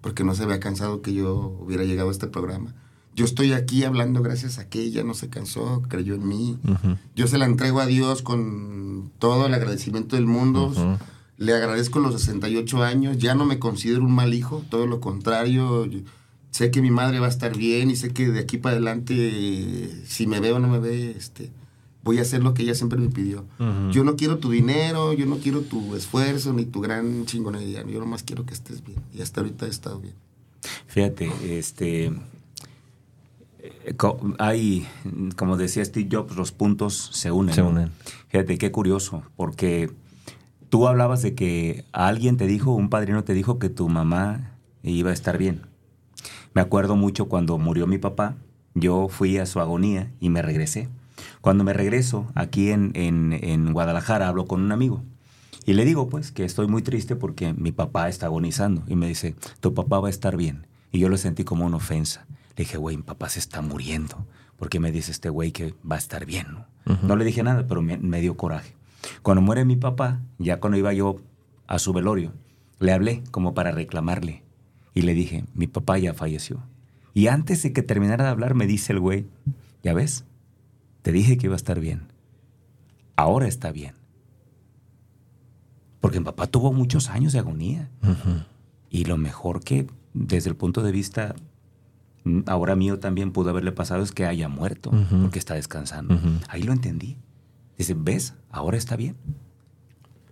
[0.00, 2.74] porque no se había cansado que yo hubiera llegado a este programa.
[3.16, 6.58] Yo estoy aquí hablando gracias a que ella no se cansó, creyó en mí.
[7.16, 10.72] Yo se la entrego a Dios con todo el agradecimiento del mundo.
[11.38, 15.88] Le agradezco los 68 años, ya no me considero un mal hijo, todo lo contrario.
[16.50, 20.02] Sé que mi madre va a estar bien y sé que de aquí para adelante,
[20.04, 21.52] si me ve o no me ve, este,
[22.02, 23.44] voy a hacer lo que ella siempre me pidió.
[23.92, 28.00] Yo no quiero tu dinero, yo no quiero tu esfuerzo ni tu gran chingonería, yo
[28.00, 28.98] nomás quiero que estés bien.
[29.14, 30.14] Y hasta ahorita he estado bien.
[30.88, 32.06] Fíjate, este
[33.60, 33.96] eh,
[34.38, 34.88] hay,
[35.36, 37.54] como decía Steve Jobs, los puntos se unen.
[37.54, 37.90] Se unen.
[38.28, 39.90] Fíjate, qué curioso, porque
[40.68, 45.10] Tú hablabas de que alguien te dijo, un padrino te dijo que tu mamá iba
[45.10, 45.62] a estar bien.
[46.52, 48.36] Me acuerdo mucho cuando murió mi papá,
[48.74, 50.88] yo fui a su agonía y me regresé.
[51.40, 55.02] Cuando me regreso aquí en, en, Guadalajara hablo con un amigo
[55.64, 59.08] y le digo pues que estoy muy triste porque mi papá está agonizando y me
[59.08, 60.66] dice, tu papá va a estar bien.
[60.92, 62.26] Y yo lo sentí como una ofensa.
[62.56, 64.26] Le dije, güey, mi papá se está muriendo.
[64.58, 66.46] porque me dice este güey que va a estar bien?
[66.52, 68.77] No, no le dije nada, pero me dio coraje.
[69.22, 71.16] Cuando muere mi papá, ya cuando iba yo
[71.66, 72.32] a su velorio,
[72.80, 74.42] le hablé como para reclamarle.
[74.94, 76.62] Y le dije, mi papá ya falleció.
[77.14, 79.26] Y antes de que terminara de hablar, me dice el güey,
[79.82, 80.24] ya ves,
[81.02, 82.02] te dije que iba a estar bien.
[83.16, 83.94] Ahora está bien.
[86.00, 87.90] Porque mi papá tuvo muchos años de agonía.
[88.90, 91.34] Y lo mejor que, desde el punto de vista
[92.24, 94.90] mm, ahora mío también pudo haberle pasado es que haya muerto,
[95.22, 96.18] porque está descansando.
[96.48, 97.16] Ahí lo entendí.
[97.78, 98.34] Dice, ¿ves?
[98.50, 99.16] Ahora está bien.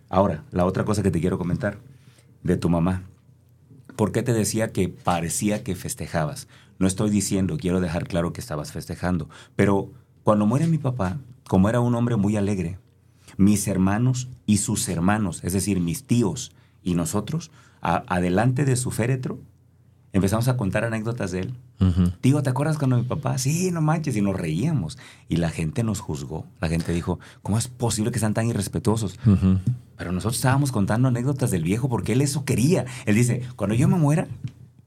[0.09, 1.79] Ahora, la otra cosa que te quiero comentar
[2.43, 3.03] de tu mamá.
[3.95, 6.47] ¿Por qué te decía que parecía que festejabas?
[6.77, 9.91] No estoy diciendo, quiero dejar claro que estabas festejando, pero
[10.23, 11.17] cuando muere mi papá,
[11.47, 12.77] como era un hombre muy alegre,
[13.37, 16.53] mis hermanos y sus hermanos, es decir, mis tíos
[16.83, 17.51] y nosotros,
[17.81, 19.39] adelante de su féretro,
[20.13, 21.55] empezamos a contar anécdotas de él.
[22.23, 23.37] Digo, ¿te acuerdas cuando mi papá?
[23.37, 24.97] Sí, no manches, y nos reíamos.
[25.29, 26.45] Y la gente nos juzgó.
[26.59, 29.19] La gente dijo, ¿cómo es posible que sean tan irrespetuosos?
[29.97, 32.85] Pero nosotros estábamos contando anécdotas del viejo porque él eso quería.
[33.05, 34.27] Él dice, cuando yo me muera,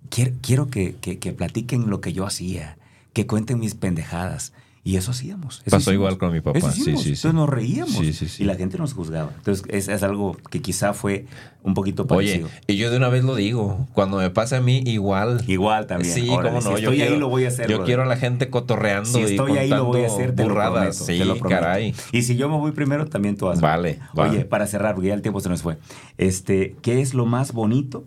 [0.08, 2.76] quiero, quiero que, que, que platiquen lo que yo hacía,
[3.12, 4.52] que cuenten mis pendejadas.
[4.82, 5.62] Y eso hacíamos.
[5.68, 6.72] Pasó igual con mi papá.
[6.72, 7.08] sí, sí, sí.
[7.10, 8.40] Entonces nos reíamos.
[8.40, 9.30] y la gente nos juzgaba.
[9.36, 11.26] Entonces es, es, algo que quizá fue
[11.62, 12.46] un poquito parecido.
[12.46, 13.86] Oye, y yo de una vez lo digo.
[13.92, 15.44] Cuando me pasa a mí, igual.
[15.46, 16.14] Igual también.
[16.14, 16.62] Sí, cómo no.
[16.62, 17.68] Si estoy ahí, lo voy a hacer.
[17.68, 19.10] Yo quiero a la gente cotorreando.
[19.10, 20.34] Si estoy ahí, lo voy a hacer.
[20.34, 21.00] Te burradas.
[21.00, 21.94] Lo prometo, sí, caray.
[22.12, 23.60] Y si yo me voy primero, también tú vas.
[23.60, 25.76] Vale, Oye, para cerrar, porque ya el tiempo se nos fue.
[26.16, 28.06] Este, ¿Qué es lo más bonito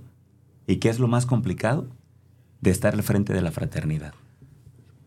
[0.65, 1.87] y qué es lo más complicado
[2.61, 4.15] de estar al frente de la fraternidad?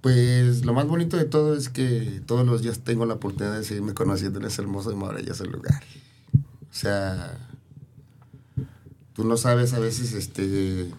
[0.06, 3.64] Pues lo más bonito de todo es que todos los días tengo la oportunidad de
[3.64, 5.82] seguirme conociendo en ese hermoso y maravilloso lugar.
[6.70, 7.36] O sea,
[9.16, 10.90] Tú no sabes a veces, este,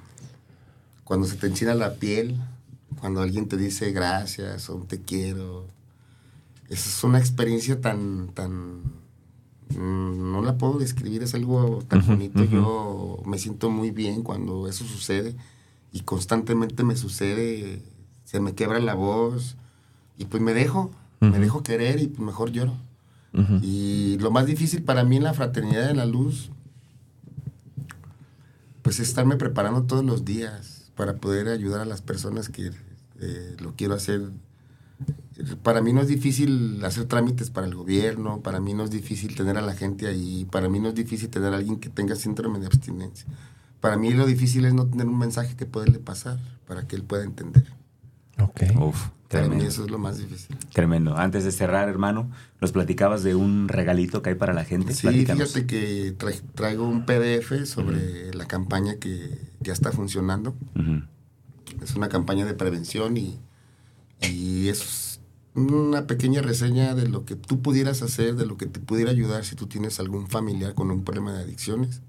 [1.03, 2.35] cuando se te enchina la piel,
[2.99, 5.67] cuando alguien te dice gracias o te quiero.
[6.67, 8.81] Esa es una experiencia tan, tan,
[9.69, 12.43] mm, no la puedo describir, es algo tan bonito.
[12.43, 15.35] Yo me siento muy bien cuando eso sucede
[15.91, 17.83] y constantemente me sucede,
[18.27, 19.55] se me quebra la voz
[20.17, 20.91] y pues me dejo,
[21.21, 22.75] me dejo querer y pues mejor lloro.
[23.61, 26.49] Y lo más difícil para mí en la fraternidad de la luz,
[28.81, 32.71] pues es estarme preparando todos los días para poder ayudar a las personas que
[33.21, 34.29] eh, lo quiero hacer.
[35.63, 39.35] Para mí no es difícil hacer trámites para el gobierno, para mí no es difícil
[39.35, 42.15] tener a la gente ahí, para mí no es difícil tener a alguien que tenga
[42.15, 43.25] síndrome de abstinencia.
[43.79, 47.03] Para mí lo difícil es no tener un mensaje que poderle pasar para que él
[47.03, 47.76] pueda entender.
[48.39, 48.61] Ok.
[48.79, 48.95] Uf,
[49.29, 49.65] Para mí tremendo.
[49.65, 50.55] eso es lo más difícil.
[50.73, 51.17] Tremendo.
[51.17, 52.29] Antes de cerrar, hermano,
[52.61, 54.93] nos platicabas de un regalito que hay para la gente.
[54.93, 55.53] Sí, Platícanos.
[55.53, 60.55] fíjate que tra- traigo un PDF sobre la campaña que ya está funcionando.
[60.75, 61.03] Ujú.
[61.83, 63.39] Es una campaña de prevención y,
[64.21, 65.19] y es
[65.55, 69.43] una pequeña reseña de lo que tú pudieras hacer, de lo que te pudiera ayudar
[69.43, 72.01] si tú tienes algún familiar con un problema de adicciones.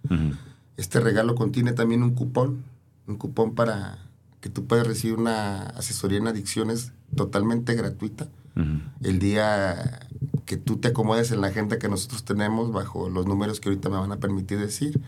[0.76, 2.62] Este regalo contiene también un cupón,
[3.06, 3.98] un cupón para
[4.40, 8.80] que tú puedas recibir una asesoría en adicciones totalmente gratuita Ujú.
[9.02, 10.00] el día
[10.44, 13.88] que tú te acomodes en la agenda que nosotros tenemos bajo los números que ahorita
[13.88, 15.00] me van a permitir decir.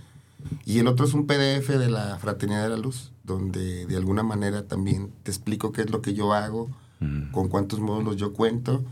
[0.65, 4.23] Y el otro es un PDF de la Fraternidad de la Luz, donde de alguna
[4.23, 6.70] manera también te explico qué es lo que yo hago,
[7.01, 7.31] Ujú.
[7.32, 8.85] con cuántos módulos yo cuento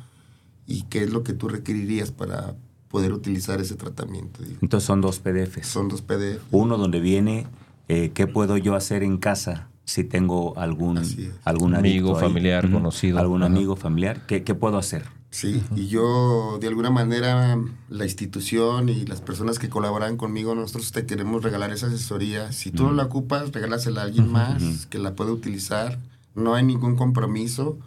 [0.66, 2.54] y qué es lo que tú requerirías para
[2.88, 4.42] poder utilizar ese tratamiento.
[4.42, 5.66] Digo, Entonces son dos PDFs.
[5.66, 6.40] Son dos PDF.
[6.50, 7.46] Uno donde viene
[7.88, 11.00] eh, qué puedo yo hacer en casa si tengo algún,
[11.44, 12.20] algún Amigo, ahí.
[12.20, 13.18] familiar, conocido.
[13.18, 13.50] Algún Ajá.
[13.50, 14.26] amigo, familiar.
[14.26, 15.04] ¿Qué, qué puedo hacer?
[15.30, 17.58] Sí, y yo de alguna manera
[17.88, 22.52] la institución y las personas que colaboran conmigo, nosotros te queremos regalar esa asesoría.
[22.52, 25.98] Si tú no la ocupas, regálasela a alguien más que la pueda utilizar.
[26.34, 27.78] No hay ningún compromiso.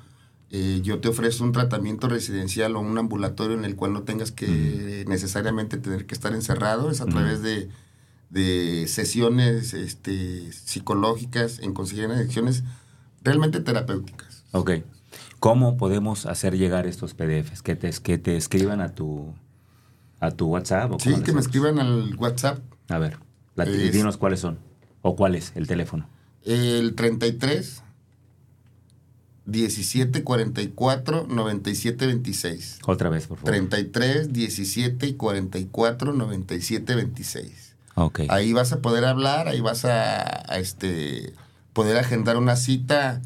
[0.49, 4.31] Eh, yo te ofrezco un tratamiento residencial o un ambulatorio en el cual no tengas
[4.31, 6.89] que necesariamente tener que estar encerrado.
[6.89, 7.69] Es a través de,
[8.31, 12.63] de sesiones este, psicológicas en conseguir adicciones
[13.21, 14.43] realmente terapéuticas.
[14.51, 14.71] Ok.
[15.39, 17.61] ¿Cómo podemos hacer llegar estos PDFs?
[17.61, 19.33] Que te, que te escriban a tu,
[20.19, 20.91] a tu WhatsApp.
[20.93, 22.59] ¿o Sí, que me escriban al WhatsApp
[22.89, 23.17] A ver,
[23.57, 24.59] Es- dinos cuáles son.
[25.01, 26.07] ¿O cuál es el teléfono?
[26.45, 27.83] El 33
[29.45, 32.79] 17 44 97 26.
[32.85, 33.51] Otra vez, por favor.
[33.51, 37.70] 33 17 44 97 26.
[38.05, 38.21] Ok.
[38.29, 41.33] Ahí vas a poder hablar, ahí vas a, a, este
[41.73, 43.21] poder agendar una cita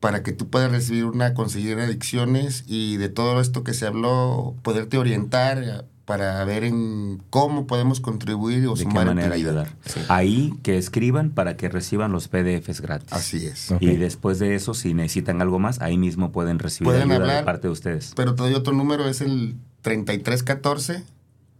[0.00, 4.54] para que tú puedas recibir una conseguir adicciones y de todo esto que se habló
[4.62, 9.76] poderte orientar para ver en cómo podemos contribuir o ¿De qué sumar tu manera ayudar?
[9.86, 10.00] Sí.
[10.08, 13.12] Ahí que escriban para que reciban los PDFs gratis.
[13.12, 13.72] Así es.
[13.78, 17.42] Y después de eso, si necesitan algo más, ahí mismo pueden recibir Pueden ayuda de
[17.44, 18.12] parte de ustedes.
[18.16, 21.04] Pero te doy otro número, es el 3314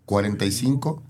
[0.05, 1.01] 45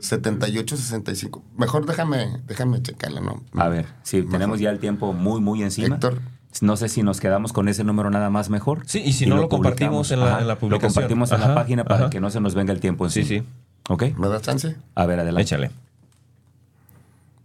[0.00, 1.42] 78 65.
[1.56, 3.42] Mejor déjame, déjame checarla, ¿no?
[3.54, 4.32] A ver, si Mejor.
[4.32, 5.94] tenemos ya el tiempo muy, muy encima.
[5.96, 6.20] Héctor,
[6.62, 8.82] No sé si nos quedamos con ese número nada más mejor.
[8.86, 10.10] Sí, y si no, lo compartimos publicamos.
[10.12, 10.92] en la- Ajá, en la Lo publicación.
[10.94, 12.10] compartimos en la Ajá, página para ajá.
[12.10, 13.42] que no se nos venga el tiempo Sí, encima.
[13.44, 13.48] sí.
[13.88, 14.02] ¿Ok?
[14.18, 14.76] ¿me das chance?
[14.94, 15.42] A ver, adelante.
[15.42, 15.70] Échale.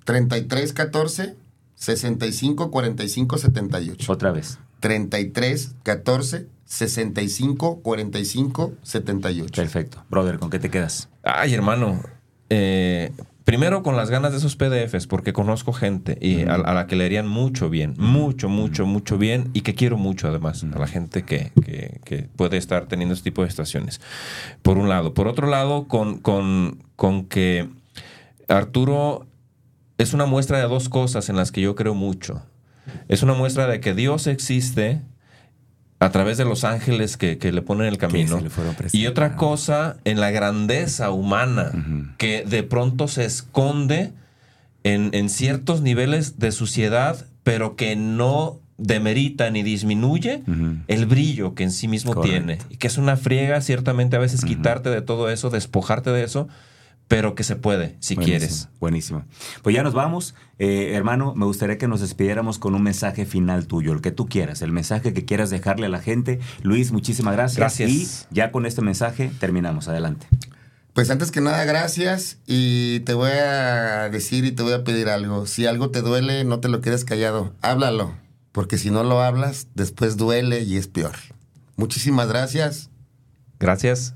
[0.06, 1.36] 3314
[1.76, 4.12] 65 45 78.
[4.12, 4.60] Otra vez.
[4.80, 9.54] 3314 65 45 78.
[9.62, 10.04] Perfecto.
[10.10, 11.10] Brother, ¿con qué te quedas?
[11.24, 12.00] Ay, hermano.
[12.50, 13.12] Eh,
[13.44, 16.96] primero con las ganas de esos PDFs, porque conozco gente y a, a la que
[16.96, 20.88] le harían mucho bien, mucho, mucho, mucho bien y que quiero mucho además, a la
[20.88, 24.02] gente que, que- que puede estar teniendo este tipo de estaciones.
[24.62, 25.14] Por un lado.
[25.14, 27.70] Por otro lado, con, con, con que
[28.48, 29.26] Arturo
[29.98, 32.44] es una muestra de dos cosas en las que yo creo mucho.
[33.08, 35.02] Es una muestra de que Dios existe
[36.00, 38.38] a través de los ángeles que, que le ponen el camino.
[38.94, 41.72] Y otra cosa en la grandeza humana
[42.18, 44.12] que de pronto se esconde
[44.84, 50.44] en, en ciertos niveles de suciedad, pero que no demerita ni disminuye
[50.88, 52.58] el brillo que en sí mismo tiene.
[52.70, 56.48] Y que es una friega, ciertamente, a veces quitarte de todo eso, despojarte de eso,
[57.08, 58.70] pero que se puede, si Buenísimo, quieres.
[58.80, 59.26] Buenísimo.
[59.62, 60.34] Pues ya nos vamos.
[60.58, 64.28] Eh, hermano, me gustaría que nos despidiéramos con un mensaje final tuyo, el que tú
[64.28, 66.40] quieras, el mensaje que quieras dejarle a la gente.
[66.64, 67.58] Luis, muchísimas gracias.
[67.58, 67.90] Gracias.
[67.92, 69.88] Y ya con este mensaje terminamos.
[69.88, 70.28] Adelante.
[70.94, 72.40] Pues antes que nada, gracias.
[72.48, 75.46] Y te voy a decir y te voy a pedir algo.
[75.46, 77.54] Si algo te duele, no te lo quedes callado.
[77.62, 78.14] Háblalo.
[78.52, 81.16] Porque si no lo hablas, después duele y es peor.
[81.76, 82.90] Muchísimas gracias.
[83.60, 84.16] Gracias.